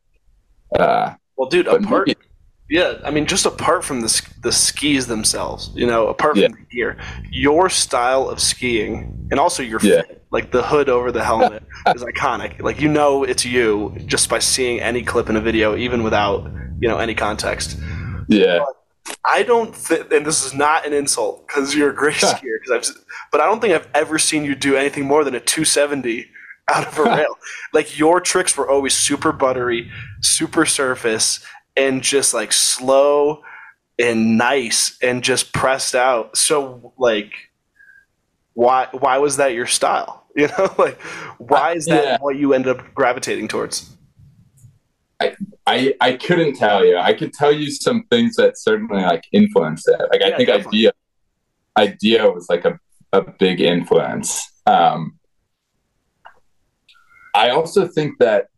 Uh, 0.78 1.14
well, 1.36 1.48
dude, 1.48 1.66
apart, 1.66 2.08
maybe- 2.08 2.20
yeah, 2.68 2.94
I 3.04 3.10
mean, 3.10 3.26
just 3.26 3.46
apart 3.46 3.84
from 3.84 4.00
the 4.00 4.22
the 4.42 4.52
skis 4.52 5.06
themselves, 5.06 5.70
you 5.74 5.86
know, 5.86 6.08
apart 6.08 6.36
Yeah. 6.36 6.48
from 6.48 6.58
the 6.60 6.76
gear, 6.76 6.96
your 7.30 7.68
style 7.70 8.28
of 8.28 8.40
skiing 8.40 9.28
and 9.30 9.38
also 9.40 9.62
your 9.62 9.80
Yeah. 9.82 10.02
fit, 10.02 10.24
like 10.30 10.50
the 10.50 10.62
hood 10.62 10.88
over 10.88 11.12
the 11.12 11.22
helmet, 11.24 11.62
is 11.94 12.02
iconic. 12.02 12.60
Like 12.60 12.80
you 12.80 12.88
know, 12.88 13.24
it's 13.24 13.44
you 13.44 13.94
just 14.06 14.28
by 14.28 14.38
seeing 14.40 14.80
any 14.80 15.02
clip 15.02 15.28
in 15.30 15.36
a 15.36 15.40
video, 15.40 15.76
even 15.76 16.02
without 16.02 16.44
you 16.80 16.88
know 16.88 16.98
any 16.98 17.14
context. 17.14 17.78
yeah, 18.28 18.64
I 19.24 19.44
don't 19.44 19.74
think, 19.74 20.12
and 20.12 20.26
this 20.26 20.44
is 20.44 20.52
not 20.52 20.84
an 20.84 20.92
insult 20.92 21.46
because 21.46 21.74
you're 21.74 21.90
a 21.90 21.94
great 21.94 22.16
skier. 22.16 22.56
Because 22.60 22.90
I've, 22.90 22.96
but 23.30 23.40
I 23.40 23.46
don't 23.46 23.60
think 23.60 23.74
I've 23.74 23.88
ever 23.94 24.18
seen 24.18 24.44
you 24.44 24.54
do 24.56 24.74
anything 24.76 25.04
more 25.06 25.22
than 25.22 25.34
a 25.36 25.40
270 25.40 26.26
out 26.74 26.88
of 26.88 26.98
a 26.98 27.04
rail. 27.16 27.38
Like 27.72 27.96
your 27.96 28.20
tricks 28.20 28.56
were 28.56 28.68
always 28.68 28.94
super 28.94 29.30
buttery, 29.30 29.88
super 30.22 30.66
surface, 30.66 31.38
and 31.76 32.02
just 32.02 32.32
like 32.34 32.52
slow 32.52 33.42
and 33.98 34.36
nice 34.38 34.96
and 35.02 35.22
just 35.22 35.52
pressed 35.52 35.94
out. 35.94 36.36
So 36.36 36.92
like, 36.98 37.32
why 38.54 38.88
why 38.92 39.18
was 39.18 39.36
that 39.38 39.54
your 39.54 39.66
style? 39.66 40.22
You 40.36 40.48
know, 40.48 40.74
like 40.76 41.00
why 41.38 41.72
is 41.72 41.86
that 41.86 42.04
Yeah. 42.04 42.18
what 42.20 42.36
you 42.36 42.52
ended 42.52 42.78
up 42.78 42.94
gravitating 42.94 43.48
towards? 43.48 43.96
I 45.66 45.94
I 45.98 46.12
couldn't 46.12 46.56
tell 46.56 46.84
you. 46.84 46.98
I 46.98 47.14
could 47.14 47.32
tell 47.32 47.52
you 47.52 47.70
some 47.70 48.04
things 48.10 48.36
that 48.36 48.58
certainly 48.58 49.02
like 49.02 49.24
influenced 49.32 49.88
it. 49.88 49.98
Like 50.12 50.20
I 50.20 50.36
think 50.36 50.48
definitely. 50.48 50.78
idea 50.78 50.92
idea 51.78 52.30
was 52.30 52.46
like 52.50 52.66
a, 52.66 52.78
a 53.14 53.22
big 53.22 53.62
influence. 53.62 54.42
Um 54.66 55.18
I 57.34 57.48
also 57.50 57.86
think 57.88 58.18
that 58.18 58.48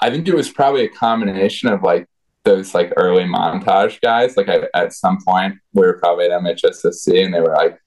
I 0.00 0.10
think 0.10 0.28
it 0.28 0.34
was 0.34 0.50
probably 0.50 0.84
a 0.84 0.88
combination 0.88 1.68
of 1.68 1.82
like 1.82 2.06
those 2.44 2.74
like 2.74 2.92
early 2.96 3.24
montage 3.24 4.00
guys. 4.00 4.36
Like 4.36 4.48
I, 4.48 4.62
at 4.74 4.92
some 4.92 5.18
point 5.24 5.56
we 5.72 5.82
were 5.82 5.98
probably 5.98 6.26
at 6.26 6.40
MHSSC 6.40 7.24
and 7.24 7.34
they 7.34 7.40
were 7.40 7.54
like 7.54 7.78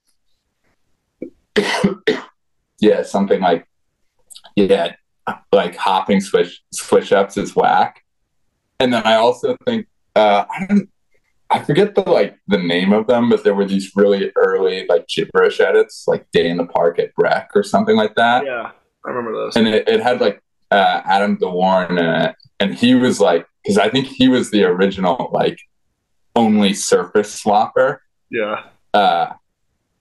yeah, 2.80 3.04
something 3.04 3.42
like 3.42 3.68
yeah, 4.56 4.96
like 5.52 5.76
hopping 5.76 6.22
switch 6.22 6.62
switch 6.72 7.12
ups 7.12 7.38
is 7.38 7.56
whack. 7.56 8.04
And 8.80 8.94
then 8.94 9.04
I 9.04 9.16
also 9.16 9.56
think 9.66 9.88
uh, 10.16 10.46
I 10.50 10.66
don't 10.66 10.90
I 11.52 11.60
forget 11.60 11.96
the 11.96 12.02
like 12.10 12.40
the 12.48 12.58
name 12.58 12.94
of 12.94 13.08
them, 13.08 13.30
but 13.30 13.44
there 13.44 13.54
were 13.54 13.66
these 13.66 13.92
really 13.96 14.32
early 14.38 14.86
like 14.88 15.08
gibberish 15.08 15.60
edits, 15.60 16.06
like 16.08 16.26
Day 16.32 16.50
in 16.50 16.56
the 16.56 16.66
Park 16.66 16.98
at 16.98 17.14
Breck 17.14 17.52
or 17.54 17.62
something 17.62 17.98
like 17.98 18.16
that. 18.16 18.46
Yeah, 18.46 18.72
I 19.06 19.10
remember 19.10 19.34
those. 19.34 19.58
And 19.58 19.68
it, 19.68 19.88
it 19.88 20.00
had 20.00 20.22
like 20.22 20.42
uh, 20.72 21.02
Adam 21.06 21.38
DeWarren 21.38 21.92
in 21.92 22.06
it, 22.26 22.36
and 22.60 22.74
he 22.74 22.96
was 22.96 23.20
like 23.20 23.46
because 23.64 23.78
I 23.78 23.90
think 23.90 24.08
he 24.08 24.28
was 24.28 24.50
the 24.52 24.64
original 24.64 25.30
like 25.32 25.60
only 26.36 26.74
surface 26.74 27.44
swapper. 27.44 27.98
yeah, 28.30 28.64
Uh, 28.94 29.34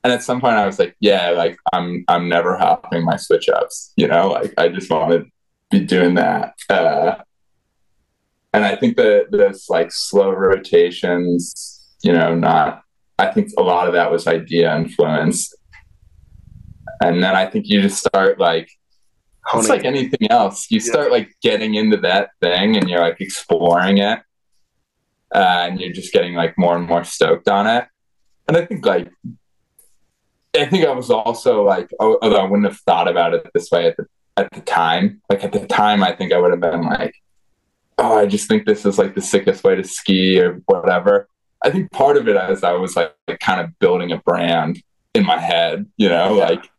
and 0.02 0.12
at 0.12 0.22
some 0.22 0.40
point 0.40 0.54
I 0.54 0.64
was 0.66 0.78
like, 0.78 0.96
yeah, 1.00 1.30
like 1.30 1.58
I'm 1.72 2.04
I'm 2.08 2.28
never 2.28 2.56
hopping 2.56 3.04
my 3.04 3.16
switch 3.16 3.48
ups, 3.48 3.92
you 3.96 4.06
know, 4.08 4.28
like 4.28 4.54
I 4.56 4.68
just 4.68 4.90
want 4.90 5.10
to 5.12 5.26
be 5.70 5.84
doing 5.84 6.14
that. 6.14 6.54
Uh, 6.68 7.16
and 8.52 8.64
I 8.64 8.76
think 8.76 8.96
that 8.96 9.26
those 9.30 9.66
like 9.68 9.92
slow 9.92 10.30
rotations, 10.30 11.88
you 12.02 12.12
know, 12.12 12.34
not 12.34 12.82
I 13.18 13.30
think 13.32 13.50
a 13.58 13.62
lot 13.62 13.86
of 13.86 13.92
that 13.92 14.10
was 14.10 14.26
idea 14.26 14.74
influence. 14.74 15.52
And 17.02 17.22
then 17.22 17.34
I 17.34 17.46
think 17.46 17.66
you 17.68 17.82
just 17.82 17.98
start 17.98 18.38
like 18.38 18.70
it's 19.58 19.68
like 19.68 19.84
anything 19.84 20.30
else. 20.30 20.70
You 20.70 20.78
Yeah. 20.78 20.92
start 20.92 21.10
like 21.10 21.34
getting 21.42 21.74
into 21.74 21.96
that 21.98 22.30
thing 22.40 22.76
and 22.76 22.88
you're 22.88 23.00
like 23.00 23.20
exploring 23.20 23.98
it. 23.98 24.20
Uh, 25.34 25.38
and 25.68 25.80
you're 25.80 25.92
just 25.92 26.12
getting 26.12 26.34
like 26.34 26.56
more 26.58 26.76
and 26.76 26.86
more 26.86 27.04
stoked 27.04 27.48
on 27.48 27.66
it. 27.66 27.84
And 28.48 28.56
I 28.56 28.64
think 28.66 28.84
like 28.84 29.08
I 30.56 30.66
think 30.66 30.84
I 30.84 30.90
was 30.92 31.10
also 31.10 31.62
like 31.64 31.90
although 32.00 32.36
I 32.40 32.44
wouldn't 32.44 32.66
have 32.68 32.78
thought 32.80 33.06
about 33.08 33.34
it 33.34 33.48
this 33.54 33.70
way 33.70 33.86
at 33.86 33.96
the 33.96 34.06
at 34.36 34.50
the 34.52 34.60
time. 34.60 35.20
Like 35.30 35.44
at 35.44 35.52
the 35.52 35.66
time 35.66 36.02
I 36.02 36.12
think 36.12 36.32
I 36.32 36.38
would 36.38 36.50
have 36.50 36.60
been 36.60 36.82
like, 36.82 37.14
Oh, 37.98 38.16
I 38.18 38.26
just 38.26 38.48
think 38.48 38.66
this 38.66 38.84
is 38.86 38.98
like 38.98 39.14
the 39.14 39.20
sickest 39.20 39.62
way 39.62 39.74
to 39.76 39.84
ski 39.84 40.40
or 40.40 40.54
whatever. 40.66 41.28
I 41.62 41.70
think 41.70 41.92
part 41.92 42.16
of 42.16 42.26
it 42.26 42.36
is 42.50 42.64
I 42.64 42.72
was 42.72 42.96
like, 42.96 43.14
kind 43.40 43.60
of 43.60 43.78
building 43.78 44.10
a 44.12 44.16
brand 44.16 44.82
in 45.14 45.26
my 45.26 45.38
head, 45.38 45.86
you 45.98 46.08
know, 46.08 46.36
Yeah. 46.38 46.44
like 46.48 46.70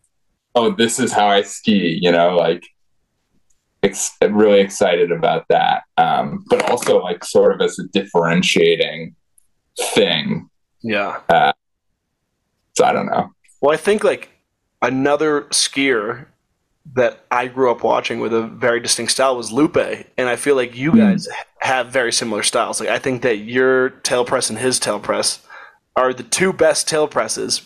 oh, 0.56 0.72
this 0.72 1.00
is 1.00 1.12
how 1.12 1.28
I 1.28 1.42
ski, 1.44 1.98
you 2.02 2.12
know, 2.12 2.36
like 2.36 2.64
ex- 3.84 4.16
really 4.22 4.60
excited 4.60 5.12
about 5.12 5.46
that. 5.50 5.84
Um, 5.98 6.44
but 6.50 6.70
also 6.70 7.02
like 7.02 7.24
sort 7.24 7.54
of 7.56 7.62
as 7.62 7.80
a 7.80 7.88
differentiating 7.88 9.16
thing. 9.94 10.50
yeah. 10.82 11.20
So 12.78 12.86
I 12.86 12.94
don't 12.94 13.08
know. 13.08 13.32
Well, 13.62 13.74
I 13.74 13.78
think 13.78 14.04
like 14.04 14.30
another 14.82 15.42
skier 15.52 16.26
that 16.94 17.24
I 17.30 17.48
grew 17.48 17.70
up 17.70 17.84
watching 17.84 18.20
with 18.20 18.34
a 18.34 18.42
very 18.48 18.80
distinct 18.80 19.12
style 19.12 19.36
was 19.38 19.52
Lupe, 19.52 19.78
and 20.18 20.28
I 20.30 20.36
feel 20.36 20.56
like 20.56 20.76
you 20.76 20.92
Hmm. 20.92 20.98
guys 20.98 21.28
have 21.60 21.88
very 21.88 22.12
similar 22.12 22.44
styles. 22.44 22.80
Like 22.80 22.90
I 22.90 22.98
think 22.98 23.22
that 23.22 23.38
your 23.38 23.90
tail 23.90 24.26
press 24.26 24.50
and 24.50 24.58
his 24.58 24.80
tail 24.80 25.00
press 25.00 25.46
are 25.96 26.14
the 26.14 26.24
two 26.24 26.52
best 26.54 26.88
tail 26.88 27.08
presses, 27.08 27.62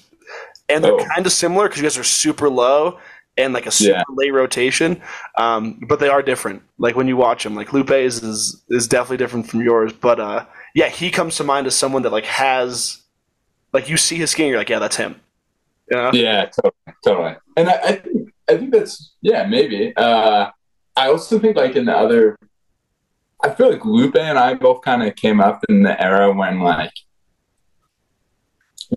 and 0.70 0.84
they're 0.84 0.94
Oh. 0.94 1.06
kind 1.14 1.26
of 1.26 1.32
similar 1.32 1.66
because 1.68 1.78
you 1.80 1.84
guys 1.84 1.98
are 1.98 2.04
super 2.04 2.50
low 2.50 3.00
and 3.38 3.54
like 3.54 3.66
a 3.66 3.72
super 3.72 3.98
Yeah. 3.98 4.04
late 4.16 4.32
rotation, 4.34 5.02
um, 5.38 5.80
but 5.88 6.00
they 6.00 6.08
are 6.10 6.22
different. 6.22 6.62
Like 6.78 6.96
when 6.96 7.08
you 7.08 7.18
watch 7.18 7.44
them, 7.44 7.54
like 7.56 7.74
Lupe 7.74 7.92
is, 7.92 8.24
is 8.24 8.64
is 8.70 8.88
definitely 8.88 9.18
different 9.18 9.50
from 9.50 9.62
yours, 9.62 9.92
but 9.94 10.20
uh, 10.20 10.46
yeah, 10.74 10.88
he 10.90 11.12
comes 11.12 11.36
to 11.38 11.44
mind 11.44 11.68
as 11.68 11.76
someone 11.76 12.02
that 12.04 12.12
like 12.12 12.26
has 12.26 13.02
like 13.74 13.90
you 13.90 13.98
see 13.98 14.16
his 14.16 14.32
skin, 14.32 14.48
you're 14.48 14.58
like, 14.58 14.70
yeah, 14.70 14.80
that's 14.80 14.96
him. 14.96 15.20
You 15.92 15.98
know? 15.98 16.12
Yeah, 16.14 16.46
totally, 16.46 16.74
totally. 17.06 17.36
And 17.58 17.70
I, 17.70 17.74
I 17.74 17.92
think 17.98 18.30
I 18.50 18.58
think 18.58 18.72
that's 18.74 19.14
yeah, 19.22 19.46
maybe. 19.46 19.94
Uh, 19.98 20.50
I 20.96 21.10
also 21.10 21.38
think 21.40 21.58
like 21.58 21.76
in 21.76 21.86
the 21.86 21.96
other, 21.96 22.38
I 23.44 23.50
feel 23.50 23.70
like 23.70 23.84
Lupe 23.86 24.16
and 24.16 24.40
I 24.40 24.54
both 24.54 24.82
kind 24.82 25.04
of 25.04 25.14
came 25.18 25.42
up 25.42 25.64
in 25.68 25.84
the 25.84 26.02
era 26.02 26.32
when 26.32 26.62
like 26.62 26.94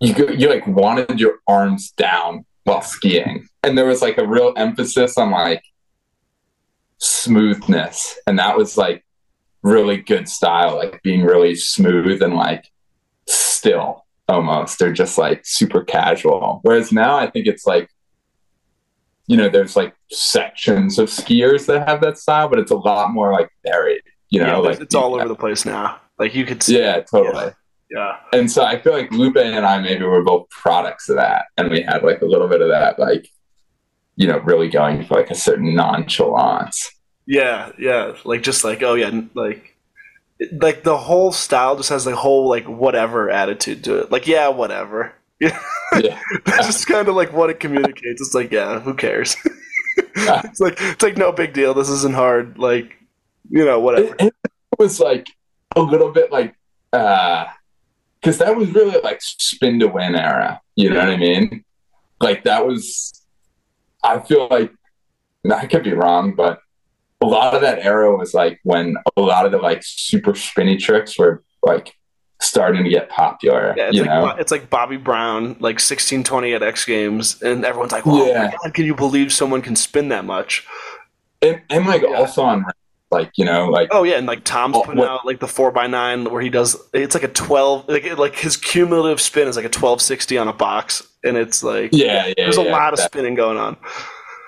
you 0.00 0.14
go, 0.14 0.28
you 0.28 0.48
like 0.48 0.66
wanted 0.66 1.20
your 1.20 1.36
arms 1.46 1.90
down 1.92 2.44
while 2.64 2.82
skiing, 2.82 3.48
and 3.62 3.76
there 3.76 3.86
was 3.86 4.02
like 4.02 4.18
a 4.18 4.26
real 4.26 4.52
emphasis 4.56 5.16
on 5.16 5.30
like 5.30 5.62
smoothness, 6.98 8.18
and 8.26 8.38
that 8.38 8.56
was 8.56 8.76
like 8.76 9.04
really 9.62 9.96
good 9.96 10.28
style, 10.28 10.76
like 10.76 11.02
being 11.02 11.22
really 11.24 11.54
smooth 11.54 12.22
and 12.22 12.34
like 12.34 12.70
still. 13.26 14.04
almost. 14.28 14.78
They're 14.78 14.92
just 14.92 15.16
like 15.18 15.46
super 15.46 15.82
casual. 15.82 16.60
Whereas 16.62 16.92
now 16.92 17.16
I 17.16 17.30
think 17.30 17.46
it's 17.46 17.66
like, 17.66 17.88
you 19.26 19.36
know, 19.36 19.48
there's 19.48 19.74
like 19.76 19.94
sections 20.10 20.98
of 20.98 21.08
skiers 21.08 21.66
that 21.66 21.88
have 21.88 22.00
that 22.02 22.18
style, 22.18 22.48
but 22.48 22.58
it's 22.58 22.70
a 22.70 22.76
lot 22.76 23.10
more 23.10 23.32
like 23.32 23.50
varied. 23.64 24.02
You 24.30 24.40
know, 24.40 24.62
yeah, 24.62 24.68
like 24.70 24.80
it's 24.80 24.94
all 24.94 25.14
over 25.14 25.28
the 25.28 25.34
place 25.34 25.64
now. 25.64 26.00
Like 26.18 26.34
you 26.34 26.44
could 26.44 26.62
see. 26.62 26.78
Yeah, 26.78 27.00
totally. 27.00 27.46
Yeah. 27.46 27.52
And 28.32 28.50
so 28.50 28.64
I 28.64 28.78
feel 28.80 28.92
like 28.92 29.10
Lupe 29.12 29.36
and 29.36 29.64
I 29.64 29.78
maybe 29.80 30.04
were 30.04 30.22
both 30.22 30.48
products 30.50 31.08
of 31.08 31.16
that, 31.16 31.46
and 31.56 31.70
we 31.70 31.82
had 31.82 32.02
like 32.02 32.20
a 32.22 32.26
little 32.26 32.48
bit 32.48 32.60
of 32.60 32.68
that, 32.68 32.98
like, 32.98 33.28
you 34.16 34.26
know, 34.26 34.38
really 34.38 34.68
going 34.68 35.04
for 35.04 35.14
like 35.14 35.30
a 35.30 35.34
certain 35.34 35.74
nonchalance. 35.74 36.90
Yeah, 37.26 37.72
yeah. 37.78 38.14
Like 38.24 38.42
just 38.42 38.64
like 38.64 38.82
oh 38.82 38.94
yeah, 38.94 39.20
like 39.34 39.76
like 40.52 40.82
the 40.82 40.96
whole 40.96 41.32
style 41.32 41.76
just 41.76 41.88
has 41.90 42.04
the 42.04 42.16
whole 42.16 42.48
like 42.48 42.68
whatever 42.68 43.30
attitude 43.30 43.84
to 43.84 43.98
it. 43.98 44.10
Like 44.10 44.26
yeah, 44.26 44.48
whatever. 44.48 45.12
Yeah, 45.40 45.58
Yeah. 46.00 46.18
that's 46.44 46.66
just 46.66 46.86
kind 46.86 47.08
of 47.08 47.14
like 47.14 47.32
what 47.32 47.50
it 47.50 47.60
communicates. 47.60 48.20
It's 48.20 48.34
like 48.34 48.50
yeah, 48.50 48.80
who 48.80 48.94
cares? 48.94 49.36
it's 49.96 50.60
like 50.60 50.76
it's 50.78 51.02
like 51.02 51.16
no 51.16 51.32
big 51.32 51.52
deal. 51.52 51.74
This 51.74 51.88
isn't 51.88 52.14
hard. 52.14 52.58
Like 52.58 52.96
you 53.50 53.64
know 53.64 53.80
whatever. 53.80 54.14
It, 54.18 54.34
it 54.42 54.78
was 54.78 55.00
like 55.00 55.26
a 55.76 55.80
little 55.80 56.10
bit 56.10 56.32
like, 56.32 56.54
uh, 56.92 57.46
because 58.20 58.38
that 58.38 58.56
was 58.56 58.70
really 58.72 59.00
like 59.02 59.20
spin 59.22 59.78
to 59.80 59.88
win 59.88 60.14
era. 60.14 60.60
You 60.76 60.90
know 60.90 60.98
what 61.00 61.08
I 61.08 61.16
mean? 61.16 61.64
Like 62.20 62.44
that 62.44 62.66
was. 62.66 63.12
I 64.02 64.20
feel 64.20 64.46
like 64.48 64.72
I 65.52 65.66
could 65.66 65.82
be 65.84 65.92
wrong, 65.92 66.34
but 66.34 66.60
a 67.20 67.26
lot 67.26 67.54
of 67.54 67.62
that 67.62 67.80
era 67.80 68.16
was 68.16 68.32
like 68.32 68.60
when 68.62 68.96
a 69.16 69.20
lot 69.20 69.44
of 69.44 69.52
the 69.52 69.58
like 69.58 69.82
super 69.82 70.34
spinny 70.34 70.76
tricks 70.76 71.18
were 71.18 71.42
like 71.62 71.94
starting 72.40 72.84
to 72.84 72.90
get 72.90 73.08
popular. 73.08 73.74
Yeah, 73.76 73.88
it's 73.88 73.96
you 73.96 74.02
like 74.02 74.10
know? 74.10 74.26
it's 74.38 74.52
like 74.52 74.70
Bobby 74.70 74.96
Brown, 74.96 75.56
like 75.58 75.80
sixteen 75.80 76.22
twenty 76.22 76.54
at 76.54 76.62
X 76.62 76.84
Games, 76.84 77.42
and 77.42 77.64
everyone's 77.64 77.90
like, 77.92 78.06
"Oh 78.06 78.24
Yeah. 78.26 78.44
my 78.44 78.54
god, 78.62 78.74
can 78.74 78.84
you 78.84 78.94
believe 78.94 79.32
someone 79.32 79.62
can 79.62 79.74
spin 79.74 80.08
that 80.10 80.24
much?" 80.24 80.64
and, 81.42 81.60
and 81.70 81.86
like 81.86 82.02
Yeah. 82.02 82.16
also 82.16 82.42
on 82.42 82.64
like 83.10 83.30
you 83.36 83.44
know 83.44 83.68
like 83.68 83.88
Oh 83.92 84.02
yeah, 84.02 84.16
and 84.16 84.26
like 84.26 84.44
Tom's 84.44 84.76
Oh, 84.76 84.82
putting 84.82 84.98
what- 85.00 85.08
out 85.08 85.26
like 85.26 85.40
the 85.40 85.48
four 85.48 85.76
x 85.76 85.90
nine 85.90 86.30
where 86.30 86.42
he 86.42 86.50
does 86.50 86.76
it's 86.92 87.14
like 87.14 87.24
a 87.24 87.28
twelve 87.28 87.88
like 87.88 88.18
like 88.18 88.34
his 88.36 88.56
cumulative 88.56 89.20
spin 89.20 89.48
is 89.48 89.56
like 89.56 89.64
a 89.64 89.70
twelve 89.70 90.00
sixty 90.02 90.36
on 90.38 90.48
a 90.48 90.52
box, 90.52 91.02
and 91.24 91.36
it's 91.36 91.62
like 91.62 91.90
yeah 91.92 92.26
yeah 92.28 92.34
there's 92.36 92.58
a 92.58 92.62
yeah, 92.64 92.72
lot 92.72 92.92
of 92.92 92.98
that- 92.98 93.06
spinning 93.10 93.34
going 93.34 93.56
on. 93.58 93.76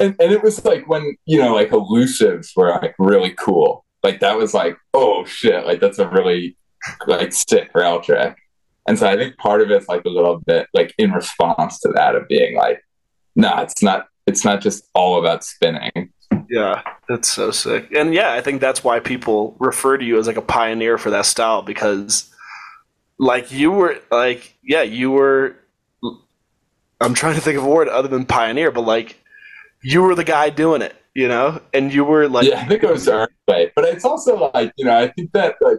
and, 0.00 0.14
and 0.20 0.32
it 0.32 0.42
was 0.42 0.64
like 0.64 0.88
when 0.88 1.16
you 1.26 1.38
know 1.38 1.54
like 1.54 1.70
elusives 1.70 2.52
were 2.56 2.70
like 2.70 2.94
really 2.98 3.30
cool. 3.30 3.84
Like 4.02 4.20
that 4.20 4.36
was 4.38 4.54
like 4.54 4.76
oh 4.94 5.24
shit 5.24 5.66
like 5.66 5.80
that's 5.80 5.98
a 5.98 6.08
really 6.08 6.56
like 7.06 7.32
sick 7.34 7.70
rail 7.74 8.00
trick 8.00 8.34
and 8.88 8.98
so 8.98 9.06
i 9.06 9.14
think 9.14 9.36
part 9.36 9.60
of 9.60 9.70
it's 9.70 9.86
like 9.86 10.02
a 10.06 10.08
little 10.08 10.38
bit 10.46 10.66
like 10.72 10.94
in 10.96 11.12
response 11.12 11.78
to 11.80 11.90
that 11.90 12.14
of 12.14 12.26
being 12.26 12.56
like 12.56 12.82
no 13.36 13.58
it's 13.58 13.82
not 13.82 14.06
it's 14.26 14.42
not 14.42 14.62
just 14.62 14.88
all 14.94 15.18
about 15.20 15.44
spinning 15.44 16.10
Yeah, 16.48 16.82
that's 17.08 17.30
so 17.30 17.50
sick. 17.50 17.92
And 17.94 18.12
yeah, 18.14 18.32
I 18.32 18.40
think 18.40 18.60
that's 18.60 18.82
why 18.82 19.00
people 19.00 19.56
refer 19.58 19.96
to 19.96 20.04
you 20.04 20.18
as 20.18 20.26
like 20.26 20.36
a 20.36 20.42
pioneer 20.42 20.98
for 20.98 21.10
that 21.10 21.26
style 21.26 21.62
because 21.62 22.28
like 23.18 23.52
you 23.52 23.70
were 23.70 23.98
like 24.10 24.56
yeah, 24.62 24.82
you 24.82 25.10
were 25.10 25.56
I'm 27.00 27.14
trying 27.14 27.34
to 27.34 27.40
think 27.40 27.56
of 27.56 27.64
a 27.64 27.68
word 27.68 27.88
other 27.88 28.08
than 28.08 28.26
pioneer, 28.26 28.70
but 28.70 28.82
like 28.82 29.22
you 29.82 30.02
were 30.02 30.14
the 30.14 30.24
guy 30.24 30.50
doing 30.50 30.82
it, 30.82 30.94
you 31.14 31.28
know? 31.28 31.60
And 31.72 31.92
you 31.94 32.04
were 32.04 32.28
like 32.28 32.46
yeah 32.46 32.60
i 32.60 32.64
think 32.66 32.82
it 32.82 32.90
was 32.90 33.08
way 33.48 33.72
but 33.74 33.84
it's 33.84 34.04
also 34.04 34.50
like 34.54 34.72
you 34.76 34.84
know 34.84 34.96
i 34.98 35.08
think 35.08 35.32
that 35.32 35.56
like 35.60 35.78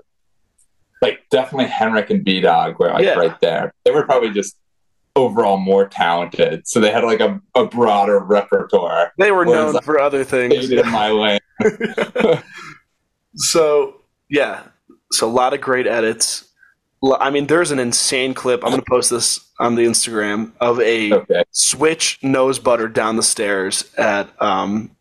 like 1.01 1.19
definitely 1.29 1.65
henrik 1.65 2.09
and 2.09 2.23
b-dog 2.23 2.79
were 2.79 2.89
like 2.89 3.03
Yeah. 3.05 3.13
right 3.13 3.39
there 3.41 3.73
they 3.85 3.91
were 3.91 4.03
probably 4.05 4.31
just 4.31 4.57
overall 5.15 5.57
more 5.57 5.87
talented 5.87 6.65
so 6.67 6.79
they 6.79 6.91
had 6.91 7.03
like 7.03 7.19
a, 7.19 7.41
a 7.55 7.65
broader 7.65 8.19
repertoire 8.19 9.11
they 9.17 9.31
were 9.31 9.45
known 9.45 9.79
for 9.81 9.99
other 9.99 10.23
things. 10.23 10.71
in 10.71 10.89
my 10.91 11.09
lane 11.09 11.39
So 13.35 14.01
yeah, 14.29 14.63
so 15.11 15.27
a 15.27 15.31
lot 15.31 15.53
of 15.53 15.61
great 15.61 15.87
edits. 15.87 16.47
I 17.19 17.31
mean, 17.31 17.47
there's 17.47 17.71
an 17.71 17.79
insane 17.79 18.33
clip. 18.33 18.63
I'm 18.63 18.71
gonna 18.71 18.83
post 18.87 19.09
this 19.09 19.39
on 19.59 19.75
the 19.75 19.83
Instagram 19.85 20.51
of 20.59 20.79
a 20.79 21.13
okay 21.13 21.43
switch 21.51 22.19
nose 22.21 22.59
butter 22.59 22.87
down 22.87 23.15
the 23.15 23.23
stairs 23.23 23.91
at 23.97 24.29
um 24.41 24.91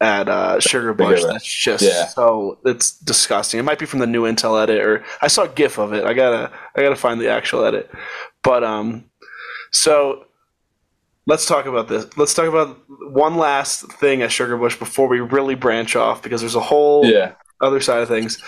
at 0.00 0.28
uh, 0.28 0.56
Sugarbush. 0.56 0.62
Sugar 0.70 0.94
Bush. 0.94 1.22
That's 1.24 1.44
just 1.44 1.84
Yeah. 1.84 2.06
so 2.06 2.58
it's 2.64 2.92
disgusting. 3.00 3.60
It 3.60 3.64
might 3.64 3.78
be 3.78 3.84
from 3.86 3.98
the 3.98 4.06
new 4.06 4.22
Intel 4.24 4.60
edit, 4.62 4.80
or 4.80 5.04
I 5.20 5.28
saw 5.28 5.42
a 5.42 5.48
GIF 5.48 5.78
of 5.78 5.92
it. 5.92 6.04
I 6.04 6.14
gotta 6.14 6.50
I 6.74 6.80
gotta 6.80 6.96
find 6.96 7.20
the 7.20 7.28
actual 7.30 7.64
edit. 7.64 7.90
But 8.42 8.64
um, 8.64 9.04
so 9.70 10.26
let's 11.26 11.46
talk 11.46 11.66
about 11.66 11.88
this. 11.88 12.16
Let's 12.16 12.34
talk 12.34 12.48
about 12.48 12.80
one 12.88 13.36
last 13.36 13.92
thing 13.92 14.22
at 14.22 14.30
Sugarbush 14.30 14.78
before 14.78 15.08
we 15.08 15.20
really 15.20 15.54
branch 15.54 15.96
off 15.96 16.22
because 16.22 16.40
there's 16.40 16.56
a 16.56 16.60
whole 16.60 17.04
yeah 17.06 17.32
other 17.60 17.80
side 17.80 18.02
of 18.02 18.08
things. 18.08 18.42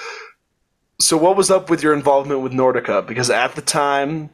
So, 0.99 1.17
what 1.17 1.37
was 1.37 1.51
up 1.51 1.71
with 1.71 1.83
your 1.83 1.95
involvement 1.95 2.41
with 2.41 2.53
Nordica? 2.53 3.07
Because 3.07 3.31
at 3.31 3.55
the 3.55 3.63
time, 3.63 4.31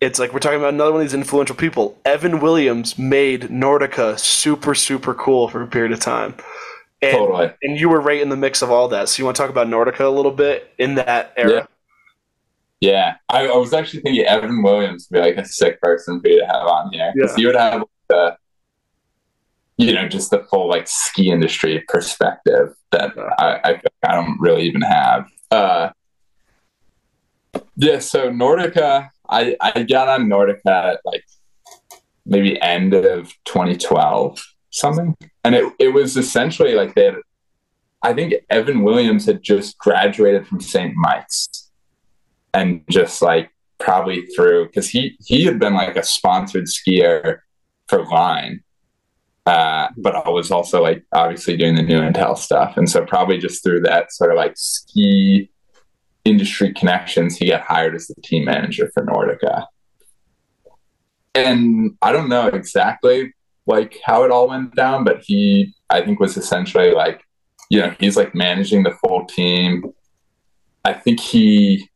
it's 0.00 0.18
like 0.18 0.32
we're 0.32 0.38
talking 0.38 0.58
about 0.58 0.74
another 0.74 0.92
one 0.92 1.00
of 1.00 1.06
these 1.06 1.14
influential 1.14 1.56
people. 1.56 1.98
Evan 2.04 2.40
Williams 2.40 2.98
made 2.98 3.42
Nordica 3.42 4.18
super, 4.18 4.74
super 4.74 5.14
cool 5.14 5.48
for 5.48 5.62
a 5.62 5.66
period 5.66 5.92
of 5.92 6.00
time. 6.00 6.34
And, 7.00 7.12
totally 7.12 7.52
and 7.62 7.78
you 7.78 7.88
were 7.88 8.00
right 8.00 8.20
in 8.20 8.28
the 8.28 8.36
mix 8.36 8.60
of 8.60 8.70
all 8.70 8.88
that. 8.88 9.08
So, 9.08 9.20
you 9.20 9.24
want 9.24 9.36
to 9.36 9.42
talk 9.42 9.50
about 9.50 9.66
Nordica 9.66 10.00
a 10.00 10.08
little 10.08 10.32
bit 10.32 10.72
in 10.78 10.94
that 10.96 11.32
era? 11.36 11.52
Yeah, 11.52 11.66
I, 12.82 13.46
I 13.48 13.56
was 13.56 13.72
actually 13.72 14.00
thinking 14.02 14.24
Evan 14.24 14.62
Williams 14.62 15.08
would 15.10 15.16
be 15.16 15.20
like 15.20 15.36
a 15.36 15.44
sick 15.48 15.80
person 15.80 16.20
for 16.20 16.28
you 16.28 16.38
to 16.40 16.46
have 16.46 16.66
on 16.66 16.90
here 16.92 17.10
because 17.14 17.32
Yeah. 17.32 17.36
he 17.36 17.46
would 17.46 17.56
have 17.56 17.84
the, 18.08 18.36
you 19.76 19.94
know, 19.94 20.08
just 20.08 20.30
the 20.30 20.44
full 20.50 20.68
like 20.68 20.86
ski 20.88 21.30
industry 21.30 21.84
perspective 21.88 22.74
that 22.92 23.12
Yeah. 23.16 23.30
I, 23.38 23.60
I 23.64 23.80
I 24.08 24.14
don't 24.14 24.38
really 24.40 24.62
even 24.62 24.82
have. 24.82 25.26
Uh, 25.50 25.90
yeah, 27.76 27.98
so 27.98 28.30
Nordica, 28.30 29.08
I 29.28 29.56
I 29.60 29.82
got 29.84 30.08
on 30.08 30.26
Nordica 30.26 30.66
at 30.94 31.00
like 31.04 31.24
maybe 32.26 32.60
end 32.60 32.94
of 32.94 33.32
2012 33.44 34.38
something, 34.70 35.16
and 35.44 35.54
it 35.54 35.72
it 35.78 35.88
was 35.88 36.16
essentially 36.16 36.74
like 36.74 36.94
they 36.94 37.04
had. 37.06 37.14
I 38.02 38.14
think 38.14 38.34
Evan 38.48 38.82
Williams 38.84 39.26
had 39.26 39.42
just 39.42 39.76
graduated 39.78 40.46
from 40.46 40.60
St. 40.60 40.94
Mike's 40.94 41.67
and 42.58 42.82
just 42.90 43.22
like 43.22 43.50
probably 43.78 44.26
through 44.26 44.66
because 44.66 44.88
he 44.88 45.16
he 45.24 45.44
had 45.44 45.58
been 45.60 45.74
like 45.74 45.96
a 45.96 46.02
sponsored 46.02 46.64
skier 46.64 47.38
for 47.86 48.04
Line, 48.04 48.62
uh, 49.46 49.88
but 49.96 50.14
I 50.16 50.28
was 50.28 50.50
also 50.50 50.82
like 50.82 51.04
obviously 51.12 51.56
doing 51.56 51.76
the 51.76 51.82
new 51.82 52.00
Intel 52.00 52.36
stuff, 52.36 52.76
and 52.76 52.90
so 52.90 53.04
probably 53.04 53.38
just 53.38 53.62
through 53.62 53.82
that 53.82 54.12
sort 54.12 54.32
of 54.32 54.36
like 54.36 54.54
ski 54.56 55.50
industry 56.24 56.72
connections, 56.74 57.36
he 57.36 57.48
got 57.48 57.62
hired 57.62 57.94
as 57.94 58.08
the 58.08 58.20
team 58.22 58.44
manager 58.44 58.90
for 58.92 59.06
Nordica. 59.06 59.66
And 61.34 61.96
I 62.02 62.10
don't 62.12 62.28
know 62.28 62.48
exactly 62.48 63.32
like 63.66 63.98
how 64.04 64.24
it 64.24 64.32
all 64.32 64.48
went 64.48 64.74
down, 64.74 65.04
but 65.04 65.22
he 65.22 65.74
I 65.90 66.02
think 66.02 66.18
was 66.18 66.36
essentially 66.36 66.90
like 66.90 67.22
you 67.70 67.80
know 67.80 67.94
he's 68.00 68.16
like 68.16 68.34
managing 68.34 68.82
the 68.82 68.98
full 69.02 69.26
team. 69.26 69.84
I 70.84 70.94
think 70.94 71.20
he 71.20 71.88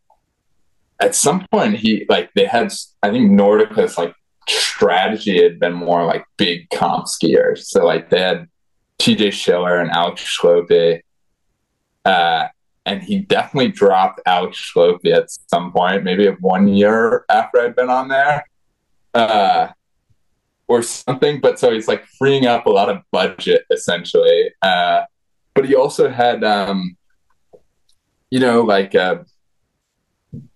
at 1.02 1.14
some 1.16 1.44
point 1.50 1.76
he 1.76 2.06
like 2.08 2.30
they 2.34 2.46
had 2.46 2.72
I 3.02 3.10
think 3.10 3.30
Nordica's 3.30 3.98
like 3.98 4.14
strategy 4.48 5.42
had 5.42 5.58
been 5.58 5.72
more 5.72 6.04
like 6.06 6.24
big 6.36 6.70
comp 6.70 7.06
skiers. 7.06 7.64
So 7.64 7.84
like 7.84 8.08
they 8.08 8.20
had 8.20 8.48
TJ 9.00 9.32
Schiller 9.32 9.80
and 9.80 9.90
Alex 9.90 10.22
Schlopy. 10.22 11.00
Uh, 12.04 12.48
and 12.86 13.02
he 13.02 13.18
definitely 13.18 13.70
dropped 13.70 14.20
Alex 14.26 14.58
Schlopy 14.58 15.12
at 15.12 15.30
some 15.48 15.72
point, 15.72 16.04
maybe 16.04 16.26
one 16.40 16.68
year 16.68 17.24
after 17.28 17.60
I'd 17.60 17.76
been 17.76 17.90
on 17.90 18.08
there. 18.08 18.44
Uh, 19.14 19.68
or 20.68 20.82
something. 20.82 21.40
But 21.40 21.58
so 21.58 21.72
he's 21.72 21.88
like 21.88 22.06
freeing 22.18 22.46
up 22.46 22.66
a 22.66 22.70
lot 22.70 22.88
of 22.88 23.02
budget 23.10 23.66
essentially. 23.70 24.50
Uh, 24.62 25.02
but 25.54 25.66
he 25.66 25.74
also 25.74 26.08
had 26.08 26.42
um, 26.44 26.96
you 28.30 28.40
know, 28.40 28.62
like 28.62 28.94
uh 28.94 29.16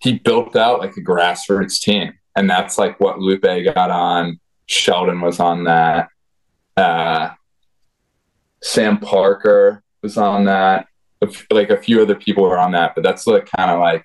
he 0.01 0.19
built 0.19 0.57
out 0.57 0.81
like 0.81 0.97
a 0.97 1.01
grassroots 1.01 1.81
team, 1.81 2.15
and 2.37 2.49
that's 2.49 2.79
like 2.79 2.99
what 3.01 3.19
Lupe 3.19 3.43
got 3.43 3.91
on. 3.91 4.41
Sheldon 4.67 5.21
was 5.21 5.41
on 5.41 5.65
that. 5.65 6.09
Uh, 6.77 7.31
Sam 8.63 8.99
Parker 8.99 9.83
was 10.03 10.17
on 10.17 10.45
that. 10.45 10.87
Like 11.51 11.71
a 11.71 11.81
few 11.81 12.03
other 12.03 12.15
people 12.15 12.45
were 12.45 12.59
on 12.59 12.73
that, 12.73 12.95
but 12.95 13.03
that's 13.03 13.27
like 13.27 13.49
kind 13.57 13.71
of 13.71 13.81
like, 13.81 14.05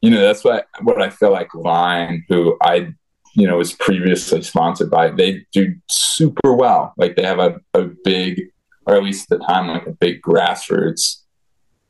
you 0.00 0.10
know, 0.10 0.20
that's 0.20 0.44
what 0.44 0.66
what 0.82 1.00
I 1.00 1.08
feel 1.10 1.30
like 1.30 1.48
Vine, 1.54 2.24
who 2.28 2.56
I, 2.62 2.92
you 3.34 3.46
know, 3.46 3.58
was 3.58 3.72
previously 3.72 4.42
sponsored 4.42 4.90
by, 4.90 5.10
they 5.10 5.44
do 5.52 5.74
super 5.88 6.54
well. 6.54 6.92
Like 6.96 7.16
they 7.16 7.22
have 7.22 7.38
a, 7.38 7.60
a 7.74 7.90
big, 8.04 8.50
or 8.86 8.96
at 8.96 9.02
least 9.02 9.30
at 9.30 9.38
the 9.38 9.44
time, 9.44 9.68
like 9.68 9.86
a 9.86 9.92
big 9.92 10.20
grassroots 10.22 11.22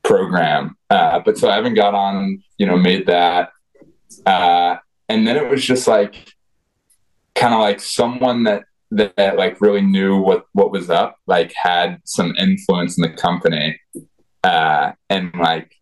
program. 0.07 0.77
Uh, 0.89 1.19
but 1.19 1.37
so 1.37 1.49
I 1.49 1.55
haven't 1.55 1.73
got 1.73 1.93
on, 1.93 2.41
you 2.57 2.65
know, 2.65 2.77
made 2.77 3.07
that. 3.07 3.49
Uh, 4.25 4.77
and 5.09 5.27
then 5.27 5.35
it 5.35 5.49
was 5.49 5.63
just 5.63 5.85
like 5.85 6.33
kind 7.35 7.53
of 7.53 7.59
like 7.59 7.81
someone 7.81 8.43
that, 8.45 8.63
that 8.91 9.17
that 9.17 9.35
like 9.35 9.59
really 9.59 9.81
knew 9.81 10.17
what 10.17 10.45
what 10.53 10.71
was 10.71 10.89
up, 10.89 11.17
like 11.27 11.53
had 11.61 11.99
some 12.05 12.33
influence 12.37 12.97
in 12.97 13.01
the 13.01 13.17
company, 13.17 13.77
uh, 14.45 14.93
and 15.09 15.33
like 15.35 15.75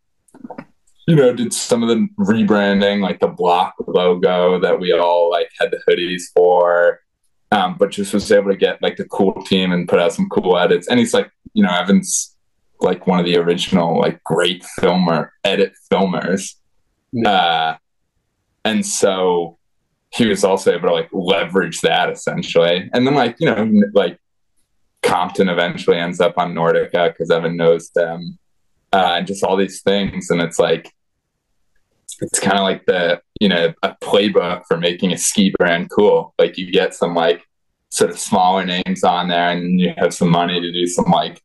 you 1.08 1.16
know 1.16 1.32
did 1.32 1.54
some 1.54 1.84
of 1.84 1.90
the 1.90 2.08
rebranding, 2.18 3.02
like 3.02 3.20
the 3.20 3.28
block 3.28 3.76
logo 3.86 4.60
that 4.60 4.80
we 4.80 4.92
all 4.92 5.30
like 5.30 5.50
had 5.60 5.70
the 5.70 5.80
hoodies 5.88 6.24
for. 6.36 7.00
Um, 7.52 7.76
but 7.78 7.92
just 7.92 8.12
was 8.12 8.32
able 8.32 8.50
to 8.50 8.58
get 8.58 8.82
like 8.82 8.98
the 8.98 9.06
cool 9.06 9.34
team 9.46 9.72
and 9.72 9.88
put 9.88 10.00
out 10.00 10.14
some 10.14 10.28
cool 10.30 10.58
edits. 10.58 10.88
And 10.88 11.00
he's 11.00 11.14
like, 11.14 11.30
you 11.54 11.62
know, 11.62 11.70
Evan's 11.70 12.35
like 12.86 13.08
one 13.08 13.20
of 13.20 13.26
the 13.26 13.38
original 13.38 14.00
like 14.00 14.24
great 14.24 14.64
filmer 14.80 15.34
edit 15.44 15.74
filmers. 15.92 16.56
Uh, 17.26 17.76
and 18.64 18.86
so 18.86 19.58
he 20.14 20.28
was 20.28 20.44
also 20.44 20.72
able 20.72 20.88
to 20.88 20.94
like 20.94 21.10
leverage 21.12 21.82
that 21.82 22.10
essentially. 22.10 22.90
And 22.94 23.06
then 23.06 23.16
like, 23.16 23.36
you 23.40 23.48
know, 23.48 23.70
like 23.94 24.20
Compton 25.02 25.50
eventually 25.50 25.98
ends 25.98 26.22
up 26.22 26.38
on 26.38 26.54
Nordica 26.54 27.10
because 27.10 27.30
Evan 27.30 27.58
knows 27.58 27.90
them. 27.90 28.38
Uh, 28.94 29.16
and 29.18 29.28
just 29.28 29.44
all 29.44 29.58
these 29.58 29.82
things. 29.82 30.30
And 30.30 30.42
it's 30.42 30.60
like 30.60 30.94
it's 32.22 32.40
kind 32.40 32.58
of 32.58 32.64
like 32.64 32.86
the 32.86 33.22
you 33.42 33.50
know 33.50 33.74
a 33.84 33.96
playbook 34.02 34.64
for 34.68 34.78
making 34.78 35.12
a 35.12 35.18
ski 35.18 35.54
brand 35.58 35.90
cool. 35.90 36.34
Like 36.40 36.58
you 36.58 36.72
get 36.72 36.94
some 36.94 37.14
like 37.14 37.44
sort 37.90 38.10
of 38.10 38.20
smaller 38.20 38.66
names 38.66 39.04
on 39.04 39.28
there, 39.28 39.50
and 39.52 39.80
you 39.80 39.94
have 39.98 40.14
some 40.14 40.30
money 40.30 40.60
to 40.60 40.72
do 40.72 40.88
some 40.88 41.06
like 41.06 41.42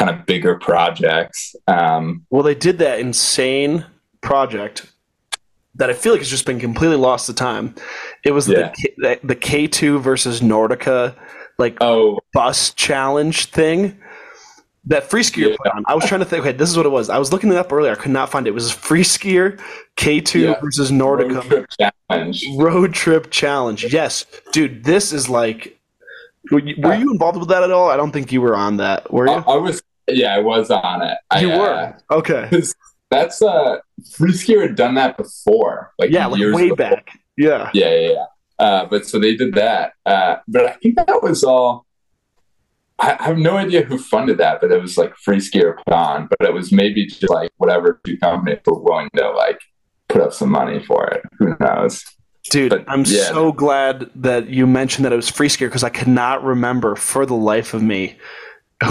kind 0.00 0.10
of 0.10 0.24
bigger 0.24 0.56
projects. 0.58 1.54
Um, 1.68 2.24
well, 2.30 2.42
they 2.42 2.54
did 2.54 2.78
that 2.78 2.98
insane 3.00 3.84
project 4.22 4.90
that 5.74 5.90
I 5.90 5.92
feel 5.92 6.12
like 6.12 6.20
has 6.20 6.30
just 6.30 6.46
been 6.46 6.58
completely 6.58 6.96
lost 6.96 7.26
to 7.26 7.34
time. 7.34 7.74
It 8.24 8.32
was 8.32 8.48
Yeah. 8.48 8.72
the 8.96 9.20
the 9.22 9.36
K 9.36 9.66
two 9.66 9.98
versus 9.98 10.40
Nordica 10.40 11.14
like 11.58 11.76
oh, 11.82 12.18
bus 12.32 12.70
challenge 12.70 13.46
thing 13.46 13.98
that 14.86 15.08
Freeskier 15.10 15.50
Yeah. 15.50 15.56
put 15.62 15.72
on. 15.74 15.84
I 15.86 15.94
was 15.94 16.06
trying 16.06 16.20
to 16.20 16.24
think. 16.24 16.44
Okay, 16.44 16.56
this 16.56 16.70
is 16.70 16.76
what 16.76 16.86
it 16.86 16.90
was. 16.90 17.10
I 17.10 17.18
was 17.18 17.32
looking 17.32 17.50
it 17.50 17.56
up 17.56 17.70
earlier. 17.72 17.92
I 17.92 17.96
could 17.96 18.10
not 18.12 18.30
find 18.30 18.46
it. 18.46 18.50
It 18.50 18.54
was 18.54 18.72
Freeskier 18.72 19.60
K 19.96 20.20
two 20.20 20.40
Yeah. 20.40 20.60
versus 20.60 20.90
road 20.90 21.20
Nordica 21.20 21.42
trip 21.46 21.66
challenge. 22.08 22.44
road 22.56 22.94
trip 22.94 23.30
challenge. 23.30 23.92
Yes, 23.92 24.24
dude, 24.52 24.84
this 24.84 25.12
is 25.12 25.28
like. 25.28 25.76
Were 26.50 26.60
you, 26.60 26.74
were 26.78 26.94
you 26.94 27.12
involved 27.12 27.38
with 27.38 27.50
that 27.50 27.62
at 27.62 27.70
all? 27.70 27.90
I 27.90 27.96
don't 27.98 28.12
think 28.12 28.32
you 28.32 28.40
were 28.40 28.56
on 28.56 28.78
that. 28.78 29.12
Were 29.12 29.28
I, 29.28 29.36
you? 29.36 29.44
I 29.46 29.56
was, 29.56 29.82
yeah, 30.14 30.34
I 30.34 30.38
was 30.38 30.70
on 30.70 31.02
it. 31.02 31.16
I, 31.30 31.40
you 31.40 31.50
uh, 31.52 31.58
were. 31.58 31.96
Okay. 32.18 32.62
That's 33.10 33.42
uh, 33.42 33.78
Freeskier 34.02 34.62
had 34.62 34.76
done 34.76 34.94
that 34.94 35.16
before, 35.16 35.92
like 35.98 36.10
Yeah, 36.10 36.26
like 36.26 36.40
way 36.40 36.64
before. 36.70 36.76
back. 36.76 37.18
Yeah. 37.36 37.70
Yeah, 37.74 37.90
yeah, 37.94 38.08
yeah. 38.10 38.24
Uh, 38.58 38.84
but 38.86 39.06
so 39.06 39.18
they 39.18 39.34
did 39.34 39.54
that. 39.54 39.94
Uh, 40.06 40.36
but 40.46 40.66
I 40.66 40.72
think 40.74 40.96
that 40.96 41.22
was 41.22 41.42
all. 41.42 41.86
I, 42.98 43.16
I 43.18 43.24
have 43.24 43.38
no 43.38 43.56
idea 43.56 43.82
who 43.82 43.98
funded 43.98 44.38
that, 44.38 44.60
but 44.60 44.70
it 44.70 44.80
was 44.80 44.98
like 44.98 45.14
Freeskier 45.16 45.76
put 45.78 45.92
on. 45.94 46.28
But 46.28 46.48
it 46.48 46.52
was 46.52 46.70
maybe 46.70 47.06
just 47.06 47.30
like 47.30 47.50
whatever 47.56 48.00
two 48.04 48.16
companies 48.18 48.58
were 48.66 48.78
willing 48.78 49.08
to 49.16 49.30
like 49.30 49.58
put 50.08 50.20
up 50.20 50.32
some 50.32 50.50
money 50.50 50.84
for 50.84 51.06
it. 51.08 51.22
Who 51.38 51.56
knows? 51.58 52.04
Dude, 52.50 52.70
But, 52.70 52.84
I'm 52.88 53.04
yeah. 53.06 53.24
so 53.24 53.52
glad 53.52 54.10
that 54.14 54.48
you 54.48 54.66
mentioned 54.66 55.04
that 55.04 55.12
it 55.12 55.16
was 55.16 55.30
Freeskier 55.30 55.66
because 55.66 55.84
I 55.84 55.90
could 55.90 56.08
not 56.08 56.42
remember 56.44 56.96
for 56.96 57.26
the 57.26 57.34
life 57.34 57.74
of 57.74 57.82
me 57.82 58.16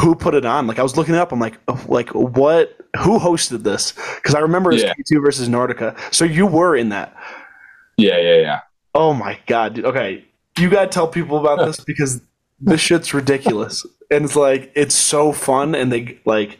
who 0.01 0.15
put 0.15 0.35
it 0.35 0.45
on. 0.45 0.67
Like 0.67 0.79
I 0.79 0.83
was 0.83 0.97
looking 0.97 1.15
it 1.15 1.19
up, 1.19 1.31
I'm 1.31 1.39
like, 1.39 1.57
oh, 1.67 1.83
like 1.87 2.09
what? 2.09 2.75
Who 3.01 3.19
hosted 3.19 3.63
this? 3.63 3.93
Because 4.15 4.35
I 4.35 4.39
remember 4.39 4.71
it 4.71 4.75
was 4.75 4.83
Yeah. 4.83 4.93
K2 4.93 5.21
versus 5.21 5.49
Nordica. 5.49 5.97
So 6.13 6.25
you 6.25 6.45
were 6.45 6.75
in 6.75 6.89
that. 6.89 7.15
Yeah, 7.97 8.17
yeah, 8.17 8.37
yeah. 8.37 8.59
Oh 8.95 9.13
my 9.13 9.39
god, 9.45 9.75
dude. 9.75 9.85
Okay, 9.85 10.25
you 10.57 10.69
gotta 10.69 10.87
tell 10.87 11.07
people 11.07 11.37
about 11.37 11.65
this 11.65 11.79
because 11.79 12.21
this 12.59 12.81
shit's 12.81 13.13
ridiculous, 13.13 13.85
and 14.09 14.25
it's 14.25 14.35
like 14.35 14.71
it's 14.75 14.95
so 14.95 15.31
fun, 15.31 15.75
and 15.75 15.91
they 15.91 16.19
like, 16.25 16.59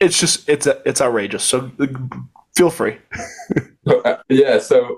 it's 0.00 0.18
just 0.18 0.48
it's 0.48 0.66
it's 0.84 1.00
outrageous. 1.00 1.44
So 1.44 1.70
feel 2.56 2.70
free. 2.70 2.98
Uh, 3.86 4.16
yeah 4.30 4.58
so 4.58 4.96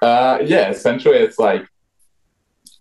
uh 0.00 0.38
yeah 0.42 0.70
essentially 0.70 1.18
it's 1.18 1.38
like 1.38 1.62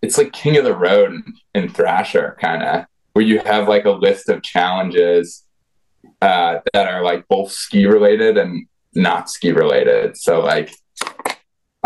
it's 0.02 0.18
like 0.18 0.32
king 0.32 0.56
of 0.56 0.64
the 0.64 0.74
road 0.74 1.22
in 1.54 1.68
thrasher 1.68 2.38
kind 2.39 2.64
of 2.64 2.86
where 3.20 3.28
you 3.28 3.39
have 3.39 3.67
like 3.67 3.84
a 3.84 3.91
list 3.91 4.30
of 4.30 4.41
challenges 4.41 5.43
uh 6.22 6.59
that 6.74 6.88
are 6.88 7.03
like 7.03 7.28
both 7.28 7.51
ski 7.51 7.86
related 7.86 8.38
and 8.38 8.65
not 8.95 9.30
ski 9.30 9.51
related 9.51 10.15
so 10.15 10.39
like 10.39 10.74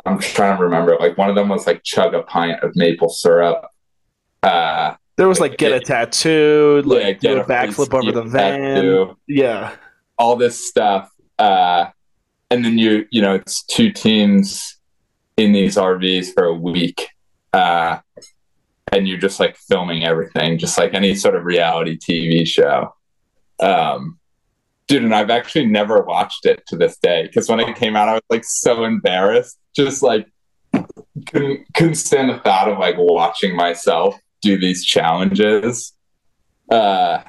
i'm 0.06 0.20
trying 0.20 0.56
to 0.56 0.64
remember 0.64 0.96
like 1.00 1.18
one 1.18 1.30
of 1.30 1.36
them 1.36 1.50
was 1.50 1.66
like 1.66 1.82
chug 1.84 2.14
a 2.14 2.22
pint 2.22 2.62
of 2.62 2.72
maple 2.76 3.10
syrup 3.10 3.66
uh 4.44 4.94
There 5.16 5.28
was 5.28 5.40
like 5.40 5.58
get 5.58 5.72
a 5.72 5.80
tattoo, 5.80 6.84
like 6.86 7.24
yeah, 7.24 7.32
do 7.34 7.40
a 7.42 7.46
backflip 7.46 7.92
over 7.96 8.12
the 8.12 8.22
van. 8.22 8.60
tattoo. 8.76 9.18
Yeah, 9.28 9.76
all 10.20 10.36
this 10.36 10.68
stuff 10.68 11.10
uh 11.40 11.88
and 12.52 12.64
then 12.64 12.78
you 12.78 13.08
you 13.10 13.24
know 13.24 13.34
it's 13.34 13.64
two 13.64 13.92
teams 13.92 14.78
in 15.38 15.52
these 15.52 15.78
rvs 15.78 16.32
for 16.36 16.44
a 16.46 16.54
week 16.54 17.08
uh 17.54 17.98
and 18.94 19.08
you're 19.08 19.18
just 19.18 19.40
like 19.40 19.58
filming 19.58 20.04
everything 20.04 20.58
just 20.58 20.78
like 20.78 20.94
any 20.94 21.16
sort 21.16 21.36
of 21.36 21.44
reality 21.44 21.98
tv 21.98 22.46
show 22.48 22.94
um 23.60 24.20
dude 24.88 25.04
and 25.04 25.16
i've 25.16 25.30
actually 25.30 25.66
never 25.66 26.02
watched 26.04 26.46
it 26.46 26.64
to 26.68 26.76
this 26.76 26.98
day 26.98 27.24
because 27.24 27.50
when 27.50 27.60
it 27.60 27.76
came 27.76 27.96
out 27.96 28.08
i 28.08 28.14
was 28.14 28.22
like 28.30 28.44
so 28.44 28.84
embarrassed 28.84 29.58
just 29.76 30.02
like 30.02 30.28
couldn't 31.28 31.66
couldn't 31.74 31.96
stand 31.96 32.30
the 32.30 32.40
thought 32.40 32.70
of 32.70 32.78
like 32.78 32.96
watching 32.98 33.56
myself 33.56 34.16
do 34.42 34.58
these 34.60 34.84
challenges 34.84 35.94
uh 36.72 37.20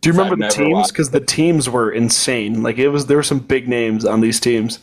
do 0.00 0.10
you 0.10 0.12
remember 0.12 0.36
the 0.36 0.52
teams? 0.52 0.90
Because 0.90 1.10
the 1.10 1.20
teams 1.20 1.68
were 1.68 1.90
insane. 1.90 2.62
Like 2.62 2.78
it 2.78 2.88
was, 2.88 3.06
there 3.06 3.16
were 3.16 3.22
some 3.22 3.38
big 3.38 3.68
names 3.68 4.04
on 4.04 4.20
these 4.20 4.40
teams. 4.40 4.80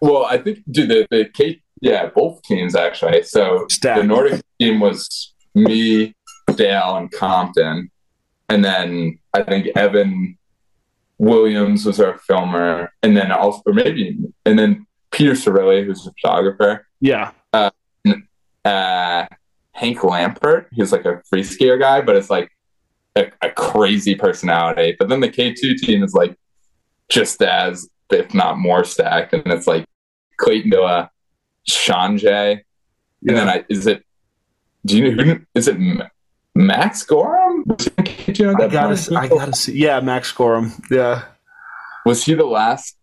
Well, 0.00 0.24
I 0.24 0.38
think 0.38 0.60
dude, 0.70 0.88
the 0.88 1.06
the 1.10 1.28
Kate, 1.32 1.62
yeah, 1.80 2.06
both 2.06 2.42
teams 2.42 2.76
actually. 2.76 3.24
So 3.24 3.66
Stacked. 3.68 4.00
the 4.00 4.06
Nordic 4.06 4.42
team 4.60 4.80
was 4.80 5.34
me, 5.58 6.14
Dale, 6.54 6.96
and 6.96 7.10
Compton, 7.10 7.90
and 8.48 8.64
then 8.64 9.18
I 9.34 9.42
think 9.42 9.68
Evan 9.76 10.38
Williams 11.18 11.84
was 11.84 12.00
our 12.00 12.18
filmer, 12.18 12.92
and 13.02 13.16
then 13.16 13.30
also 13.32 13.62
or 13.66 13.74
maybe 13.74 14.18
and 14.46 14.58
then 14.58 14.86
Peter 15.10 15.32
Cirilli, 15.32 15.84
who's 15.84 16.06
a 16.06 16.12
photographer, 16.12 16.86
Yeah, 17.00 17.32
uh, 18.64 19.26
Hank 19.72 19.98
Lampert, 19.98 20.66
he's 20.72 20.92
like 20.92 21.04
a 21.04 21.22
Freeskier 21.32 21.78
guy, 21.78 22.00
but 22.00 22.16
it's 22.16 22.30
like 22.30 22.50
a, 23.16 23.30
a 23.42 23.50
crazy 23.50 24.14
personality. 24.14 24.96
But 24.98 25.08
then 25.08 25.20
the 25.20 25.28
K 25.28 25.54
two 25.54 25.74
team 25.76 26.02
is 26.02 26.14
like 26.14 26.36
just 27.08 27.40
as, 27.42 27.88
if 28.10 28.34
not 28.34 28.58
more 28.58 28.84
stacked, 28.84 29.32
and 29.32 29.46
it's 29.46 29.66
like 29.66 29.86
Clayton 30.36 30.70
Dilla, 30.70 31.08
Sanjay, 31.68 32.60
and 33.26 33.36
then 33.36 33.48
I 33.48 33.64
is 33.68 33.86
it? 33.86 34.04
Do 34.86 34.96
you 34.98 35.14
know 35.14 35.24
who 35.24 35.40
is 35.54 35.68
it? 35.68 35.76
Max 36.54 37.02
Gorham? 37.04 37.64
Was 37.66 37.84
he 37.84 37.90
in 37.98 38.04
K2 38.04 38.54
at 38.54 38.60
I 38.60 38.68
gotta, 38.68 38.96
see, 38.96 39.14
I 39.14 39.28
gotta 39.28 39.52
see. 39.54 39.78
Yeah, 39.78 40.00
Max 40.00 40.32
Gorham. 40.32 40.72
Yeah, 40.90 41.24
Was 42.04 42.24
he 42.24 42.34
the 42.34 42.44
last? 42.44 42.96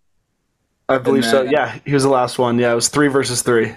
I 0.90 0.98
believe 0.98 1.26
so. 1.26 1.44
Yeah, 1.44 1.80
he 1.86 1.94
was 1.94 2.04
the 2.04 2.10
last 2.10 2.38
one. 2.38 2.60
Yeah, 2.60 2.72
it 2.72 2.76
was 2.76 2.90
three 2.90 3.08
versus 3.08 3.42
three. 3.42 3.76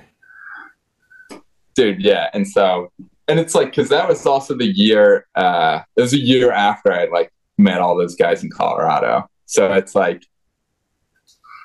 dude 1.75 2.03
yeah 2.03 2.29
and 2.35 2.47
so 2.47 2.91
and 3.29 3.39
it's 3.39 3.55
like 3.55 3.69
because 3.71 3.89
that 3.89 4.09
was 4.09 4.27
also 4.27 4.53
the 4.57 4.67
year 4.67 5.27
uh 5.37 5.81
it 5.97 6.01
was 6.01 6.13
a 6.13 6.19
year 6.19 6.51
after 6.51 6.93
i 6.93 7.05
like 7.07 7.33
met 7.57 7.81
all 7.81 7.97
those 7.97 8.17
guys 8.17 8.43
in 8.43 8.51
colorado 8.51 9.29
so 9.47 9.73
it's 9.73 9.95
like 9.95 10.25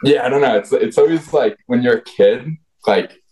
yeah 0.04 0.24
i 0.24 0.30
don't 0.30 0.42
know 0.42 0.56
it's 0.56 0.72
it's 0.72 1.00
always 1.00 1.34
like 1.34 1.58
when 1.66 1.82
you're 1.82 1.98
a 1.98 2.02
kid 2.04 2.48
like 2.86 3.23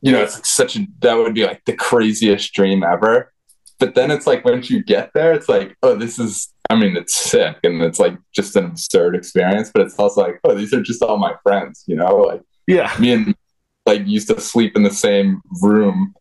you 0.00 0.12
know 0.12 0.22
it's 0.22 0.36
like 0.36 0.46
such 0.46 0.76
a 0.76 0.86
that 1.00 1.14
would 1.14 1.34
be 1.34 1.44
like 1.44 1.64
the 1.64 1.74
craziest 1.74 2.52
dream 2.52 2.82
ever. 2.82 3.32
But 3.78 3.94
then 3.94 4.10
it's 4.10 4.26
like 4.26 4.44
once 4.44 4.70
you 4.70 4.82
get 4.82 5.12
there 5.14 5.32
it's 5.32 5.48
like 5.48 5.76
oh 5.84 5.94
this 5.94 6.18
is 6.18 6.52
i 6.68 6.74
mean 6.74 6.96
it's 6.96 7.14
sick 7.16 7.58
and 7.62 7.80
it's 7.80 8.00
like 8.00 8.18
just 8.32 8.56
an 8.56 8.64
absurd 8.64 9.14
experience 9.14 9.70
but 9.72 9.82
it's 9.82 9.94
also 9.96 10.20
like 10.20 10.40
oh 10.42 10.52
these 10.54 10.74
are 10.74 10.82
just 10.82 11.00
all 11.00 11.16
my 11.16 11.34
friends 11.44 11.84
you 11.86 11.94
know 11.94 12.16
like 12.16 12.42
Yeah, 12.66 12.94
me 13.00 13.12
and 13.12 13.34
like 13.86 14.06
used 14.06 14.28
to 14.28 14.38
sleep 14.40 14.76
in 14.76 14.82
the 14.82 14.90
same 14.90 15.40
room 15.62 16.14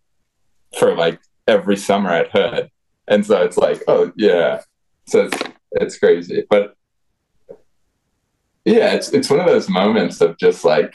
for 0.80 0.96
like 0.96 1.20
every 1.46 1.76
summer 1.76 2.10
at 2.10 2.32
Hood, 2.32 2.70
and 3.08 3.26
so 3.26 3.42
it's 3.42 3.58
like, 3.58 3.84
oh 3.90 4.14
yeah, 4.16 4.62
so 5.08 5.26
it's 5.26 5.38
it's 5.72 5.98
crazy, 6.00 6.46
but 6.50 6.76
yeah, 8.64 8.94
it's 8.94 9.10
it's 9.10 9.30
one 9.30 9.42
of 9.42 9.46
those 9.46 9.68
moments 9.70 10.22
of 10.22 10.38
just 10.38 10.64
like 10.64 10.94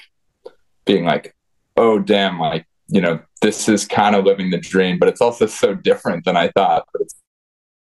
being 0.86 1.04
like, 1.04 1.34
oh 1.76 1.98
damn, 1.98 2.40
like 2.40 2.66
you 2.92 3.00
know, 3.00 3.20
this 3.40 3.68
is 3.68 3.86
kind 3.86 4.14
of 4.14 4.24
living 4.24 4.50
the 4.50 4.58
dream, 4.58 4.98
but 4.98 5.08
it's 5.08 5.20
also 5.20 5.46
so 5.46 5.74
different 5.74 6.24
than 6.24 6.36
I 6.36 6.48
thought, 6.48 6.86
but 6.92 7.02
it's 7.02 7.14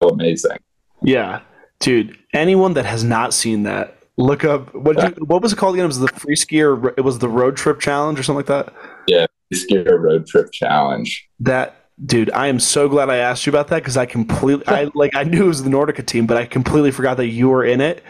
so 0.01 0.09
amazing. 0.09 0.57
yeah, 1.01 1.41
dude. 1.79 2.17
Anyone 2.33 2.73
that 2.73 2.85
has 2.85 3.03
not 3.03 3.33
seen 3.33 3.63
that, 3.63 3.97
Look 4.19 4.43
up 4.43 4.73
what 4.73 4.97
you, 4.97 5.25
what 5.25 5.43
was 5.43 5.53
it 5.53 5.57
called 5.57 5.75
again? 5.75 5.83
It 5.83 5.89
was 5.89 5.99
the 5.99 6.07
Freeskier. 6.07 6.91
It 6.97 7.01
was 7.01 7.19
the 7.19 7.29
road 7.29 7.55
trip 7.55 7.79
challenge 7.79 8.19
or 8.19 8.23
something 8.23 8.37
like 8.37 8.47
that. 8.47 8.73
Yeah, 9.05 9.27
Freeskier 9.53 9.99
road 9.99 10.25
trip 10.25 10.51
challenge. 10.51 11.29
That 11.39 11.85
dude, 12.03 12.31
I 12.31 12.47
am 12.47 12.59
so 12.59 12.89
glad 12.89 13.11
I 13.11 13.17
asked 13.17 13.45
you 13.45 13.51
about 13.51 13.67
that 13.67 13.77
because 13.77 13.95
I 13.95 14.07
completely, 14.07 14.67
I 14.67 14.89
like, 14.95 15.15
I 15.15 15.23
knew 15.23 15.45
it 15.45 15.47
was 15.47 15.63
the 15.63 15.69
Nordica 15.69 16.03
team, 16.03 16.25
but 16.25 16.35
I 16.35 16.45
completely 16.47 16.89
forgot 16.89 17.17
that 17.17 17.27
you 17.27 17.49
were 17.49 17.63
in 17.63 17.79
it, 17.79 18.03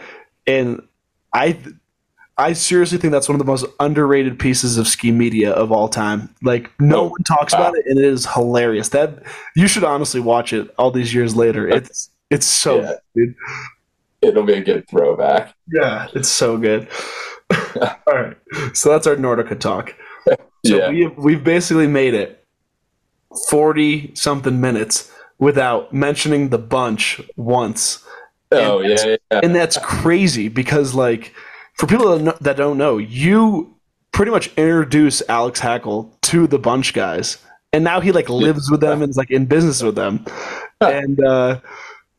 and 0.46 0.80
I, 1.34 1.58
I 2.38 2.52
seriously 2.52 2.98
think 2.98 3.10
that's 3.12 3.28
one 3.28 3.34
of 3.34 3.40
the 3.44 3.50
most 3.50 3.66
underrated 3.80 4.38
pieces 4.38 4.78
of 4.78 4.86
ski 4.86 5.10
media 5.10 5.50
of 5.52 5.72
all 5.72 5.88
time. 5.88 6.32
Like, 6.42 6.70
no 6.80 7.00
Oh, 7.00 7.08
one 7.08 7.22
talks 7.24 7.52
wow. 7.52 7.60
about 7.60 7.74
it, 7.76 7.84
and 7.86 7.98
it 7.98 8.04
is 8.04 8.26
hilarious. 8.26 8.90
That 8.90 9.22
you 9.56 9.66
should 9.68 9.84
honestly 9.84 10.20
watch 10.20 10.52
it 10.52 10.72
all 10.78 10.90
these 10.90 11.12
years 11.12 11.34
later. 11.36 11.68
It's 11.68 12.10
it's 12.30 12.46
so 12.46 12.80
Yeah. 12.80 12.92
good, 13.14 13.26
dude. 13.26 13.34
It'll 14.20 14.42
be 14.44 14.54
a 14.54 14.62
good 14.62 14.88
throwback. 14.88 15.54
Yeah, 15.72 16.08
it's 16.14 16.28
so 16.28 16.56
good. 16.58 16.88
All 17.80 18.14
right, 18.14 18.36
so 18.74 18.90
that's 18.90 19.06
our 19.06 19.16
Nordica 19.16 19.58
talk. 19.58 19.94
So 20.66 20.76
yeah. 20.76 20.90
we 20.90 21.02
have, 21.04 21.16
we've 21.16 21.44
basically 21.44 21.86
made 21.86 22.14
it 22.14 22.44
forty 23.48 24.12
something 24.14 24.60
minutes 24.60 25.10
without 25.38 25.92
mentioning 25.92 26.48
the 26.48 26.58
bunch 26.58 27.20
once, 27.36 28.04
oh 28.50 28.80
and 28.80 28.90
yeah, 28.90 29.16
yeah. 29.30 29.40
and 29.42 29.54
that's 29.54 29.78
crazy 29.78 30.48
because 30.48 30.94
like 30.94 31.32
for 31.78 31.86
people 31.86 32.18
that, 32.18 32.56
don't 32.56 32.76
know, 32.78 32.98
you 32.98 33.74
pretty 34.12 34.30
much 34.30 34.48
introduce 34.56 35.22
Alex 35.28 35.60
Hackel 35.60 36.10
to 36.22 36.46
the 36.46 36.58
bunch 36.58 36.92
guys, 36.92 37.38
and 37.72 37.84
now 37.84 38.00
he 38.00 38.12
like 38.12 38.28
lives 38.28 38.70
with 38.70 38.80
them 38.80 39.02
and 39.02 39.10
is 39.10 39.16
like 39.16 39.30
in 39.30 39.46
business 39.46 39.82
with 39.82 39.94
them, 39.94 40.24
and 40.80 41.22
uh, 41.24 41.60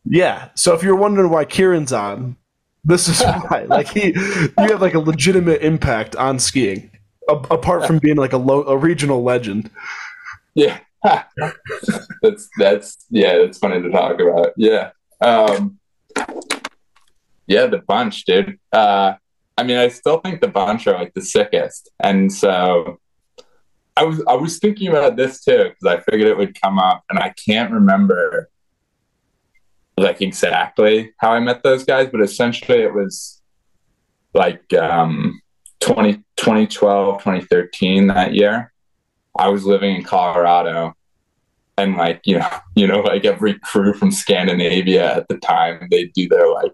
yeah. 0.05 0.49
So 0.55 0.73
if 0.73 0.83
you're 0.83 0.95
wondering 0.95 1.29
why 1.29 1.45
Kieran's 1.45 1.91
on, 1.91 2.37
this 2.85 3.07
is 3.07 3.21
why. 3.21 3.65
Like 3.67 3.89
he, 3.89 4.07
you 4.13 4.51
have 4.57 4.81
like 4.81 4.93
a 4.93 4.99
legitimate 4.99 5.61
impact 5.61 6.15
on 6.15 6.39
skiing, 6.39 6.89
a- 7.27 7.33
apart 7.51 7.85
from 7.85 7.99
being 7.99 8.15
like 8.17 8.33
a 8.33 8.37
low, 8.37 8.63
a 8.63 8.77
regional 8.77 9.23
legend. 9.23 9.69
Yeah. 10.55 10.79
that's 11.03 12.49
that's 12.57 13.05
yeah, 13.09 13.37
that's 13.37 13.57
funny 13.57 13.81
to 13.81 13.89
talk 13.89 14.19
about. 14.19 14.51
Yeah. 14.57 14.91
Um 15.21 15.79
Yeah, 17.47 17.67
the 17.67 17.79
bunch, 17.87 18.25
dude. 18.25 18.59
Uh 18.73 19.13
I 19.59 19.63
mean 19.63 19.77
I 19.77 19.89
still 19.89 20.19
think 20.19 20.39
the 20.39 20.47
bunch 20.47 20.87
are 20.87 20.93
like 20.93 21.13
the 21.13 21.21
sickest. 21.21 21.89
And 21.99 22.31
so 22.31 22.99
I 23.97 24.03
was 24.03 24.23
I 24.25 24.35
was 24.35 24.57
thinking 24.57 24.87
about 24.87 25.17
this 25.17 25.43
too, 25.43 25.69
because 25.69 25.85
I 25.85 25.99
figured 25.99 26.29
it 26.29 26.37
would 26.37 26.59
come 26.61 26.79
up 26.79 27.03
and 27.09 27.19
I 27.19 27.33
can't 27.45 27.73
remember 27.73 28.49
like 29.97 30.21
exactly 30.21 31.11
how 31.17 31.33
I 31.33 31.41
met 31.41 31.61
those 31.61 31.83
guys, 31.83 32.07
but 32.09 32.21
essentially 32.21 32.79
it 32.79 32.93
was 32.93 33.41
like 34.33 34.73
um 34.73 35.41
20, 35.81 36.23
2012, 36.37 37.19
2013 37.19 38.07
that 38.07 38.33
year. 38.33 38.71
I 39.37 39.49
was 39.49 39.65
living 39.65 39.93
in 39.97 40.03
Colorado 40.03 40.93
and 41.77 41.97
like, 41.97 42.21
you 42.23 42.39
know, 42.39 42.49
you 42.75 42.87
know, 42.87 43.01
like 43.01 43.25
every 43.25 43.59
crew 43.59 43.93
from 43.93 44.11
Scandinavia 44.11 45.17
at 45.17 45.27
the 45.27 45.37
time, 45.37 45.89
they 45.91 46.05
do 46.05 46.29
their 46.29 46.49
like 46.49 46.71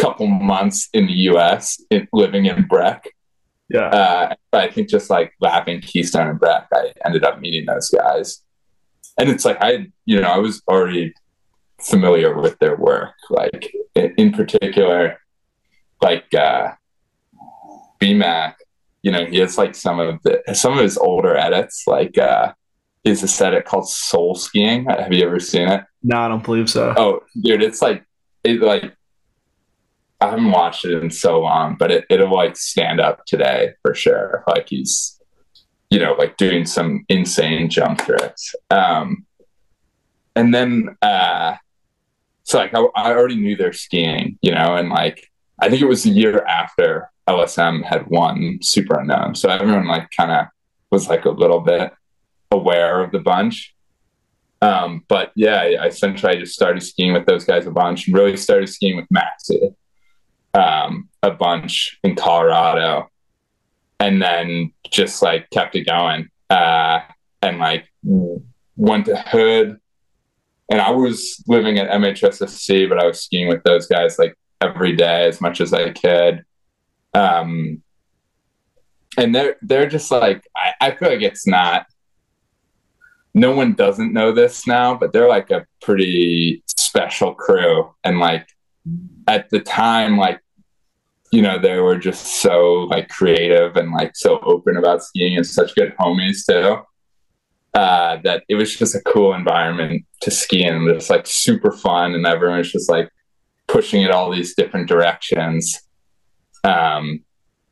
couple 0.00 0.26
months 0.26 0.88
in 0.92 1.06
the 1.06 1.12
US 1.30 1.80
in, 1.90 2.08
living 2.12 2.46
in 2.46 2.66
Breck. 2.66 3.04
Yeah, 3.68 3.86
Uh, 3.86 4.34
but 4.50 4.64
I 4.64 4.70
think 4.72 4.88
just 4.88 5.10
like 5.10 5.32
laughing 5.40 5.80
Keystone 5.80 6.28
and 6.28 6.40
Breck, 6.40 6.66
I 6.72 6.92
ended 7.04 7.24
up 7.24 7.40
meeting 7.40 7.66
those 7.66 7.88
guys. 7.90 8.42
And 9.18 9.28
it's 9.28 9.44
like, 9.44 9.58
I, 9.60 9.86
you 10.06 10.20
know, 10.20 10.28
I 10.28 10.38
was 10.38 10.62
already 10.68 11.12
familiar 11.80 12.38
with 12.40 12.58
their 12.58 12.76
work. 12.76 13.14
Like 13.28 13.72
in, 13.94 14.14
in 14.16 14.32
particular, 14.32 15.20
like, 16.02 16.32
uh, 16.34 16.72
BMAC, 18.00 18.54
you 19.02 19.10
know, 19.12 19.24
he 19.26 19.38
has 19.38 19.56
like 19.58 19.74
some 19.74 20.00
of 20.00 20.22
the 20.22 20.42
some 20.54 20.72
of 20.72 20.82
his 20.82 20.96
older 20.98 21.36
edits, 21.36 21.84
like 21.86 22.16
uh 22.18 22.52
he 23.02 23.10
has 23.10 23.20
this 23.20 23.40
edit 23.40 23.64
called 23.64 23.88
Soul 23.88 24.34
Skiing. 24.34 24.84
Have 24.86 25.12
you 25.12 25.24
ever 25.24 25.40
seen 25.40 25.68
it? 25.68 25.84
no, 26.02 26.18
I 26.18 26.28
don't 26.28 26.44
believe 26.44 26.68
so. 26.70 26.94
Oh, 26.96 27.20
dude, 27.40 27.62
it's 27.62 27.82
like 27.82 28.04
it 28.44 28.60
like 28.60 28.94
I 30.20 30.28
haven't 30.28 30.50
watched 30.50 30.84
it 30.84 31.02
in 31.02 31.10
so 31.10 31.40
long, 31.40 31.76
but 31.78 31.90
it, 31.90 32.04
it'll 32.10 32.34
like 32.34 32.56
stand 32.56 33.00
up 33.00 33.24
today 33.24 33.72
for 33.82 33.94
sure. 33.94 34.44
Like 34.46 34.68
he's 34.68 35.18
you 35.88 35.98
know, 35.98 36.12
like 36.12 36.36
doing 36.36 36.64
some 36.64 37.04
insane 37.08 37.68
jump 37.68 38.00
tricks. 38.00 38.54
Um 38.70 39.26
and 40.36 40.54
then 40.54 40.96
uh 41.02 41.56
so 42.44 42.58
like 42.58 42.74
I, 42.74 42.80
I 42.96 43.10
already 43.12 43.36
knew 43.36 43.56
they're 43.56 43.72
skiing, 43.72 44.38
you 44.42 44.52
know, 44.52 44.76
and 44.76 44.90
like 44.90 45.30
I 45.58 45.68
think 45.68 45.82
it 45.82 45.86
was 45.88 46.02
the 46.02 46.10
year 46.10 46.44
after 46.44 47.10
LSM 47.28 47.84
had 47.84 48.06
won 48.08 48.58
Super 48.62 48.98
Unknown. 49.00 49.34
So 49.34 49.48
everyone 49.48 49.86
like 49.86 50.08
kind 50.16 50.32
of 50.32 50.46
was 50.90 51.08
like 51.08 51.24
a 51.24 51.30
little 51.30 51.60
bit 51.60 51.92
aware 52.50 53.02
of 53.02 53.12
the 53.12 53.20
bunch. 53.20 53.74
Um, 54.62 55.04
but 55.08 55.32
yeah, 55.34 55.62
I, 55.80 55.86
essentially 55.86 56.36
I 56.36 56.38
just 56.38 56.54
started 56.54 56.82
skiing 56.82 57.14
with 57.14 57.24
those 57.24 57.44
guys 57.44 57.66
a 57.66 57.70
bunch 57.70 58.06
and 58.06 58.16
really 58.16 58.36
started 58.36 58.68
skiing 58.68 58.96
with 58.96 59.06
Maxi 59.08 59.74
um, 60.54 61.08
a 61.22 61.30
bunch 61.30 61.98
in 62.02 62.16
Colorado 62.16 63.08
and 63.98 64.20
then 64.20 64.72
just 64.90 65.22
like 65.22 65.48
kept 65.50 65.76
it 65.76 65.84
going. 65.84 66.28
Uh, 66.48 67.00
and 67.42 67.58
like 67.58 67.86
went 68.76 69.06
to 69.06 69.16
Hood 69.16 69.78
and 70.70 70.80
I 70.80 70.90
was 70.92 71.42
living 71.48 71.78
at 71.78 71.90
MHSSC, 71.90 72.88
but 72.88 72.98
I 72.98 73.06
was 73.06 73.20
skiing 73.20 73.48
with 73.48 73.62
those 73.64 73.86
guys 73.86 74.18
like 74.18 74.34
every 74.60 74.94
day 74.94 75.26
as 75.26 75.40
much 75.40 75.60
as 75.60 75.72
I 75.72 75.90
could. 75.90 76.44
Um, 77.12 77.82
and 79.16 79.34
they're 79.34 79.56
they're 79.62 79.88
just 79.88 80.10
like 80.12 80.46
I, 80.56 80.72
I 80.80 80.90
feel 80.92 81.08
like 81.08 81.22
it's 81.22 81.46
not 81.46 81.86
no 83.34 83.52
one 83.52 83.74
doesn't 83.74 84.12
know 84.12 84.32
this 84.32 84.66
now, 84.66 84.94
but 84.94 85.12
they're 85.12 85.28
like 85.28 85.50
a 85.50 85.66
pretty 85.82 86.62
special 86.76 87.34
crew. 87.34 87.92
And 88.04 88.20
like 88.20 88.46
at 89.30 89.48
the 89.50 89.60
time, 89.60 90.18
like, 90.18 90.40
you 91.30 91.40
know, 91.40 91.58
they 91.58 91.78
were 91.78 91.96
just 91.96 92.42
so 92.42 92.88
like 92.90 93.08
creative 93.08 93.76
and 93.76 93.92
like 93.92 94.12
so 94.14 94.40
open 94.40 94.76
about 94.76 95.02
skiing 95.02 95.36
and 95.36 95.46
such 95.46 95.74
good 95.76 95.94
homies 95.98 96.44
too. 96.44 96.82
Uh, 97.72 98.18
that 98.24 98.42
it 98.48 98.56
was 98.56 98.74
just 98.74 98.96
a 98.96 99.00
cool 99.02 99.32
environment 99.32 100.04
to 100.20 100.30
ski 100.30 100.64
in, 100.64 100.88
It 100.88 100.94
was 100.94 101.08
like 101.08 101.24
super 101.24 101.70
fun, 101.70 102.14
and 102.16 102.26
everyone 102.26 102.58
was 102.58 102.72
just 102.72 102.90
like 102.90 103.08
pushing 103.68 104.02
it 104.02 104.10
all 104.10 104.28
these 104.28 104.56
different 104.56 104.88
directions. 104.88 105.80
Um, 106.64 107.22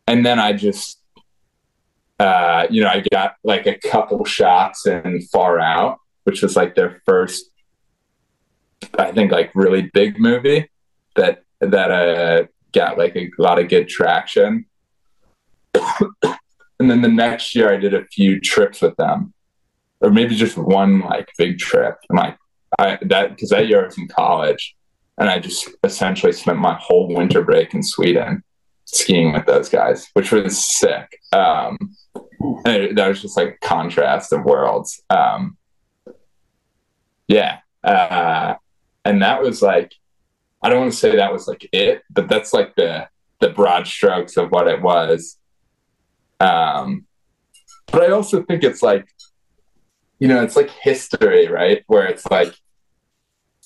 and 0.07 0.25
then 0.25 0.39
I 0.39 0.53
just 0.53 0.99
uh, 2.21 2.67
you 2.71 2.83
know, 2.83 2.89
I 2.89 3.05
got 3.13 3.35
like 3.43 3.67
a 3.67 3.79
couple 3.79 4.25
shots 4.25 4.87
in 4.87 5.21
Far 5.33 5.59
Out, 5.59 5.99
which 6.25 6.43
was 6.43 6.57
like 6.57 6.75
their 6.75 7.01
first, 7.05 7.51
I 8.99 9.13
think, 9.13 9.33
like 9.33 9.51
really 9.55 9.91
big 9.93 10.19
movie 10.19 10.71
that 11.15 11.43
that 11.61 11.91
uh, 11.91 12.47
got 12.73 12.99
like 12.99 13.17
a 13.17 13.31
lot 13.39 13.59
of 13.59 13.69
good 13.69 13.89
traction. 13.89 14.67
and 15.75 16.91
then 16.91 17.03
the 17.03 17.09
next 17.09 17.55
year, 17.55 17.73
I 17.73 17.77
did 17.77 17.95
a 17.95 18.05
few 18.07 18.41
trips 18.41 18.81
with 18.81 18.97
them, 18.97 19.33
or 20.01 20.11
maybe 20.11 20.35
just 20.35 20.57
one 20.57 21.01
like 21.01 21.29
big 21.37 21.59
trip. 21.59 21.97
And 22.09 22.19
like 22.19 22.37
I 22.79 22.99
that 23.03 23.31
because 23.31 23.51
that 23.51 23.69
year 23.69 23.83
I 23.83 23.87
was 23.87 23.99
in 23.99 24.09
college, 24.09 24.77
and 25.19 25.29
I 25.29 25.39
just 25.39 25.69
essentially 25.85 26.33
spent 26.33 26.59
my 26.59 26.75
whole 26.75 27.09
winter 27.15 27.43
break 27.43 27.75
in 27.75 27.83
Sweden 27.83 28.43
skiing 28.85 29.33
with 29.33 29.47
those 29.47 29.69
guys, 29.69 30.09
which 30.15 30.33
was 30.33 30.67
sick. 30.67 31.21
Um, 31.33 31.95
and 32.65 32.83
it, 32.83 32.97
that 32.97 33.09
was 33.09 33.21
just 33.21 33.37
like 33.37 33.61
contrast 33.61 34.33
of 34.33 34.45
worlds. 34.45 35.03
Um, 35.11 35.59
yeah. 37.27 37.59
Uh, 37.85 38.55
and 39.05 39.23
that 39.23 39.43
was 39.43 39.61
like, 39.61 39.93
I 40.63 40.69
don't 40.69 40.81
want 40.81 40.93
to 40.93 40.99
say 40.99 41.17
that 41.17 41.33
was 41.33 41.47
like 41.47 41.69
it, 41.73 42.03
but 42.11 42.29
that's 42.29 42.53
like 42.53 42.75
the, 42.75 43.09
the 43.41 43.51
broad 43.51 43.87
strokes 43.87 44.37
of 44.37 44.51
what 44.51 44.67
it 44.67 44.83
was. 44.83 45.39
Um, 46.41 47.07
but 47.93 48.03
I 48.03 48.11
also 48.11 48.43
think 48.43 48.65
it's 48.65 48.83
like, 48.83 49.09
you 50.19 50.27
know, 50.29 50.43
it's 50.43 50.57
like 50.57 50.71
history, 50.71 51.47
right? 51.49 51.85
Where 51.87 52.07
it's 52.07 52.27
like, 52.31 52.55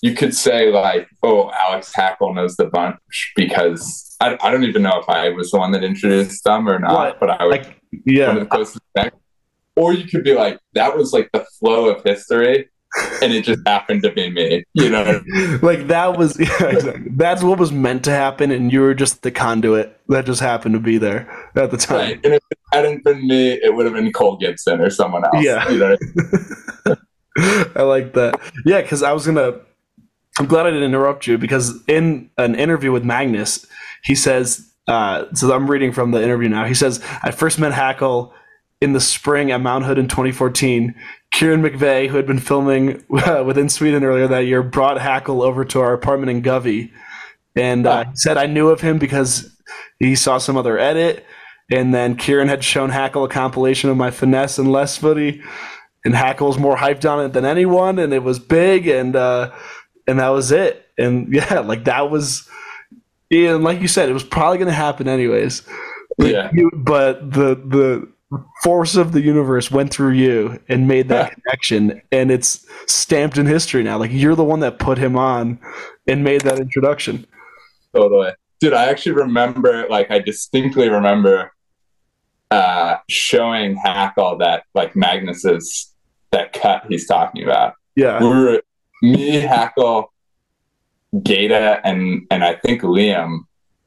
you 0.02 0.14
could 0.14 0.34
say 0.34 0.70
like, 0.70 1.08
oh, 1.22 1.50
Alex 1.66 1.92
Hackel 1.96 2.34
knows 2.34 2.56
the 2.56 2.66
bunch 2.66 3.32
because 3.36 4.16
I, 4.20 4.36
I 4.42 4.50
don't 4.50 4.64
even 4.64 4.82
know 4.82 4.98
if 5.00 5.08
I 5.08 5.30
was 5.30 5.50
the 5.52 5.58
one 5.58 5.72
that 5.72 5.84
introduced 5.84 6.44
them 6.44 6.68
or 6.68 6.78
not, 6.78 6.92
What? 6.92 7.20
but 7.20 7.30
I 7.30 7.44
was 7.44 7.52
Like, 7.56 7.64
one 7.66 7.74
of 7.96 8.00
yeah, 8.04 8.34
the 8.38 8.46
closest 8.46 8.80
connect. 8.94 9.16
Or 9.76 9.94
you 9.94 10.04
could 10.06 10.24
be 10.24 10.34
like, 10.34 10.58
that 10.74 10.94
was 10.96 11.12
like 11.12 11.30
the 11.32 11.46
flow 11.58 11.88
of 11.88 12.02
history, 12.04 12.68
and 13.22 13.32
it 13.32 13.44
just 13.44 13.66
happened 13.66 14.02
to 14.02 14.12
be 14.12 14.30
me. 14.30 14.64
You 14.74 14.90
know, 14.90 15.22
like 15.62 15.86
that 15.88 16.18
was 16.18 16.38
yeah, 16.38 16.66
exactly. 16.66 17.10
that's 17.10 17.42
what 17.42 17.58
was 17.58 17.72
meant 17.72 18.04
to 18.04 18.10
happen, 18.10 18.50
and 18.50 18.72
you 18.72 18.80
were 18.80 18.94
just 18.94 19.22
the 19.22 19.30
conduit 19.30 19.98
that 20.08 20.26
just 20.26 20.40
happened 20.40 20.74
to 20.74 20.80
be 20.80 20.98
there 20.98 21.28
at 21.56 21.70
the 21.70 21.76
time. 21.76 21.96
right? 21.98 22.20
And 22.24 22.34
if 22.34 22.42
it 22.50 22.58
hadn't 22.72 23.04
been 23.04 23.26
me, 23.26 23.52
it 23.52 23.74
would 23.74 23.86
have 23.86 23.94
been 23.94 24.12
Cole 24.12 24.36
Gibson 24.36 24.80
or 24.80 24.90
someone 24.90 25.24
else. 25.24 25.44
Yeah. 25.44 25.68
you 25.70 25.78
know. 25.78 25.96
I 27.76 27.82
like 27.82 28.12
that. 28.14 28.38
Yeah, 28.64 28.82
because 28.82 29.02
I 29.02 29.12
was 29.12 29.24
gonna. 29.26 29.60
I'm 30.38 30.46
glad 30.46 30.66
I 30.66 30.70
didn't 30.70 30.84
interrupt 30.84 31.26
you 31.26 31.36
because 31.38 31.82
in 31.86 32.30
an 32.38 32.54
interview 32.54 32.92
with 32.92 33.04
Magnus, 33.04 33.66
he 34.04 34.14
says 34.14 34.72
Uh, 34.88 35.26
so 35.34 35.54
I'm 35.54 35.70
reading 35.70 35.92
from 35.92 36.10
the 36.10 36.22
interview 36.22 36.48
now. 36.48 36.64
He 36.64 36.74
says, 36.74 37.02
I 37.22 37.30
first 37.30 37.58
met 37.58 37.72
Hackel 37.72 38.32
in 38.80 38.92
the 38.94 39.00
spring 39.00 39.50
at 39.52 39.60
Mount 39.60 39.84
Hood 39.84 39.96
in 39.98 40.08
2014. 40.08 40.94
Kieran 41.32 41.62
McVeigh, 41.62 42.08
who 42.08 42.16
had 42.16 42.26
been 42.26 42.38
filming 42.38 43.04
uh, 43.26 43.42
within 43.44 43.68
Sweden 43.68 44.04
earlier 44.04 44.28
that 44.28 44.46
year, 44.46 44.62
brought 44.62 44.98
Hackel 44.98 45.42
over 45.42 45.64
to 45.66 45.80
our 45.80 45.92
apartment 45.92 46.30
in 46.30 46.42
Govy. 46.42 46.90
And 47.56 47.86
uh, 47.86 48.04
he 48.04 48.16
said, 48.16 48.36
I 48.36 48.46
knew 48.46 48.68
of 48.68 48.80
him 48.80 48.98
because 48.98 49.54
he 49.98 50.14
saw 50.14 50.38
some 50.38 50.56
other 50.56 50.78
edit. 50.78 51.24
And 51.70 51.94
then 51.94 52.16
Kieran 52.16 52.48
had 52.48 52.62
shown 52.62 52.90
Hackel 52.90 53.24
a 53.24 53.28
compilation 53.28 53.88
of 53.90 53.96
my 53.96 54.10
finesse 54.10 54.58
and 54.58 54.70
less 54.70 54.96
footy. 54.96 55.42
And 56.04 56.14
Hackel 56.14 56.48
was 56.48 56.58
more 56.58 56.76
hyped 56.76 57.10
on 57.10 57.24
it 57.24 57.32
than 57.32 57.44
anyone. 57.44 57.98
And 57.98 58.12
it 58.12 58.22
was 58.22 58.38
big. 58.38 58.86
And, 58.86 59.16
uh, 59.16 59.52
and 60.06 60.18
that 60.18 60.28
was 60.28 60.52
it. 60.52 60.86
And 60.98 61.32
yeah, 61.34 61.60
like 61.60 61.84
that 61.84 62.10
was 62.10 62.48
and 63.32 63.64
like 63.64 63.80
you 63.80 63.88
said, 63.88 64.08
it 64.08 64.12
was 64.12 64.24
probably 64.24 64.58
going 64.58 64.68
to 64.68 64.74
happen 64.74 65.08
anyways. 65.08 65.62
Yeah. 66.18 66.50
but 66.74 67.32
the 67.32 67.54
the 67.54 68.11
force 68.62 68.96
of 68.96 69.12
the 69.12 69.20
universe 69.20 69.70
went 69.70 69.92
through 69.92 70.12
you 70.12 70.60
and 70.68 70.88
made 70.88 71.08
that 71.08 71.32
connection, 71.32 72.00
and 72.10 72.30
it's 72.30 72.66
stamped 72.86 73.38
in 73.38 73.46
history 73.46 73.82
now. 73.82 73.98
Like 73.98 74.10
you're 74.12 74.36
the 74.36 74.44
one 74.44 74.60
that 74.60 74.78
put 74.78 74.98
him 74.98 75.16
on 75.16 75.58
and 76.06 76.24
made 76.24 76.42
that 76.42 76.58
introduction. 76.58 77.26
Totally. 77.94 78.32
Dude, 78.60 78.72
I 78.72 78.86
actually 78.86 79.12
remember, 79.12 79.88
like, 79.88 80.10
I 80.12 80.20
distinctly 80.20 80.88
remember 80.88 81.52
uh, 82.50 82.98
showing 83.08 83.76
Hackel 83.76 84.38
that, 84.38 84.62
like, 84.72 84.94
Magnus's, 84.94 85.92
that 86.30 86.52
cut 86.52 86.84
he's 86.88 87.08
talking 87.08 87.42
about. 87.42 87.74
Yeah, 87.96 88.20
We 88.22 88.28
were, 88.28 88.62
me, 89.02 89.42
Hackel, 89.42 90.06
Gata, 91.22 91.80
and, 91.84 92.24
and 92.30 92.44
I 92.44 92.54
think 92.54 92.82
Liam 92.82 93.40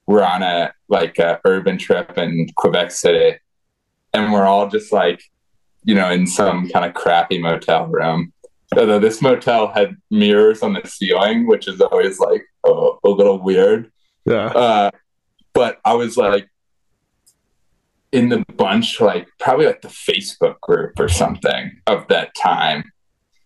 were 0.08 0.26
on 0.26 0.44
a, 0.44 0.74
like, 0.90 1.20
a 1.20 1.40
urban 1.46 1.78
trip 1.78 2.18
in 2.18 2.50
Quebec 2.58 2.92
City. 2.92 3.40
And 4.16 4.32
we're 4.32 4.46
all 4.46 4.68
just, 4.70 4.92
like, 4.94 5.22
you 5.84 5.94
know, 5.96 6.10
in 6.10 6.26
some 6.28 6.70
kind 6.70 6.86
of 6.86 6.94
crappy 6.94 7.38
motel 7.40 7.88
room. 7.88 8.32
Although 8.76 9.00
this 9.00 9.22
motel 9.22 9.68
had 9.68 9.96
mirrors 10.10 10.64
on 10.64 10.74
the 10.74 10.82
ceiling, 10.88 11.48
which 11.48 11.68
is 11.68 11.80
always, 11.82 12.20
like, 12.20 12.44
a, 12.66 12.90
a 13.04 13.10
little 13.10 13.40
weird. 13.42 13.92
yeah, 14.26 14.46
Uh, 14.48 14.92
but 15.54 15.80
I 15.86 15.94
was 15.94 16.18
like 16.18 16.50
in 18.12 18.30
the 18.30 18.44
bunch, 18.58 19.00
like 19.00 19.28
probably 19.40 19.66
like 19.66 19.82
the 19.82 19.88
Facebook 19.90 20.60
group 20.62 21.00
or 21.00 21.08
something 21.08 21.80
of 21.88 22.08
that 22.08 22.34
time. 22.36 22.84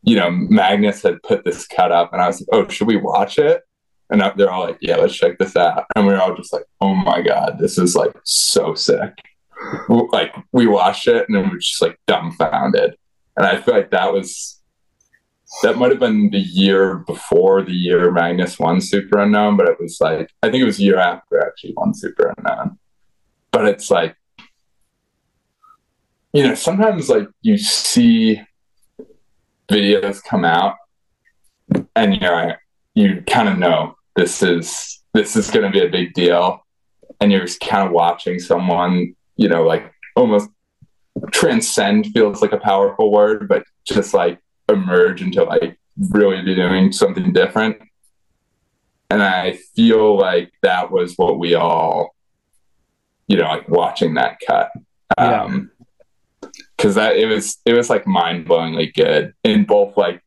You 0.03 0.15
know, 0.15 0.31
Magnus 0.31 1.01
had 1.03 1.21
put 1.23 1.43
this 1.43 1.67
cut 1.67 1.91
up, 1.91 2.13
and 2.13 2.21
I 2.21 2.27
was 2.27 2.39
like, 2.41 2.47
"Oh, 2.53 2.67
should 2.69 2.87
we 2.87 2.95
watch 2.95 3.37
it?" 3.37 3.61
And 4.09 4.21
they're 4.37 4.49
all 4.49 4.63
like, 4.63 4.77
"Yeah, 4.81 4.95
let's 4.95 5.13
check 5.15 5.37
this 5.37 5.55
out." 5.55 5.85
And 5.95 6.07
we 6.07 6.13
are 6.13 6.21
all 6.21 6.35
just 6.35 6.53
like, 6.53 6.63
"Oh 6.81 6.95
my 6.95 7.21
god, 7.21 7.57
this 7.59 7.77
is 7.77 7.95
like 7.95 8.15
so 8.23 8.73
sick!" 8.73 9.13
Like 9.89 10.33
we 10.51 10.67
watched 10.67 11.07
it, 11.07 11.27
and 11.27 11.37
we 11.37 11.49
were 11.49 11.57
just 11.57 11.81
like 11.81 11.99
dumbfounded. 12.07 12.95
And 13.35 13.45
I 13.45 13.61
feel 13.61 13.73
like 13.73 13.91
that 13.91 14.13
was 14.13 14.61
that 15.63 15.77
might 15.77 15.91
have 15.91 15.99
been 15.99 16.29
the 16.29 16.39
year 16.39 16.99
before 16.99 17.63
the 17.63 17.73
year 17.73 18.11
Magnus 18.11 18.59
won 18.59 18.79
Super 18.79 19.19
Unknown, 19.19 19.57
but 19.57 19.67
it 19.67 19.77
was 19.79 19.99
like 19.99 20.29
I 20.43 20.49
think 20.49 20.61
it 20.61 20.65
was 20.65 20.77
the 20.77 20.83
year 20.83 20.99
after 20.99 21.45
actually 21.45 21.73
won 21.75 21.93
Super 21.93 22.33
Unknown. 22.37 22.77
But 23.51 23.65
it's 23.65 23.89
like 23.89 24.15
you 26.33 26.43
know, 26.43 26.55
sometimes 26.55 27.09
like 27.09 27.27
you 27.41 27.57
see 27.57 28.41
videos 29.67 30.23
come 30.23 30.45
out 30.45 30.75
and 31.95 32.15
you're 32.15 32.31
like, 32.31 32.59
you 32.93 33.23
kind 33.27 33.49
of 33.49 33.57
know 33.57 33.95
this 34.15 34.43
is 34.43 35.01
this 35.13 35.35
is 35.35 35.49
gonna 35.49 35.71
be 35.71 35.83
a 35.83 35.89
big 35.89 36.13
deal. 36.13 36.65
And 37.21 37.31
you're 37.31 37.41
just 37.41 37.59
kind 37.59 37.85
of 37.85 37.91
watching 37.91 38.39
someone, 38.39 39.15
you 39.39 39.47
know, 39.47 39.63
like 39.63 39.93
almost 40.17 40.49
transcend 41.31 42.07
feels 42.07 42.41
like 42.41 42.51
a 42.51 42.57
powerful 42.57 43.09
word, 43.09 43.47
but 43.47 43.63
just 43.85 44.13
like 44.13 44.37
emerge 44.67 45.21
into 45.21 45.41
like 45.45 45.79
really 46.09 46.41
be 46.41 46.55
doing 46.55 46.91
something 46.91 47.31
different. 47.31 47.77
And 49.09 49.23
I 49.23 49.53
feel 49.75 50.17
like 50.17 50.51
that 50.61 50.91
was 50.91 51.15
what 51.15 51.39
we 51.39 51.55
all, 51.55 52.13
you 53.29 53.37
know, 53.37 53.45
like 53.45 53.69
watching 53.69 54.15
that 54.15 54.39
cut. 54.45 54.71
Yeah. 55.17 55.43
Um, 55.43 55.71
cause 56.77 56.95
that 56.95 57.15
it 57.15 57.27
was, 57.27 57.59
it 57.65 57.73
was 57.73 57.89
like 57.89 58.05
mind 58.05 58.45
blowingly 58.45 58.93
good 58.93 59.33
in 59.45 59.63
both 59.63 59.95
like 59.95 60.21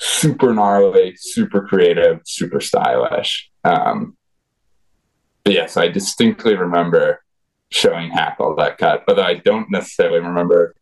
super 0.00 0.52
gnarly, 0.52 1.14
super 1.16 1.64
creative, 1.64 2.22
super 2.24 2.60
stylish. 2.60 3.52
Um, 3.62 4.16
but 5.44 5.52
yes, 5.52 5.76
I 5.76 5.86
distinctly 5.86 6.56
remember 6.56 7.22
showing 7.70 8.10
Hackel 8.10 8.56
that 8.58 8.78
cut, 8.78 9.04
although 9.08 9.22
I 9.22 9.34
don't 9.34 9.70
necessarily 9.70 10.20
remember 10.20 10.74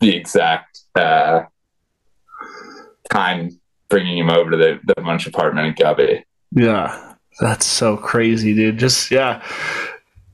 the 0.00 0.14
exact, 0.16 0.80
uh, 0.94 1.42
time 3.10 3.60
bringing 3.88 4.18
him 4.18 4.30
over 4.30 4.50
to 4.50 4.56
the, 4.56 4.80
the 4.94 5.00
Munch 5.02 5.26
apartment 5.26 5.66
in 5.68 5.74
Govy. 5.74 6.22
yeah. 6.52 7.08
That's 7.40 7.64
so 7.64 7.96
crazy, 7.96 8.54
dude. 8.54 8.76
Just 8.78 9.10
yeah, 9.10 9.42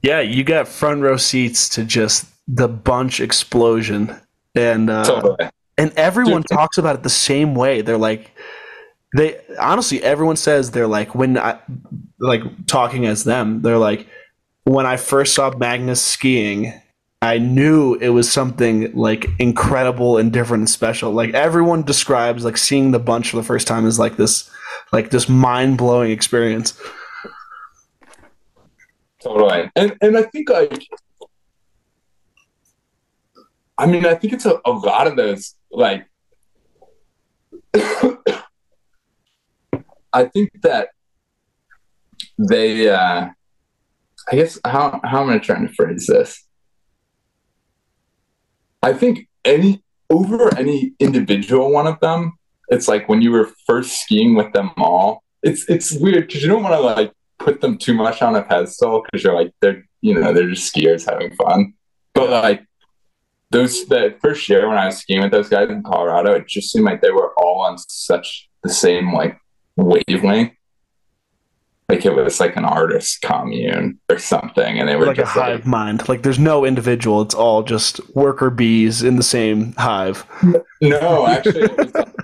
yeah. 0.02 0.18
You 0.20 0.42
got 0.42 0.66
front 0.66 1.00
row 1.00 1.16
seats 1.16 1.68
to 1.70 1.84
just 1.84 2.26
the 2.48 2.66
bunch 2.66 3.20
explosion, 3.20 4.16
and 4.56 4.90
uh, 4.90 5.04
Totally. 5.04 5.48
and 5.78 5.92
everyone 5.96 6.42
Dude. 6.42 6.58
talks 6.58 6.76
about 6.76 6.96
it 6.96 7.04
the 7.04 7.08
same 7.08 7.54
way 7.54 7.82
they're 7.82 7.96
like 7.96 8.32
they 9.16 9.40
honestly 9.60 10.02
everyone 10.02 10.34
says 10.34 10.72
they're 10.72 10.88
like 10.88 11.14
when 11.14 11.38
i 11.38 11.58
like 12.18 12.42
talking 12.66 13.06
as 13.06 13.22
them 13.22 13.62
they're 13.62 13.78
like 13.78 14.08
when 14.68 14.86
i 14.86 14.96
first 14.96 15.34
saw 15.34 15.50
magnus 15.56 16.02
skiing 16.02 16.72
i 17.22 17.38
knew 17.38 17.94
it 17.94 18.10
was 18.10 18.30
something 18.30 18.92
like 18.94 19.26
incredible 19.38 20.18
and 20.18 20.32
different 20.32 20.62
and 20.62 20.70
special 20.70 21.10
like 21.12 21.34
everyone 21.34 21.82
describes 21.82 22.44
like 22.44 22.56
seeing 22.56 22.90
the 22.90 22.98
bunch 22.98 23.30
for 23.30 23.36
the 23.36 23.42
first 23.42 23.66
time 23.66 23.86
is 23.86 23.98
like 23.98 24.16
this 24.16 24.50
like 24.92 25.10
this 25.10 25.28
mind-blowing 25.28 26.10
experience 26.10 26.78
Totally. 29.20 29.70
And 29.74 29.96
and 30.00 30.16
I 30.16 30.22
think 30.22 30.48
like 30.48 30.86
I 33.76 33.86
mean 33.86 34.06
I 34.06 34.14
think 34.14 34.32
it's 34.32 34.46
a, 34.46 34.60
a 34.64 34.70
lot 34.70 35.06
of 35.06 35.16
those 35.16 35.54
like 35.70 36.06
I 40.12 40.24
think 40.32 40.50
that 40.62 40.88
they 42.38 42.88
uh 42.88 43.30
I 44.30 44.36
guess 44.36 44.58
how 44.64 45.00
how 45.04 45.22
am 45.22 45.30
I 45.30 45.38
trying 45.38 45.66
to 45.66 45.72
phrase 45.74 46.06
this? 46.06 46.44
I 48.82 48.92
think 48.92 49.28
any 49.44 49.82
over 50.10 50.56
any 50.56 50.92
individual 50.98 51.72
one 51.72 51.86
of 51.86 51.98
them, 52.00 52.32
it's 52.68 52.88
like 52.88 53.08
when 53.08 53.22
you 53.22 53.32
were 53.32 53.50
first 53.66 54.02
skiing 54.02 54.34
with 54.34 54.52
them 54.52 54.70
all, 54.76 55.22
it's 55.42 55.68
it's 55.68 55.92
weird 55.92 56.26
because 56.26 56.42
you 56.42 56.48
don't 56.48 56.62
want 56.62 56.74
to 56.74 56.80
like 56.80 57.12
put 57.38 57.60
them 57.60 57.78
too 57.78 57.94
much 57.94 58.22
on 58.22 58.36
a 58.36 58.42
pedestal 58.42 59.02
because 59.02 59.24
you're 59.24 59.34
like 59.34 59.52
they're 59.60 59.84
you 60.00 60.14
know 60.14 60.32
they're 60.32 60.50
just 60.50 60.74
skiers 60.74 61.08
having 61.08 61.34
fun. 61.36 61.74
But 62.14 62.30
like 62.30 62.64
those 63.50 63.86
that 63.86 64.20
first 64.20 64.48
year 64.48 64.68
when 64.68 64.78
I 64.78 64.86
was 64.86 64.98
skiing 64.98 65.22
with 65.22 65.32
those 65.32 65.48
guys 65.48 65.70
in 65.70 65.82
Colorado, 65.82 66.32
it 66.32 66.46
just 66.46 66.70
seemed 66.70 66.84
like 66.84 67.00
they 67.00 67.10
were 67.10 67.32
all 67.38 67.60
on 67.60 67.78
such 67.78 68.48
the 68.62 68.70
same 68.70 69.12
like 69.12 69.38
wavelength. 69.76 70.52
Like 71.88 72.04
it 72.04 72.14
was 72.14 72.38
like 72.38 72.56
an 72.56 72.66
artist 72.66 73.22
commune 73.22 73.98
or 74.10 74.18
something, 74.18 74.78
and 74.78 74.86
they 74.88 74.96
were 74.96 75.06
like 75.06 75.16
a 75.18 75.22
just 75.22 75.36
like, 75.36 75.46
hive 75.46 75.66
mind 75.66 76.06
like 76.08 76.22
there's 76.22 76.38
no 76.38 76.66
individual 76.66 77.22
it's 77.22 77.34
all 77.34 77.62
just 77.62 78.00
worker 78.14 78.50
bees 78.50 79.02
in 79.02 79.16
the 79.16 79.22
same 79.22 79.72
hive 79.78 80.26
No, 80.82 81.26
actually, 81.26 81.62
it 81.62 81.94
like- 81.94 82.14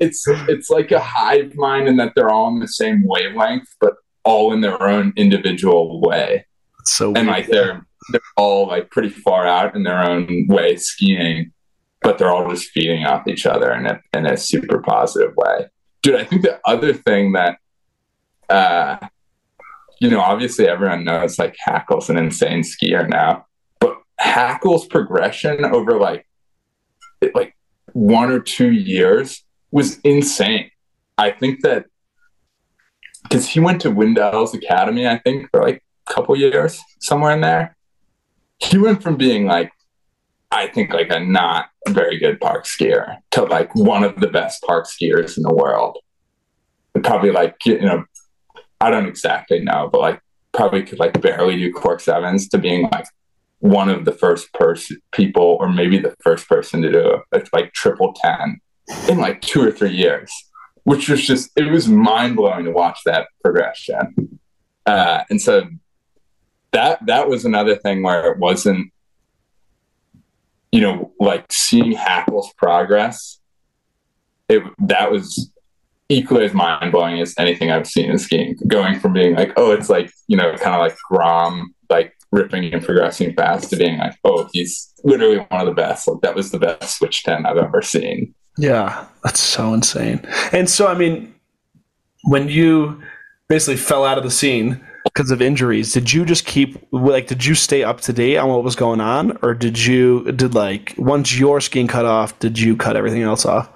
it's 0.00 0.24
it's 0.26 0.70
like 0.70 0.90
a 0.92 0.98
hive 0.98 1.54
mind 1.56 1.88
in 1.88 1.96
that 1.98 2.12
they're 2.16 2.30
all 2.30 2.46
on 2.46 2.58
the 2.60 2.66
same 2.68 3.04
wavelength, 3.06 3.68
but 3.80 3.94
all 4.24 4.52
in 4.52 4.62
their 4.62 4.82
own 4.82 5.12
individual 5.16 6.00
way, 6.00 6.46
it's 6.80 6.92
so 6.92 7.08
and 7.14 7.26
weird. 7.26 7.28
like 7.28 7.46
they're 7.48 7.86
they're 8.12 8.20
all 8.38 8.66
like 8.66 8.90
pretty 8.90 9.10
far 9.10 9.46
out 9.46 9.76
in 9.76 9.82
their 9.82 10.02
own 10.02 10.46
way 10.48 10.74
skiing, 10.76 11.52
but 12.00 12.16
they're 12.18 12.30
all 12.30 12.48
just 12.50 12.70
feeding 12.70 13.04
off 13.04 13.28
each 13.28 13.44
other 13.44 13.72
in 13.72 13.86
a 13.86 14.00
in 14.14 14.24
a 14.26 14.36
super 14.38 14.78
positive 14.80 15.34
way. 15.36 15.66
Dude, 16.02 16.14
I 16.16 16.24
think 16.24 16.42
the 16.42 16.58
other 16.66 16.92
thing 16.92 17.32
that, 17.34 17.58
uh, 18.48 19.01
you 20.02 20.10
know, 20.10 20.20
obviously 20.20 20.66
everyone 20.66 21.04
knows 21.04 21.38
like 21.38 21.54
Hackel's 21.64 22.10
an 22.10 22.18
insane 22.18 22.62
skier 22.62 23.08
now, 23.08 23.46
but 23.78 23.98
Hackel's 24.18 24.84
progression 24.84 25.64
over 25.64 25.96
like 25.96 26.26
like 27.36 27.56
one 27.92 28.32
or 28.32 28.40
two 28.40 28.72
years 28.72 29.44
was 29.70 30.00
insane. 30.00 30.72
I 31.18 31.30
think 31.30 31.60
that 31.62 31.86
because 33.22 33.46
he 33.46 33.60
went 33.60 33.80
to 33.82 33.92
Windell's 33.92 34.54
Academy, 34.54 35.06
I 35.06 35.18
think, 35.18 35.48
for 35.52 35.62
like 35.62 35.84
a 36.08 36.12
couple 36.12 36.36
years, 36.36 36.82
somewhere 36.98 37.30
in 37.30 37.40
there. 37.40 37.76
He 38.58 38.78
went 38.78 39.04
from 39.04 39.16
being 39.16 39.46
like, 39.46 39.70
I 40.50 40.66
think, 40.66 40.92
like 40.92 41.10
a 41.10 41.20
not 41.20 41.66
very 41.86 42.18
good 42.18 42.40
park 42.40 42.64
skier 42.64 43.18
to 43.30 43.44
like 43.44 43.72
one 43.76 44.02
of 44.02 44.18
the 44.18 44.26
best 44.26 44.64
park 44.64 44.86
skiers 44.88 45.36
in 45.36 45.44
the 45.44 45.54
world. 45.54 45.98
Probably 47.04 47.30
like, 47.30 47.54
you 47.64 47.80
know, 47.80 48.04
I 48.82 48.90
don't 48.90 49.06
exactly 49.06 49.60
know, 49.60 49.88
but 49.90 50.00
like 50.00 50.20
probably 50.52 50.82
could 50.82 50.98
like 50.98 51.20
barely 51.20 51.56
do 51.56 51.72
cork 51.72 52.00
sevens 52.00 52.48
to 52.48 52.58
being 52.58 52.88
like 52.92 53.06
one 53.60 53.88
of 53.88 54.04
the 54.04 54.12
first 54.12 54.52
person 54.52 55.00
people 55.12 55.56
or 55.60 55.68
maybe 55.68 55.98
the 55.98 56.14
first 56.20 56.48
person 56.48 56.82
to 56.82 56.90
do 56.90 57.22
a, 57.32 57.42
like 57.52 57.72
triple 57.72 58.12
10 58.12 58.60
in 59.08 59.18
like 59.18 59.40
two 59.40 59.62
or 59.62 59.70
three 59.70 59.94
years 59.94 60.32
which 60.84 61.08
was 61.08 61.24
just 61.24 61.50
it 61.56 61.70
was 61.70 61.88
mind-blowing 61.88 62.64
to 62.64 62.70
watch 62.70 62.98
that 63.04 63.28
progression. 63.42 64.40
Uh, 64.84 65.22
and 65.30 65.40
so 65.40 65.68
that 66.72 67.04
that 67.06 67.28
was 67.28 67.44
another 67.44 67.76
thing 67.76 68.02
where 68.02 68.32
it 68.32 68.38
wasn't 68.38 68.92
you 70.72 70.80
know 70.80 71.12
like 71.20 71.52
seeing 71.52 71.92
Hackel's 71.92 72.52
progress 72.54 73.38
it 74.48 74.62
that 74.78 75.12
was 75.12 75.52
equally 76.12 76.44
as 76.44 76.52
mind-blowing 76.52 77.20
as 77.20 77.34
anything 77.38 77.70
i've 77.70 77.86
seen 77.86 78.10
in 78.10 78.18
skiing. 78.18 78.56
Going 78.66 79.00
from 79.00 79.14
being 79.14 79.34
like 79.34 79.52
oh 79.56 79.72
it's 79.72 79.88
like 79.88 80.12
you 80.28 80.36
know 80.36 80.54
kind 80.56 80.74
of 80.74 80.80
like 80.80 80.96
grom 81.08 81.74
like 81.88 82.14
ripping 82.30 82.72
and 82.72 82.84
progressing 82.84 83.34
fast 83.34 83.70
to 83.70 83.76
being 83.76 83.98
like 83.98 84.16
oh 84.24 84.48
he's 84.52 84.92
literally 85.04 85.38
one 85.38 85.60
of 85.60 85.66
the 85.66 85.72
best. 85.72 86.06
Like 86.06 86.20
that 86.20 86.34
was 86.34 86.50
the 86.50 86.58
best 86.58 86.98
switch 86.98 87.22
10 87.24 87.46
i've 87.46 87.56
ever 87.56 87.82
seen. 87.82 88.34
Yeah 88.58 89.06
that's 89.24 89.40
so 89.40 89.72
insane. 89.72 90.20
And 90.52 90.68
so 90.68 90.86
i 90.86 90.94
mean 90.94 91.34
when 92.24 92.48
you 92.48 93.02
basically 93.48 93.76
fell 93.76 94.04
out 94.04 94.18
of 94.18 94.24
the 94.24 94.30
scene 94.30 94.80
because 95.04 95.32
of 95.32 95.42
injuries 95.42 95.92
did 95.92 96.12
you 96.12 96.24
just 96.24 96.46
keep 96.46 96.78
like 96.92 97.26
did 97.26 97.44
you 97.44 97.54
stay 97.54 97.82
up 97.82 98.00
to 98.02 98.12
date 98.12 98.36
on 98.36 98.48
what 98.50 98.62
was 98.62 98.76
going 98.76 99.00
on? 99.00 99.38
Or 99.42 99.54
did 99.54 99.82
you 99.82 100.30
did 100.32 100.54
like 100.54 100.94
once 100.98 101.38
your 101.38 101.60
skiing 101.60 101.88
cut 101.88 102.04
off 102.04 102.38
did 102.38 102.58
you 102.58 102.76
cut 102.76 102.96
everything 102.96 103.22
else 103.22 103.46
off 103.46 103.70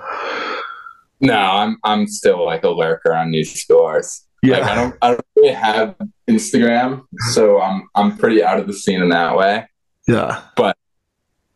no 1.21 1.37
i'm 1.37 1.77
i'm 1.85 2.07
still 2.07 2.45
like 2.45 2.65
a 2.65 2.69
lurker 2.69 3.15
on 3.15 3.31
these 3.31 3.53
scores 3.55 4.27
yeah 4.43 4.59
like, 4.59 4.65
i 4.65 4.75
don't 4.75 4.97
i 5.03 5.11
don't 5.11 5.27
really 5.37 5.53
have 5.53 5.95
instagram 6.29 7.03
so 7.33 7.61
i'm 7.61 7.89
i'm 7.95 8.17
pretty 8.17 8.43
out 8.43 8.59
of 8.59 8.67
the 8.67 8.75
scene 8.75 9.03
in 9.03 9.09
that 9.09 9.37
way 9.37 9.67
yeah 10.07 10.43
but 10.57 10.77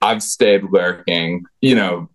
i've 0.00 0.22
stayed 0.22 0.62
lurking 0.70 1.44
you 1.60 1.74
know 1.74 2.08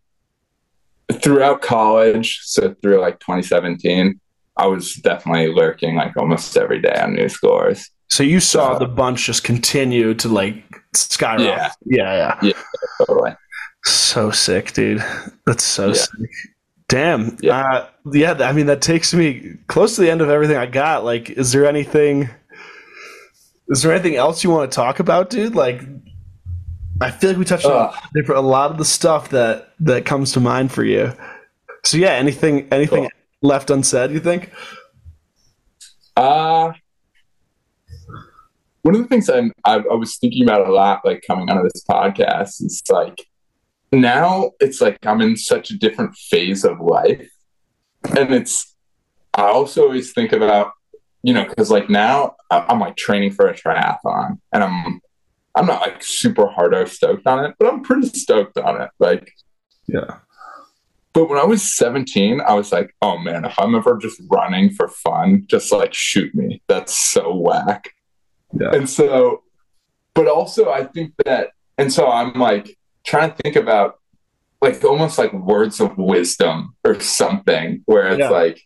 throughout 1.13 1.61
college 1.61 2.39
so 2.43 2.73
through 2.81 2.99
like 2.99 3.19
2017 3.19 4.19
I 4.57 4.67
was 4.67 4.95
definitely 4.95 5.53
lurking 5.53 5.95
like 5.95 6.15
almost 6.15 6.55
every 6.57 6.79
day 6.81 6.97
on 6.97 7.15
Newschoolers. 7.15 7.89
So 8.09 8.23
you 8.23 8.39
saw 8.39 8.73
so, 8.73 8.79
the 8.79 8.87
bunch 8.87 9.25
just 9.25 9.43
continue 9.43 10.13
to 10.15 10.29
like 10.29 10.63
skyrocket. 10.93 11.47
Yeah. 11.47 11.71
Yeah, 11.85 12.13
yeah. 12.13 12.39
Yeah, 12.41 13.05
totally. 13.05 13.35
So 13.83 14.31
sick, 14.31 14.73
dude. 14.73 15.03
That's 15.45 15.63
so 15.63 15.87
yeah. 15.87 15.93
sick. 15.93 16.29
Damn. 16.87 17.37
Yeah. 17.41 17.59
Uh, 17.59 17.87
yeah, 18.13 18.33
I 18.33 18.51
mean 18.51 18.67
that 18.67 18.81
takes 18.81 19.13
me 19.13 19.57
close 19.67 19.95
to 19.95 20.01
the 20.01 20.11
end 20.11 20.21
of 20.21 20.29
everything 20.29 20.57
I 20.57 20.67
got. 20.67 21.03
Like, 21.03 21.29
is 21.31 21.51
there 21.51 21.65
anything 21.65 22.29
is 23.67 23.81
there 23.81 23.91
anything 23.91 24.15
else 24.15 24.43
you 24.43 24.51
want 24.51 24.71
to 24.71 24.75
talk 24.75 24.99
about, 24.99 25.29
dude? 25.29 25.55
Like 25.55 25.81
I 27.01 27.11
feel 27.11 27.31
like 27.31 27.39
we 27.39 27.45
touched 27.45 27.65
uh, 27.65 27.91
on 28.15 28.35
a 28.35 28.41
lot 28.41 28.71
of 28.71 28.77
the 28.77 28.85
stuff 28.85 29.29
that 29.29 29.73
that 29.79 30.05
comes 30.05 30.33
to 30.33 30.39
mind 30.39 30.71
for 30.71 30.83
you. 30.83 31.11
So 31.83 31.97
yeah, 31.97 32.11
anything 32.11 32.67
anything 32.71 33.03
cool 33.03 33.49
left 33.49 33.69
unsaid? 33.69 34.11
You 34.11 34.19
think? 34.19 34.51
Uh 36.15 36.73
one 38.83 38.93
of 38.93 39.01
the 39.01 39.07
things 39.07 39.27
I'm, 39.29 39.51
I, 39.63 39.77
I 39.77 39.95
was 39.95 40.17
thinking 40.17 40.43
about 40.43 40.67
a 40.67 40.71
lot, 40.71 41.03
like 41.03 41.23
coming 41.25 41.49
out 41.49 41.57
of 41.57 41.63
this 41.63 41.83
podcast, 41.89 42.63
is 42.63 42.83
like 42.87 43.25
now 44.01 44.51
it's 44.59 44.81
like 44.81 44.97
I'm 45.05 45.21
in 45.21 45.37
such 45.37 45.71
a 45.71 45.77
different 45.77 46.15
phase 46.15 46.63
of 46.63 46.79
life, 46.79 47.29
and 48.17 48.33
it's 48.33 48.75
I 49.33 49.43
also 49.43 49.83
always 49.83 50.13
think 50.13 50.31
about 50.31 50.71
you 51.23 51.33
know 51.33 51.45
because 51.45 51.71
like 51.71 51.89
now 51.89 52.35
I'm 52.49 52.79
like 52.79 52.95
training 52.95 53.31
for 53.31 53.47
a 53.47 53.53
triathlon, 53.53 54.39
and 54.53 54.63
I'm 54.63 55.01
I'm 55.55 55.65
not 55.65 55.81
like 55.81 56.03
super 56.03 56.47
hard 56.47 56.73
or 56.73 56.85
stoked 56.85 57.27
on 57.27 57.45
it, 57.45 57.55
but 57.59 57.71
I'm 57.71 57.81
pretty 57.81 58.07
stoked 58.09 58.57
on 58.57 58.81
it. 58.81 58.89
Like, 58.99 59.31
yeah, 59.87 60.19
but 61.15 61.29
when 61.29 61.39
I 61.39 61.45
was 61.45 61.63
17, 61.77 62.41
I 62.41 62.53
was 62.55 62.73
like, 62.73 62.93
oh 63.01 63.17
man, 63.17 63.45
if 63.45 63.57
I'm 63.57 63.73
ever 63.73 63.97
just 63.97 64.21
running 64.29 64.69
for 64.69 64.89
fun, 64.89 65.45
just 65.47 65.71
like 65.71 65.93
shoot 65.93 66.35
me. 66.35 66.61
That's 66.67 66.93
so 66.99 67.33
whack. 67.33 67.89
Yeah. 68.51 68.71
And 68.73 68.89
so, 68.89 69.43
but 70.13 70.27
also 70.27 70.69
I 70.71 70.83
think 70.83 71.13
that, 71.23 71.51
and 71.77 71.91
so 71.91 72.11
I'm 72.11 72.33
like 72.33 72.77
trying 73.05 73.31
to 73.31 73.35
think 73.37 73.55
about 73.55 73.99
like 74.61 74.83
almost 74.83 75.17
like 75.17 75.33
words 75.33 75.79
of 75.79 75.97
wisdom 75.97 76.75
or 76.83 76.99
something 76.99 77.83
where 77.85 78.07
it's 78.07 78.19
yeah. 78.19 78.29
like, 78.29 78.61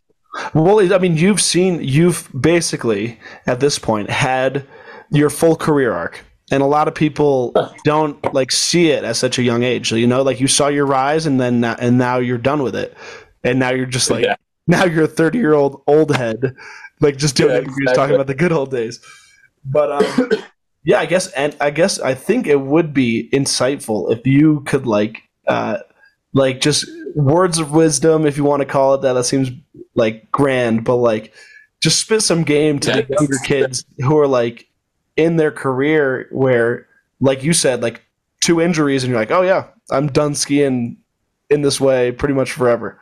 well, 0.54 0.94
I 0.94 0.98
mean, 1.00 1.18
you've 1.18 1.42
seen, 1.42 1.84
you've 1.84 2.30
basically 2.40 3.20
at 3.48 3.60
this 3.60 3.80
point 3.80 4.10
had 4.10 4.66
your 5.12 5.30
full 5.30 5.56
career 5.56 5.92
arc 5.92 6.24
and 6.52 6.64
a 6.64 6.66
lot 6.66 6.88
of 6.88 6.96
people 6.96 7.54
don't 7.84 8.34
like 8.34 8.52
see 8.52 8.90
it 8.90 9.04
at 9.04 9.16
such 9.16 9.38
a 9.38 9.44
young 9.44 9.64
age. 9.64 9.90
So 9.90 9.96
you 9.96 10.08
know, 10.08 10.22
like 10.22 10.40
you 10.40 10.48
saw 10.48 10.68
your 10.68 10.86
rise, 10.86 11.26
and 11.26 11.40
then 11.40 11.64
and 11.64 11.98
now 11.98 12.18
you're 12.18 12.38
done 12.38 12.64
with 12.64 12.76
it, 12.76 12.96
and 13.44 13.60
now 13.60 13.72
you're 13.72 13.86
just 13.86 14.10
like 14.10 14.26
yeah. 14.26 14.36
now 14.68 14.86
you're 14.86 15.06
a 15.06 15.08
thirty 15.08 15.38
year 15.38 15.54
old 15.54 15.82
old 15.88 16.16
head, 16.16 16.56
like 17.02 17.18
just 17.18 17.36
doing 17.36 17.52
yeah, 17.52 17.58
interviews 17.58 17.78
exactly. 17.82 18.02
talking 18.02 18.16
about 18.16 18.28
the 18.28 18.36
good 18.36 18.52
old 18.52 18.72
days. 18.72 19.00
But 19.66 19.92
um, 19.92 20.32
yeah, 20.84 21.00
I 21.00 21.06
guess, 21.06 21.32
and 21.32 21.56
I 21.60 21.72
guess 21.72 22.00
I 22.00 22.14
think 22.14 22.48
it 22.48 22.62
would 22.62 22.94
be 22.94 23.30
insightful 23.34 24.12
if 24.12 24.26
you 24.26 24.62
could 24.62 24.86
like 24.88 25.24
uh, 25.48 25.80
like 26.34 26.62
just 26.62 26.86
words 27.16 27.60
of 27.60 27.72
wisdom, 27.72 28.26
if 28.26 28.38
you 28.38 28.44
want 28.44 28.62
to 28.62 28.66
call 28.66 28.94
it 28.94 29.02
that. 29.02 29.14
That 29.14 29.26
seems 29.26 29.52
like 29.96 30.32
grand, 30.32 30.86
but 30.86 30.96
like 30.96 31.34
just 31.82 32.00
spit 32.00 32.22
some 32.22 32.44
game 32.44 32.80
to 32.80 32.90
yeah, 32.90 33.02
the 33.02 33.16
younger 33.20 33.38
kids 33.44 33.86
who 34.00 34.18
are 34.18 34.28
like 34.28 34.70
in 35.18 35.36
their 35.36 35.52
career 35.52 36.28
where, 36.32 36.88
like 37.20 37.44
you 37.44 37.54
said, 37.54 37.82
like 37.82 38.02
two 38.42 38.62
injuries 38.62 39.04
and 39.04 39.12
you're 39.12 39.20
like, 39.20 39.32
oh 39.32 39.42
yeah, 39.42 39.68
I'm 39.92 40.08
done 40.08 40.34
skiing 40.34 40.98
in 41.50 41.62
this 41.62 41.82
way 41.82 42.12
pretty 42.12 42.34
much 42.34 42.52
forever. 42.52 43.02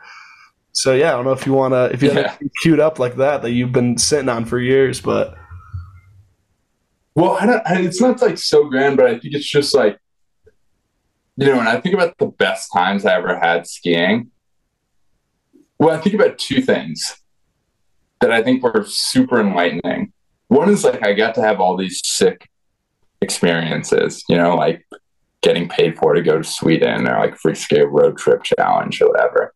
So 0.72 0.94
yeah, 0.94 1.08
I 1.08 1.10
don't 1.12 1.24
know 1.24 1.32
if 1.32 1.46
you 1.46 1.52
want 1.52 1.74
to 1.74 1.92
if 1.92 2.02
you 2.02 2.12
yeah. 2.12 2.28
have 2.32 2.40
queued 2.60 2.80
up 2.80 2.98
like 2.98 3.16
that 3.16 3.42
that 3.42 3.52
you've 3.52 3.72
been 3.72 3.98
sitting 3.98 4.28
on 4.28 4.44
for 4.44 4.58
years, 4.58 5.00
but 5.00 5.37
well, 7.18 7.32
I 7.40 7.46
don't. 7.46 7.62
I, 7.66 7.80
it's 7.80 8.00
not 8.00 8.22
like 8.22 8.38
so 8.38 8.68
grand, 8.68 8.96
but 8.96 9.06
I 9.06 9.18
think 9.18 9.34
it's 9.34 9.48
just 9.48 9.74
like 9.74 9.98
you 11.36 11.46
know 11.46 11.56
when 11.56 11.68
I 11.68 11.80
think 11.80 11.94
about 11.94 12.16
the 12.18 12.26
best 12.26 12.70
times 12.72 13.04
I 13.04 13.14
ever 13.14 13.38
had 13.38 13.66
skiing. 13.66 14.30
Well, 15.78 15.96
I 15.96 16.00
think 16.00 16.14
about 16.14 16.38
two 16.38 16.60
things 16.60 17.16
that 18.20 18.32
I 18.32 18.42
think 18.42 18.62
were 18.62 18.84
super 18.84 19.40
enlightening 19.40 20.12
one 20.48 20.70
is 20.70 20.84
like 20.84 21.06
I 21.06 21.12
got 21.12 21.34
to 21.36 21.42
have 21.42 21.60
all 21.60 21.76
these 21.76 22.00
sick 22.04 22.48
experiences, 23.20 24.24
you 24.28 24.36
know, 24.36 24.56
like 24.56 24.86
getting 25.42 25.68
paid 25.68 25.96
for 25.98 26.14
to 26.14 26.22
go 26.22 26.38
to 26.38 26.44
Sweden 26.44 27.06
or 27.06 27.18
like 27.18 27.36
free 27.36 27.54
skate 27.54 27.88
road 27.90 28.16
trip 28.16 28.42
challenge 28.42 29.00
or 29.00 29.08
whatever. 29.08 29.54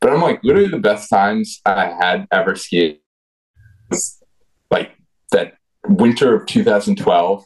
But 0.00 0.12
I'm 0.12 0.20
like 0.20 0.44
literally 0.44 0.68
the 0.68 0.78
best 0.78 1.08
times 1.10 1.60
I 1.64 1.96
had 1.98 2.26
ever 2.30 2.54
skied 2.54 3.00
like 4.70 4.92
that 5.32 5.54
winter 5.88 6.34
of 6.34 6.46
2012 6.46 7.44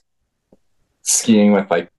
skiing 1.03 1.53
with 1.53 1.71
like 1.71 1.91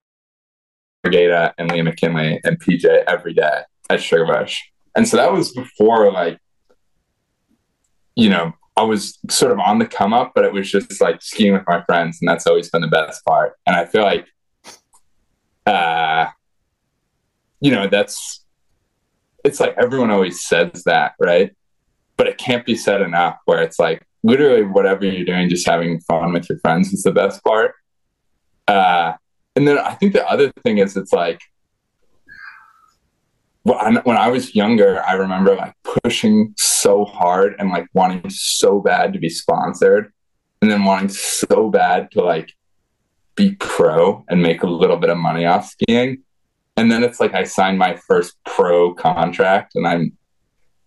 Brigada 1.04 1.52
and 1.58 1.70
Liam 1.70 1.84
McKinley 1.84 2.40
and 2.44 2.60
PJ 2.60 2.84
every 3.06 3.34
day 3.34 3.62
at 3.90 4.00
Sugarbush. 4.00 4.56
And 4.94 5.08
so 5.08 5.16
that 5.16 5.32
was 5.32 5.52
before 5.52 6.10
like 6.12 6.38
you 8.14 8.28
know 8.28 8.52
I 8.76 8.82
was 8.82 9.18
sort 9.28 9.52
of 9.52 9.58
on 9.58 9.78
the 9.78 9.86
come 9.86 10.14
up, 10.14 10.32
but 10.34 10.44
it 10.44 10.52
was 10.52 10.70
just 10.70 11.00
like 11.00 11.20
skiing 11.20 11.52
with 11.52 11.64
my 11.66 11.82
friends, 11.84 12.18
and 12.20 12.28
that's 12.28 12.46
always 12.46 12.70
been 12.70 12.80
the 12.80 12.88
best 12.88 13.24
part. 13.24 13.54
And 13.66 13.76
I 13.76 13.84
feel 13.84 14.02
like, 14.02 14.26
uh, 15.66 16.28
you 17.60 17.70
know, 17.70 17.88
that's 17.88 18.44
it's 19.44 19.60
like 19.60 19.74
everyone 19.76 20.10
always 20.10 20.44
says 20.44 20.84
that, 20.84 21.12
right? 21.20 21.54
But 22.16 22.28
it 22.28 22.38
can't 22.38 22.64
be 22.64 22.74
said 22.74 23.02
enough. 23.02 23.38
Where 23.44 23.62
it's 23.62 23.78
like 23.78 24.06
literally 24.22 24.62
whatever 24.62 25.04
you're 25.04 25.24
doing, 25.24 25.48
just 25.48 25.66
having 25.66 26.00
fun 26.00 26.32
with 26.32 26.48
your 26.48 26.58
friends 26.60 26.92
is 26.92 27.02
the 27.02 27.12
best 27.12 27.42
part. 27.44 27.74
Uh, 28.68 29.12
and 29.56 29.66
then 29.66 29.78
I 29.78 29.94
think 29.94 30.12
the 30.12 30.26
other 30.26 30.52
thing 30.64 30.78
is 30.78 30.96
it's 30.96 31.12
like 31.12 31.40
when 33.64 34.16
I 34.16 34.28
was 34.28 34.54
younger, 34.54 35.02
I 35.04 35.12
remember 35.12 35.54
like 35.54 35.74
pushing 36.02 36.52
so 36.58 37.04
hard 37.04 37.54
and 37.58 37.70
like 37.70 37.86
wanting 37.94 38.28
so 38.28 38.80
bad 38.80 39.12
to 39.12 39.20
be 39.20 39.28
sponsored 39.28 40.12
and 40.60 40.70
then 40.70 40.84
wanting 40.84 41.10
so 41.10 41.70
bad 41.70 42.10
to 42.12 42.22
like 42.22 42.54
be 43.36 43.54
pro 43.54 44.24
and 44.28 44.42
make 44.42 44.62
a 44.62 44.66
little 44.66 44.96
bit 44.96 45.10
of 45.10 45.18
money 45.18 45.44
off 45.44 45.68
skiing. 45.68 46.22
And 46.76 46.90
then 46.90 47.04
it's 47.04 47.20
like 47.20 47.34
I 47.34 47.44
signed 47.44 47.78
my 47.78 47.96
first 47.96 48.36
pro 48.44 48.94
contract 48.94 49.76
and 49.76 49.86
I'm, 49.86 50.16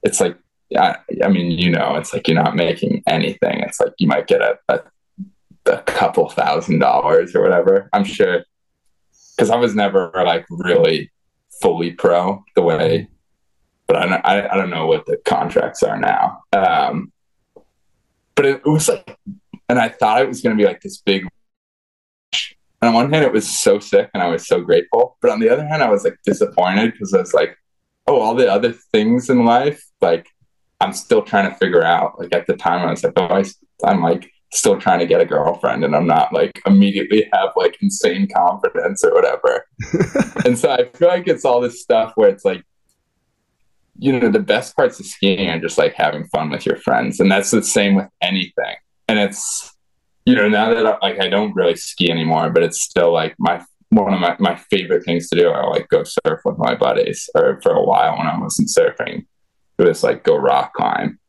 it's 0.03 0.19
like, 0.19 0.37
I, 0.77 0.97
I 1.23 1.27
mean, 1.27 1.51
you 1.51 1.71
know, 1.71 1.95
it's 1.95 2.13
like 2.13 2.27
you're 2.27 2.41
not 2.41 2.55
making 2.55 3.03
anything. 3.07 3.59
It's 3.61 3.79
like 3.79 3.93
you 3.97 4.07
might 4.07 4.27
get 4.27 4.41
a, 4.41 4.57
a, 4.69 4.79
a 5.65 5.77
couple 5.83 6.29
thousand 6.29 6.79
dollars 6.79 7.35
or 7.35 7.41
whatever. 7.41 7.89
I'm 7.93 8.03
sure 8.03 8.45
because 9.35 9.49
I 9.49 9.57
was 9.57 9.75
never 9.75 10.11
like 10.13 10.45
really 10.49 11.11
fully 11.61 11.91
pro 11.91 12.43
the 12.55 12.61
way, 12.61 13.07
but 13.87 13.97
I, 13.97 14.15
I, 14.15 14.53
I 14.53 14.57
don't 14.57 14.69
know 14.69 14.87
what 14.87 15.05
the 15.05 15.17
contracts 15.25 15.83
are 15.83 15.99
now. 15.99 16.43
Um, 16.53 17.11
but 18.35 18.45
it, 18.45 18.61
it 18.65 18.69
was 18.69 18.89
like 18.89 19.17
and 19.69 19.79
I 19.79 19.89
thought 19.89 20.21
it 20.21 20.27
was 20.27 20.41
going 20.41 20.55
to 20.55 20.61
be 20.61 20.67
like 20.67 20.81
this 20.81 20.97
big. 20.97 21.27
And 22.81 22.89
on 22.89 22.93
one 22.93 23.11
hand, 23.11 23.25
it 23.25 23.33
was 23.33 23.47
so 23.47 23.79
sick, 23.79 24.09
and 24.13 24.21
I 24.21 24.27
was 24.27 24.45
so 24.45 24.61
grateful. 24.61 25.17
But 25.21 25.31
on 25.31 25.39
the 25.39 25.49
other 25.49 25.65
hand, 25.65 25.81
I 25.81 25.89
was 25.89 26.03
like 26.03 26.17
disappointed 26.23 26.91
because 26.91 27.13
I 27.13 27.19
was 27.19 27.33
like, 27.33 27.57
"Oh, 28.05 28.19
all 28.19 28.35
the 28.35 28.51
other 28.51 28.73
things 28.73 29.29
in 29.29 29.45
life, 29.45 29.83
like 30.01 30.27
I'm 30.81 30.93
still 30.93 31.21
trying 31.21 31.49
to 31.49 31.57
figure 31.57 31.83
out." 31.83 32.19
Like 32.19 32.33
at 32.33 32.47
the 32.47 32.55
time, 32.55 32.87
I 32.87 32.91
was 32.91 33.03
like, 33.03 33.13
"Oh, 33.15 33.25
I, 33.25 33.43
I'm 33.83 34.01
like 34.01 34.31
still 34.55 34.79
trying 34.79 34.99
to 34.99 35.05
get 35.05 35.21
a 35.21 35.25
girlfriend 35.25 35.83
and 35.83 35.95
I'm 35.95 36.07
not 36.07 36.33
like 36.33 36.61
immediately 36.65 37.29
have 37.33 37.49
like 37.55 37.77
insane 37.81 38.27
confidence 38.33 39.03
or 39.03 39.13
whatever. 39.13 39.65
and 40.45 40.57
so 40.57 40.71
I 40.71 40.85
feel 40.85 41.07
like 41.07 41.27
it's 41.27 41.45
all 41.45 41.61
this 41.61 41.81
stuff 41.81 42.13
where 42.15 42.29
it's 42.29 42.45
like, 42.45 42.63
you 43.97 44.17
know, 44.17 44.29
the 44.29 44.39
best 44.39 44.75
parts 44.75 44.99
of 44.99 45.05
skiing 45.05 45.49
are 45.49 45.59
just 45.59 45.77
like 45.77 45.93
having 45.93 46.27
fun 46.27 46.49
with 46.49 46.65
your 46.65 46.77
friends. 46.77 47.19
And 47.19 47.31
that's 47.31 47.51
the 47.51 47.63
same 47.63 47.95
with 47.95 48.07
anything. 48.21 48.75
And 49.07 49.19
it's, 49.19 49.73
you 50.25 50.35
know, 50.35 50.49
now 50.49 50.73
that 50.73 50.85
I, 50.85 50.97
like 51.01 51.19
I 51.19 51.29
don't 51.29 51.55
really 51.55 51.75
ski 51.75 52.11
anymore, 52.11 52.49
but 52.49 52.63
it's 52.63 52.81
still 52.81 53.13
like 53.13 53.35
my 53.37 53.63
one 53.89 54.13
of 54.13 54.19
my, 54.19 54.35
my 54.39 54.55
favorite 54.55 55.05
things 55.05 55.29
to 55.29 55.35
do 55.35 55.47
are 55.47 55.69
like 55.69 55.87
go 55.89 56.03
surf 56.03 56.41
with 56.43 56.57
my 56.57 56.75
buddies 56.75 57.29
or 57.35 57.61
for 57.61 57.71
a 57.73 57.83
while 57.83 58.17
when 58.17 58.27
I 58.27 58.37
wasn't 58.37 58.69
surfing. 58.69 59.25
It 59.77 59.83
was 59.83 60.03
like 60.03 60.23
go 60.23 60.35
rock 60.37 60.73
climb 60.73 61.19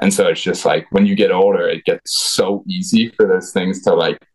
and 0.00 0.12
so 0.12 0.28
it's 0.28 0.40
just 0.40 0.64
like 0.64 0.86
when 0.90 1.06
you 1.06 1.14
get 1.14 1.30
older, 1.30 1.68
it 1.68 1.84
gets 1.84 2.18
so 2.18 2.64
easy 2.66 3.10
for 3.10 3.26
those 3.26 3.52
things 3.52 3.82
to 3.82 3.94
like 3.94 4.26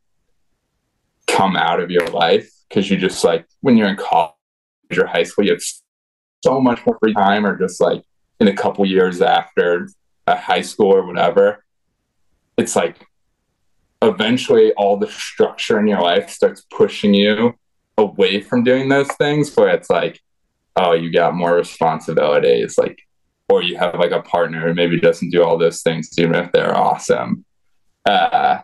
come 1.28 1.56
out 1.56 1.80
of 1.80 1.89
your 1.89 2.08
life 2.10 2.49
because 2.70 2.89
you 2.89 2.97
just 2.97 3.24
like 3.24 3.47
when 3.62 3.76
you're 3.76 3.89
in 3.89 3.95
college 3.95 4.34
or 4.95 5.08
high 5.08 5.24
school, 5.24 5.45
you 5.45 5.51
have 5.51 5.64
so 6.43 6.62
much 6.62 6.86
more 6.86 6.97
free 6.99 7.16
time, 7.16 7.45
or 7.45 7.58
just 7.58 7.82
like 7.82 8.03
in 8.39 8.47
a 8.47 8.56
couple 8.56 8.86
years 8.86 9.22
after 9.22 9.89
a 10.28 10.36
high 10.36 10.62
school 10.62 10.93
or 10.93 11.06
whatever. 11.06 11.64
It's 12.58 12.76
like 12.76 13.03
eventually 14.03 14.72
all 14.74 14.97
the 14.97 15.10
structure 15.10 15.80
in 15.80 15.88
your 15.88 16.01
life 16.01 16.30
starts 16.30 16.64
pushing 16.70 17.16
you 17.16 17.56
away 17.97 18.39
from 18.41 18.64
doing 18.64 18.88
those 18.88 19.08
things 19.14 19.56
where 19.56 19.70
it's 19.70 19.89
like, 19.89 20.22
oh, 20.76 20.93
you 20.93 21.12
got 21.12 21.34
more 21.34 21.56
responsibilities. 21.56 22.78
Like 22.78 22.99
or 23.50 23.62
you 23.62 23.78
have 23.78 23.96
like 23.96 24.12
a 24.12 24.22
partner 24.22 24.66
who 24.68 24.74
maybe 24.74 25.00
doesn't 25.00 25.30
do 25.30 25.43
all 25.43 25.58
those 25.58 25.82
things 25.82 26.10
even 26.18 26.36
if 26.36 26.52
they're 26.52 26.76
awesome. 26.76 27.46
Uh, 28.06 28.60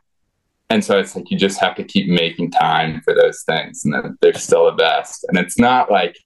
and 0.69 0.84
so 0.84 0.97
it's 0.97 1.15
like 1.15 1.29
you 1.29 1.38
just 1.38 1.59
have 1.59 1.75
to 1.75 1.84
keep 1.84 2.09
making 2.09 2.51
time 2.51 3.01
for 3.01 3.13
those 3.13 3.43
things 3.43 3.84
and 3.84 3.93
then 3.93 4.17
they're 4.21 4.34
still 4.34 4.65
the 4.65 4.71
best. 4.71 5.25
And 5.27 5.38
it's 5.38 5.59
not 5.59 5.91
like 5.91 6.17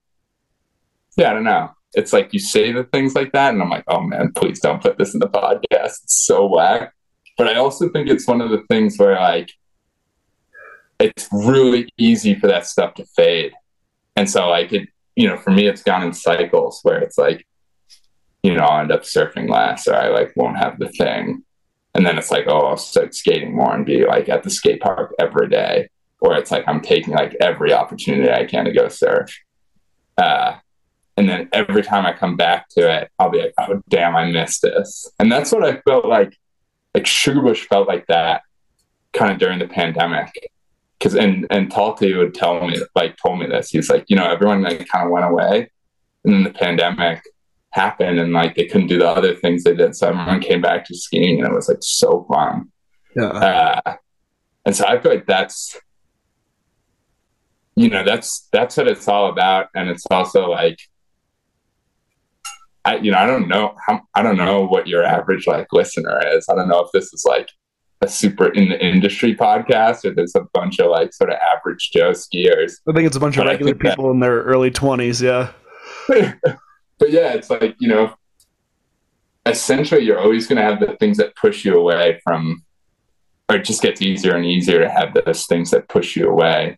yeah 1.18 1.32
i 1.32 1.34
don't 1.34 1.44
know. 1.44 1.72
It's 1.94 2.12
like 2.12 2.34
you 2.34 2.40
say 2.40 2.72
the 2.72 2.84
things 2.84 3.16
like 3.16 3.32
that 3.32 3.54
and 3.54 3.62
i'm 3.62 3.70
like 3.70 3.86
oh 3.88 4.02
man 4.02 4.32
please 4.34 4.60
don't 4.60 4.82
put 4.82 4.98
this 4.98 5.14
in 5.14 5.20
the 5.20 5.30
podcast. 5.30 6.04
It's 6.04 6.26
so 6.26 6.46
whack. 6.46 6.94
But 7.38 7.48
i 7.48 7.56
also 7.56 7.90
think 7.90 8.10
it's 8.10 8.28
one 8.28 8.42
of 8.42 8.52
the 8.52 8.64
things 8.70 8.98
where 8.98 9.16
like 9.16 9.52
it's 11.00 11.28
really 11.32 11.90
easy 11.98 12.36
for 12.36 12.48
that 12.48 12.66
stuff 12.66 12.94
to 12.96 13.06
fade. 13.18 13.52
And 14.16 14.30
so 14.30 14.48
like 14.48 14.72
it 14.72 14.88
you 15.16 15.28
know 15.28 15.38
for 15.38 15.52
me 15.52 15.68
it's 15.68 15.84
gone 15.84 16.04
in 16.04 16.14
cycles 16.14 16.80
where 16.84 17.00
it's 17.00 17.18
like 17.18 17.46
you 18.46 18.54
know, 18.54 18.64
I'll 18.64 18.82
end 18.82 18.92
up 18.92 19.02
surfing 19.02 19.50
less 19.50 19.88
or 19.88 19.96
I 19.96 20.10
like 20.10 20.32
won't 20.36 20.60
have 20.60 20.78
the 20.78 20.90
thing. 20.90 21.44
And 21.96 22.06
then 22.06 22.20
it's 22.20 22.30
like, 22.30 22.46
oh, 22.48 22.60
I'll 22.60 22.78
start 22.78 23.16
skating 23.16 23.56
more 23.56 23.74
and 23.74 23.84
be 23.84 24.06
like 24.06 24.30
at 24.30 24.44
the 24.44 24.52
skate 24.52 24.82
park 24.82 25.16
every 25.18 25.50
day. 25.50 25.90
Or 26.20 26.36
it's 26.36 26.52
like 26.52 26.64
I'm 26.68 26.80
taking 26.80 27.16
like 27.16 27.36
every 27.42 27.74
opportunity 27.74 28.30
I 28.32 28.46
can 28.46 28.66
to 28.66 28.72
go 28.72 28.88
surf. 28.88 29.36
Uh, 30.16 30.58
and 31.18 31.28
then 31.28 31.50
every 31.54 31.82
time 31.82 32.06
I 32.06 32.14
come 32.14 32.38
back 32.38 32.70
to 32.70 32.82
it, 32.82 33.10
I'll 33.18 33.32
be 33.32 33.40
like, 33.40 33.54
oh 33.58 33.82
damn, 33.90 34.16
I 34.16 34.30
missed 34.30 34.62
this. 34.62 35.10
And 35.18 35.32
that's 35.32 35.52
what 35.52 35.66
I 35.66 35.82
felt 35.82 36.06
like 36.06 36.38
like 36.94 37.06
Sugarbush 37.06 37.66
felt 37.66 37.88
like 37.88 38.06
that 38.08 38.44
kind 39.12 39.32
of 39.32 39.40
during 39.40 39.58
the 39.58 39.68
pandemic. 39.68 40.52
Cause 41.00 41.16
and 41.16 41.48
and 41.50 41.72
Talty 41.72 42.16
would 42.16 42.36
tell 42.36 42.68
me 42.68 42.78
like 42.94 43.18
told 43.18 43.40
me 43.40 43.48
this. 43.48 43.70
He's 43.70 43.90
like, 43.90 44.06
you 44.08 44.16
know, 44.16 44.30
everyone 44.30 44.62
like 44.62 44.88
kind 44.88 45.06
of 45.06 45.12
went 45.12 45.26
away. 45.26 45.72
And 46.24 46.34
then 46.34 46.44
the 46.44 46.52
pandemic 46.52 47.24
happen 47.76 48.18
and 48.18 48.32
like 48.32 48.56
they 48.56 48.66
couldn't 48.66 48.88
do 48.88 48.98
the 48.98 49.08
other 49.08 49.36
things 49.36 49.64
they 49.64 49.76
did. 49.76 49.96
So 49.96 50.08
everyone 50.08 50.40
came 50.40 50.62
back 50.62 50.86
to 50.86 50.96
skiing 50.96 51.40
and 51.40 51.52
it 51.52 51.54
was 51.54 51.68
like 51.68 51.80
so 51.82 52.26
fun. 52.32 52.72
Yeah. 53.16 53.28
Uh, 53.28 53.96
and 54.66 54.76
so 54.76 54.86
I 54.86 54.98
feel 55.00 55.12
like 55.12 55.28
that's 55.28 55.78
you 57.76 57.90
know 57.90 58.06
that's 58.06 58.48
that's 58.54 58.78
what 58.78 58.88
it's 58.88 59.08
all 59.10 59.30
about 59.30 59.68
and 59.76 59.90
it's 59.90 60.06
also 60.10 60.50
like 60.50 60.80
I 62.86 62.96
you 62.96 63.12
know 63.12 63.18
I 63.18 63.28
don't 63.28 63.50
know 63.50 63.76
how 63.86 64.02
I 64.16 64.24
don't 64.24 64.38
know 64.38 64.66
what 64.66 64.88
your 64.88 65.04
average 65.04 65.46
like 65.46 65.68
listener 65.74 66.22
is. 66.34 66.46
I 66.50 66.56
don't 66.56 66.70
know 66.70 66.80
if 66.80 66.92
this 66.94 67.14
is 67.14 67.26
like 67.28 67.50
a 68.02 68.08
super 68.08 68.48
in 68.48 68.70
the 68.70 68.86
industry 68.86 69.36
podcast 69.36 70.06
or 70.06 70.14
there's 70.14 70.36
a 70.36 70.46
bunch 70.54 70.80
of 70.80 70.90
like 70.92 71.14
sort 71.14 71.30
of 71.30 71.38
average 71.54 71.92
Joe 71.92 72.12
skiers. 72.12 72.76
I 72.88 72.94
think 72.94 73.06
it's 73.06 73.18
a 73.18 73.20
bunch 73.20 73.38
of 73.38 73.46
regular 73.46 73.76
people 73.76 74.06
that, 74.06 74.12
in 74.12 74.20
their 74.22 74.44
early 74.44 74.72
20s, 74.72 75.22
yeah. 75.22 75.52
but 76.98 77.12
yeah, 77.12 77.34
it's 77.34 77.50
like, 77.50 77.76
you 77.80 77.88
know, 77.88 78.14
essentially 79.46 80.04
you're 80.04 80.20
always 80.20 80.48
going 80.48 80.58
to 80.58 80.64
have 80.64 80.80
the 80.80 80.96
things 81.00 81.18
that 81.18 81.36
push 81.36 81.66
you 81.66 81.78
away 81.78 82.20
from, 82.24 82.64
or 83.50 83.58
it 83.58 83.66
just 83.66 83.82
gets 83.82 84.02
easier 84.02 84.36
and 84.36 84.46
easier 84.46 84.80
to 84.80 84.90
have 84.90 85.14
those 85.14 85.46
things 85.46 85.72
that 85.72 85.88
push 85.88 86.16
you 86.16 86.30
away. 86.30 86.78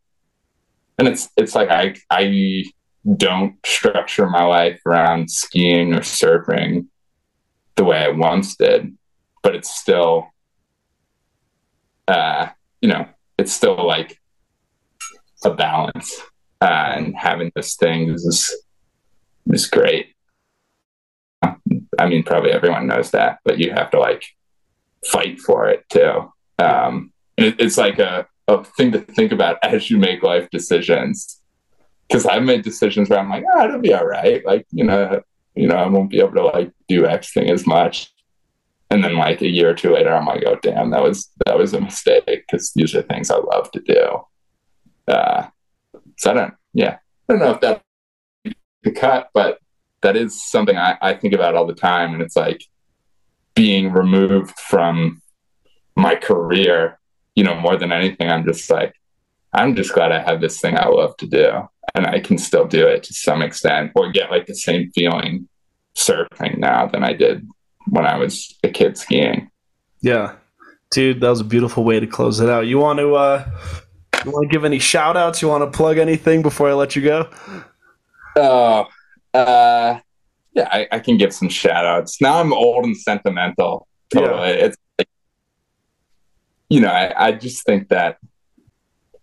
And 0.98 1.08
it's, 1.08 1.30
it's 1.38 1.56
like, 1.56 1.70
I, 1.70 1.96
I 2.10 2.66
don't 3.16 3.56
structure 3.66 4.28
my 4.28 4.44
life 4.44 4.82
around 4.86 5.32
skiing 5.32 5.94
or 5.94 6.00
surfing 6.00 6.88
the 7.76 7.84
way 7.86 8.00
I 8.00 8.10
once 8.10 8.56
did, 8.56 8.98
but 9.44 9.56
it's 9.56 9.74
still, 9.74 10.28
uh, 12.08 12.50
you 12.82 12.90
know, 12.90 13.08
it's 13.38 13.54
still 13.54 13.86
like 13.86 14.20
a 15.44 15.54
balance. 15.54 16.20
Uh, 16.60 16.94
and 16.96 17.16
having 17.16 17.52
those 17.56 17.76
things 17.76 18.24
is 18.24 18.64
is 19.52 19.68
great. 19.68 20.14
I 22.00 22.08
mean, 22.08 22.24
probably 22.24 22.52
everyone 22.52 22.88
knows 22.88 23.12
that, 23.12 23.40
but 23.44 23.60
you 23.60 23.72
have 23.72 23.92
to 23.92 24.00
like 24.00 24.24
fight 25.06 25.40
for 25.40 25.68
it 25.68 25.88
too. 25.90 26.32
Um, 26.60 27.12
it, 27.38 27.56
it's 27.60 27.78
like 27.78 28.00
a, 28.00 28.28
a 28.48 28.64
thing 28.64 28.92
to 28.92 29.00
think 29.00 29.32
about 29.32 29.58
as 29.64 29.90
you 29.90 29.98
make 29.98 30.24
life 30.24 30.50
decisions. 30.50 31.42
Because 32.08 32.26
I've 32.26 32.44
made 32.44 32.62
decisions 32.62 33.10
where 33.10 33.20
I'm 33.20 33.30
like, 33.30 33.44
oh, 33.54 33.66
it'll 33.66 33.82
be 33.82 33.94
all 33.94 34.06
right. 34.06 34.46
Like, 34.46 34.66
you 34.72 34.86
know, 34.86 35.22
you 35.56 35.68
know, 35.68 35.76
I 35.76 35.88
won't 35.88 36.10
be 36.10 36.20
able 36.20 36.36
to 36.36 36.46
like 36.46 36.72
do 36.88 37.06
X 37.06 37.34
thing 37.34 37.50
as 37.50 37.68
much. 37.68 38.14
And 38.90 39.04
then 39.04 39.18
like 39.18 39.42
a 39.42 39.50
year 39.50 39.72
or 39.72 39.74
two 39.74 39.94
later, 39.94 40.16
I'm 40.16 40.26
like, 40.26 40.44
oh 40.48 40.58
damn, 40.62 40.92
that 40.92 41.04
was 41.04 41.30
that 41.46 41.58
was 41.58 41.74
a 41.74 41.82
mistake 41.82 42.24
because 42.26 42.72
these 42.74 42.96
are 42.96 43.02
things 43.02 43.30
I 43.30 43.36
love 43.36 43.70
to 43.72 43.82
do. 43.82 45.12
Uh, 45.12 45.48
so 46.18 46.32
I 46.32 46.34
don't, 46.34 46.54
yeah, 46.74 47.00
I 47.28 47.34
don't 47.34 47.40
know 47.40 47.52
if 47.52 47.60
that 47.62 47.82
cut, 48.92 49.30
but 49.34 49.60
that 50.02 50.16
is 50.16 50.44
something 50.44 50.78
I, 50.78 50.98
I 51.02 51.14
think 51.14 51.34
about 51.34 51.56
all 51.56 51.66
the 51.66 51.74
time. 51.74 52.14
And 52.14 52.22
it's 52.22 52.36
like 52.36 52.64
being 53.56 53.92
removed 53.92 54.58
from 54.60 55.22
my 55.96 56.16
career, 56.16 57.00
you 57.36 57.44
know, 57.44 57.56
more 57.56 57.78
than 57.78 57.92
anything, 57.92 58.30
I'm 58.30 58.46
just 58.46 58.70
like, 58.70 58.94
I'm 59.54 59.76
just 59.76 59.94
glad 59.94 60.12
I 60.12 60.22
have 60.22 60.42
this 60.42 60.60
thing 60.60 60.78
I 60.78 60.88
love 60.88 61.18
to 61.18 61.28
do. 61.28 61.68
And 61.96 62.06
I 62.06 62.20
can 62.20 62.38
still 62.38 62.66
do 62.66 62.86
it 62.86 63.04
to 63.04 63.14
some 63.14 63.42
extent 63.42 63.94
or 63.96 64.12
get 64.12 64.30
like 64.30 64.46
the 64.46 64.56
same 64.56 64.92
feeling 64.92 65.48
surfing 65.96 66.58
now 66.58 66.86
than 66.86 67.04
I 67.04 67.14
did 67.14 67.48
when 67.90 68.06
I 68.06 68.18
was 68.18 68.56
a 68.64 68.70
kid 68.70 68.98
skiing. 68.98 69.50
Yeah. 70.02 70.36
Dude, 70.92 71.22
that 71.22 71.30
was 71.30 71.42
a 71.42 71.46
beautiful 71.46 71.84
way 71.84 72.00
to 72.00 72.08
close 72.08 72.40
it 72.40 72.50
out. 72.50 72.68
You 72.68 72.78
want 72.78 73.00
to 73.00 73.16
uh 73.16 73.50
you 74.26 74.32
want 74.32 74.50
to 74.50 74.54
give 74.54 74.66
any 74.66 74.80
shout 74.80 75.18
outs? 75.18 75.42
You 75.42 75.48
want 75.48 75.64
to 75.64 75.76
plug 75.76 75.98
anything 75.98 76.42
before 76.42 76.70
I 76.70 76.74
let 76.74 76.96
you 76.96 77.02
go? 77.02 77.30
Oh, 78.38 78.86
uh, 79.34 80.00
yeah, 80.54 80.70
I, 80.72 80.88
I, 80.92 81.00
can 81.00 81.18
give 81.18 81.34
some 81.34 81.50
shout 81.50 81.86
outs. 81.86 82.22
Now 82.22 82.40
I'm 82.40 82.54
old 82.54 82.86
and 82.86 82.96
sentimental. 82.96 83.88
Totally. 84.14 84.50
Yeah. 84.50 84.66
It's 84.66 84.78
like, 84.98 85.10
you 86.70 86.82
know, 86.82 86.90
I, 86.90 87.28
I 87.28 87.32
just 87.32 87.66
think 87.66 87.90
that, 87.90 88.18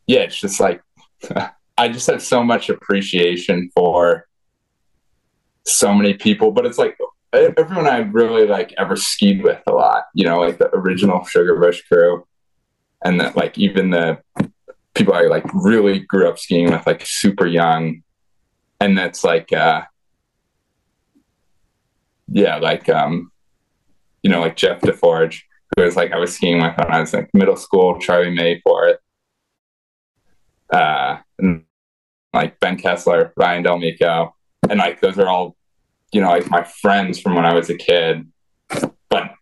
yeah, 0.07 0.21
it's 0.21 0.39
just 0.39 0.61
like, 0.61 0.83
I 1.79 1.89
just 1.89 2.07
have 2.09 2.23
so 2.23 2.43
much 2.43 2.69
appreciation 2.69 3.71
for 3.75 4.27
so 5.65 5.95
many 5.95 6.15
people, 6.15 6.51
but 6.53 6.67
it's 6.67 6.79
like 6.79 6.97
everyone 7.33 7.87
I 7.87 7.99
really 7.99 8.47
like 8.47 8.75
ever 8.79 8.97
skied 8.97 9.43
with 9.43 9.61
a 9.67 9.73
lot, 9.73 10.05
you 10.15 10.25
know, 10.25 10.39
like 10.39 10.59
the 10.59 10.69
original 10.75 11.21
Sugarbush 11.21 11.81
crew 11.89 12.27
and 13.05 13.21
that 13.21 13.37
like 13.37 13.59
even 13.59 13.91
the 13.91 14.19
people 14.95 15.15
I 15.15 15.23
like 15.23 15.45
really 15.53 16.01
grew 16.01 16.29
up 16.29 16.39
skiing 16.39 16.71
with 16.71 16.87
like 16.87 17.05
super 17.05 17.47
young 17.47 18.04
and 18.81 18.97
that's 18.97 19.25
like 19.25 19.53
uh 19.53 19.83
yeah 22.29 22.57
like 22.57 22.89
um 22.89 23.31
you 24.23 24.31
know 24.31 24.41
like 24.41 24.57
jeff 24.57 24.81
deforge 24.81 25.43
who 25.77 25.83
was 25.83 25.97
like 25.97 26.13
i 26.13 26.19
was 26.19 26.35
skiing 26.35 26.61
with 26.61 26.77
when 26.77 26.93
i 26.93 27.01
was 27.01 27.13
like 27.13 27.29
middle 27.35 27.57
school 27.57 27.99
charlie 27.99 28.31
may 28.31 28.61
for 28.61 28.89
it 28.89 28.99
uh 30.71 31.19
and 31.39 31.65
like 32.33 32.59
ben 32.61 32.77
kessler 32.77 33.33
ryan 33.37 33.63
delmico 33.63 34.33
and 34.69 34.79
like 34.79 35.01
those 35.01 35.19
are 35.19 35.29
all 35.29 35.57
you 36.13 36.21
know 36.21 36.29
like 36.29 36.49
my 36.51 36.65
friends 36.65 37.21
from 37.21 37.35
when 37.35 37.45
i 37.45 37.55
was 37.55 37.71
a 37.71 37.77
kid 37.77 38.27
but 39.09 39.35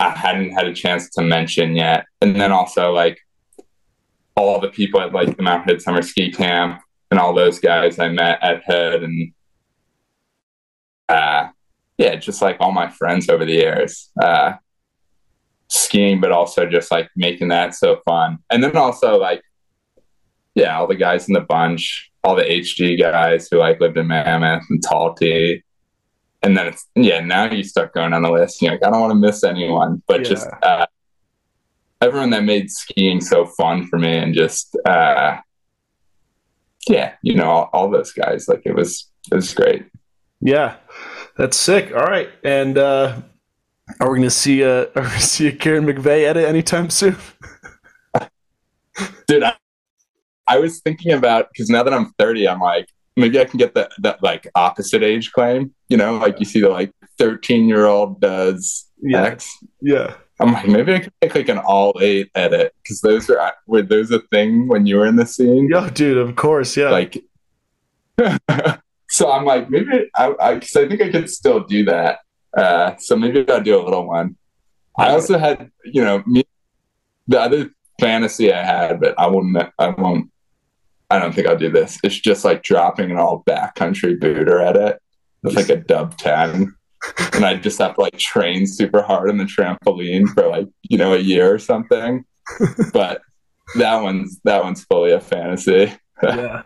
I 0.00 0.10
hadn't 0.10 0.52
had 0.52 0.66
a 0.66 0.72
chance 0.72 1.10
to 1.10 1.22
mention 1.22 1.76
yet. 1.76 2.06
And 2.22 2.40
then 2.40 2.52
also 2.52 2.90
like 2.90 3.20
all 4.34 4.58
the 4.58 4.70
people 4.70 5.00
at 5.00 5.12
like 5.12 5.36
the 5.36 5.42
Mount 5.42 5.68
Hood 5.68 5.82
Summer 5.82 6.00
Ski 6.00 6.32
Camp 6.32 6.80
and 7.10 7.18
all 7.18 7.34
those 7.34 7.58
guys 7.58 7.98
I 7.98 8.08
met 8.08 8.42
at 8.42 8.62
Hood 8.66 9.02
and 9.02 9.32
uh 11.08 11.48
yeah, 11.98 12.16
just 12.16 12.40
like 12.40 12.56
all 12.60 12.72
my 12.72 12.88
friends 12.88 13.28
over 13.28 13.44
the 13.44 13.52
years. 13.52 14.10
Uh 14.20 14.54
skiing, 15.68 16.20
but 16.20 16.32
also 16.32 16.66
just 16.66 16.90
like 16.90 17.08
making 17.14 17.48
that 17.48 17.74
so 17.74 18.00
fun. 18.04 18.38
And 18.50 18.62
then 18.62 18.76
also 18.76 19.16
like 19.18 19.42
yeah, 20.54 20.78
all 20.78 20.86
the 20.86 20.96
guys 20.96 21.28
in 21.28 21.34
the 21.34 21.40
bunch, 21.40 22.10
all 22.24 22.34
the 22.34 22.42
HG 22.42 22.98
guys 22.98 23.48
who 23.50 23.58
like 23.58 23.80
lived 23.80 23.96
in 23.96 24.08
Mammoth 24.08 24.64
and 24.68 24.82
Tall 24.82 25.14
T 25.14 25.62
and 26.42 26.56
then 26.56 26.66
it's 26.66 26.86
yeah 26.94 27.20
now 27.20 27.50
you 27.50 27.62
start 27.62 27.92
going 27.92 28.12
on 28.12 28.22
the 28.22 28.30
list 28.30 28.62
you're 28.62 28.72
like 28.72 28.84
i 28.84 28.90
don't 28.90 29.00
want 29.00 29.10
to 29.10 29.18
miss 29.18 29.44
anyone 29.44 30.02
but 30.06 30.20
yeah. 30.20 30.28
just 30.28 30.48
uh, 30.62 30.86
everyone 32.00 32.30
that 32.30 32.44
made 32.44 32.70
skiing 32.70 33.20
so 33.20 33.44
fun 33.44 33.86
for 33.86 33.98
me 33.98 34.16
and 34.16 34.34
just 34.34 34.76
uh, 34.86 35.36
yeah 36.88 37.14
you 37.22 37.34
know 37.34 37.50
all, 37.50 37.70
all, 37.72 37.90
those 37.90 38.12
guys 38.12 38.48
like 38.48 38.62
it 38.64 38.74
was 38.74 39.10
it 39.30 39.34
was 39.34 39.52
great 39.54 39.86
yeah 40.40 40.76
that's 41.36 41.56
sick 41.56 41.92
all 41.94 42.04
right 42.04 42.30
and 42.44 42.78
uh 42.78 43.20
are 44.00 44.10
we 44.10 44.18
gonna 44.18 44.30
see 44.30 44.62
a 44.62 44.82
are 44.94 45.02
we 45.02 45.02
gonna 45.02 45.20
see 45.20 45.48
a 45.48 45.52
kieran 45.52 45.84
mcveigh 45.84 46.24
edit 46.24 46.48
anytime 46.48 46.88
soon 46.90 47.16
dude 49.26 49.42
I, 49.42 49.54
I 50.46 50.58
was 50.58 50.80
thinking 50.80 51.12
about 51.12 51.48
because 51.52 51.68
now 51.68 51.82
that 51.82 51.92
i'm 51.92 52.12
30 52.18 52.48
i'm 52.48 52.60
like 52.60 52.86
maybe 53.20 53.40
I 53.40 53.44
can 53.44 53.58
get 53.58 53.74
that 53.74 53.92
that 53.98 54.22
like 54.22 54.48
opposite 54.54 55.02
age 55.02 55.32
claim. 55.32 55.74
You 55.88 55.96
know, 55.96 56.16
like 56.16 56.40
you 56.40 56.46
see 56.46 56.60
the 56.60 56.68
like 56.68 56.92
thirteen 57.18 57.68
year 57.68 57.86
old 57.86 58.20
does 58.20 58.86
yeah. 59.00 59.22
X. 59.22 59.50
Yeah. 59.80 60.14
I'm 60.40 60.52
like, 60.52 60.68
maybe 60.68 60.94
I 60.94 60.98
can 61.00 61.12
make 61.20 61.34
like 61.34 61.48
an 61.48 61.58
all 61.58 61.94
eight 62.00 62.30
edit 62.34 62.74
because 62.82 63.00
those 63.00 63.28
are 63.28 63.52
were 63.66 63.82
those 63.82 64.10
a 64.10 64.20
thing 64.20 64.68
when 64.68 64.86
you 64.86 64.96
were 64.96 65.06
in 65.06 65.16
the 65.16 65.26
scene? 65.26 65.68
Yeah, 65.70 65.90
dude, 65.90 66.18
of 66.18 66.34
course, 66.36 66.76
yeah. 66.76 66.90
Like, 66.90 67.22
so 69.08 69.30
I'm 69.30 69.44
like, 69.44 69.70
maybe 69.70 70.10
I 70.16 70.54
because 70.54 70.76
I, 70.76 70.82
I, 70.82 70.88
think 70.88 71.02
I 71.02 71.10
could 71.10 71.28
still 71.28 71.60
do 71.60 71.84
that. 71.84 72.20
Uh, 72.56 72.94
so 72.98 73.16
maybe 73.16 73.48
I'll 73.48 73.62
do 73.62 73.80
a 73.80 73.84
little 73.84 74.06
one. 74.06 74.36
I 74.98 75.10
also 75.10 75.38
had, 75.38 75.70
you 75.84 76.02
know, 76.02 76.22
me, 76.26 76.44
the 77.28 77.40
other 77.40 77.70
fantasy 78.00 78.52
I 78.52 78.64
had, 78.64 79.00
but 79.00 79.14
I 79.18 79.26
won't, 79.28 79.56
I 79.78 79.88
won't 79.90 80.30
I 81.10 81.18
don't 81.18 81.34
think 81.34 81.48
I'll 81.48 81.56
do 81.56 81.70
this. 81.70 81.98
It's 82.04 82.18
just 82.18 82.44
like 82.44 82.62
dropping 82.62 83.10
an 83.10 83.16
all 83.16 83.42
backcountry 83.44 84.18
booter 84.18 84.60
edit 84.60 84.94
it 84.94 85.02
with 85.42 85.56
like 85.56 85.68
a 85.68 85.76
dub 85.76 86.16
10. 86.16 86.74
And 87.32 87.44
I 87.44 87.54
just 87.56 87.78
have 87.78 87.94
to 87.94 88.00
like 88.00 88.18
train 88.18 88.66
super 88.66 89.02
hard 89.02 89.30
on 89.30 89.38
the 89.38 89.44
trampoline 89.44 90.28
for 90.28 90.48
like, 90.48 90.68
you 90.88 90.98
know, 90.98 91.14
a 91.14 91.18
year 91.18 91.52
or 91.52 91.58
something. 91.58 92.24
but 92.92 93.22
that 93.76 94.02
one's 94.02 94.40
that 94.44 94.62
one's 94.62 94.84
fully 94.84 95.12
a 95.12 95.20
fantasy. 95.20 95.92
yeah. 96.22 96.62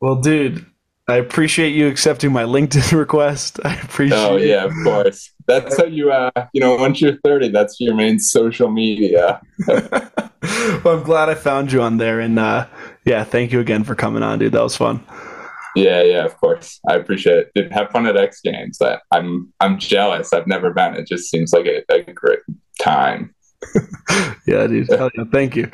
Well, 0.00 0.16
dude, 0.16 0.66
I 1.08 1.16
appreciate 1.16 1.70
you 1.70 1.88
accepting 1.88 2.32
my 2.32 2.44
LinkedIn 2.44 2.92
request. 2.98 3.60
I 3.64 3.74
appreciate 3.76 4.18
Oh 4.18 4.36
yeah, 4.36 4.64
of 4.64 4.72
course. 4.84 5.32
That's 5.46 5.76
how 5.76 5.84
you 5.84 6.12
uh 6.12 6.30
you 6.52 6.60
know, 6.60 6.76
once 6.76 7.00
you're 7.00 7.18
30, 7.24 7.48
that's 7.48 7.80
your 7.80 7.94
main 7.94 8.18
social 8.18 8.70
media. 8.70 9.40
well, 9.66 10.98
I'm 10.98 11.02
glad 11.02 11.28
I 11.28 11.34
found 11.34 11.72
you 11.72 11.82
on 11.82 11.96
there 11.96 12.20
and 12.20 12.38
uh 12.38 12.66
yeah, 13.04 13.24
thank 13.24 13.52
you 13.52 13.60
again 13.60 13.84
for 13.84 13.94
coming 13.94 14.22
on, 14.22 14.38
dude. 14.38 14.52
That 14.52 14.62
was 14.62 14.76
fun. 14.76 15.04
Yeah, 15.74 16.02
yeah, 16.02 16.24
of 16.24 16.36
course. 16.36 16.80
I 16.88 16.94
appreciate 16.94 17.48
it. 17.54 17.72
Have 17.72 17.90
fun 17.90 18.06
at 18.06 18.16
X 18.16 18.40
Games. 18.40 18.78
I'm 19.10 19.52
I'm 19.60 19.78
jealous. 19.78 20.32
I've 20.32 20.46
never 20.46 20.72
been. 20.72 20.94
It 20.94 21.06
just 21.06 21.30
seems 21.30 21.52
like 21.52 21.66
a, 21.66 21.82
a 21.92 22.12
great 22.12 22.40
time. 22.80 23.34
yeah, 24.46 24.66
dude. 24.66 24.88
Hell 24.88 25.10
yeah. 25.16 25.24
Thank 25.32 25.56
you. 25.56 25.70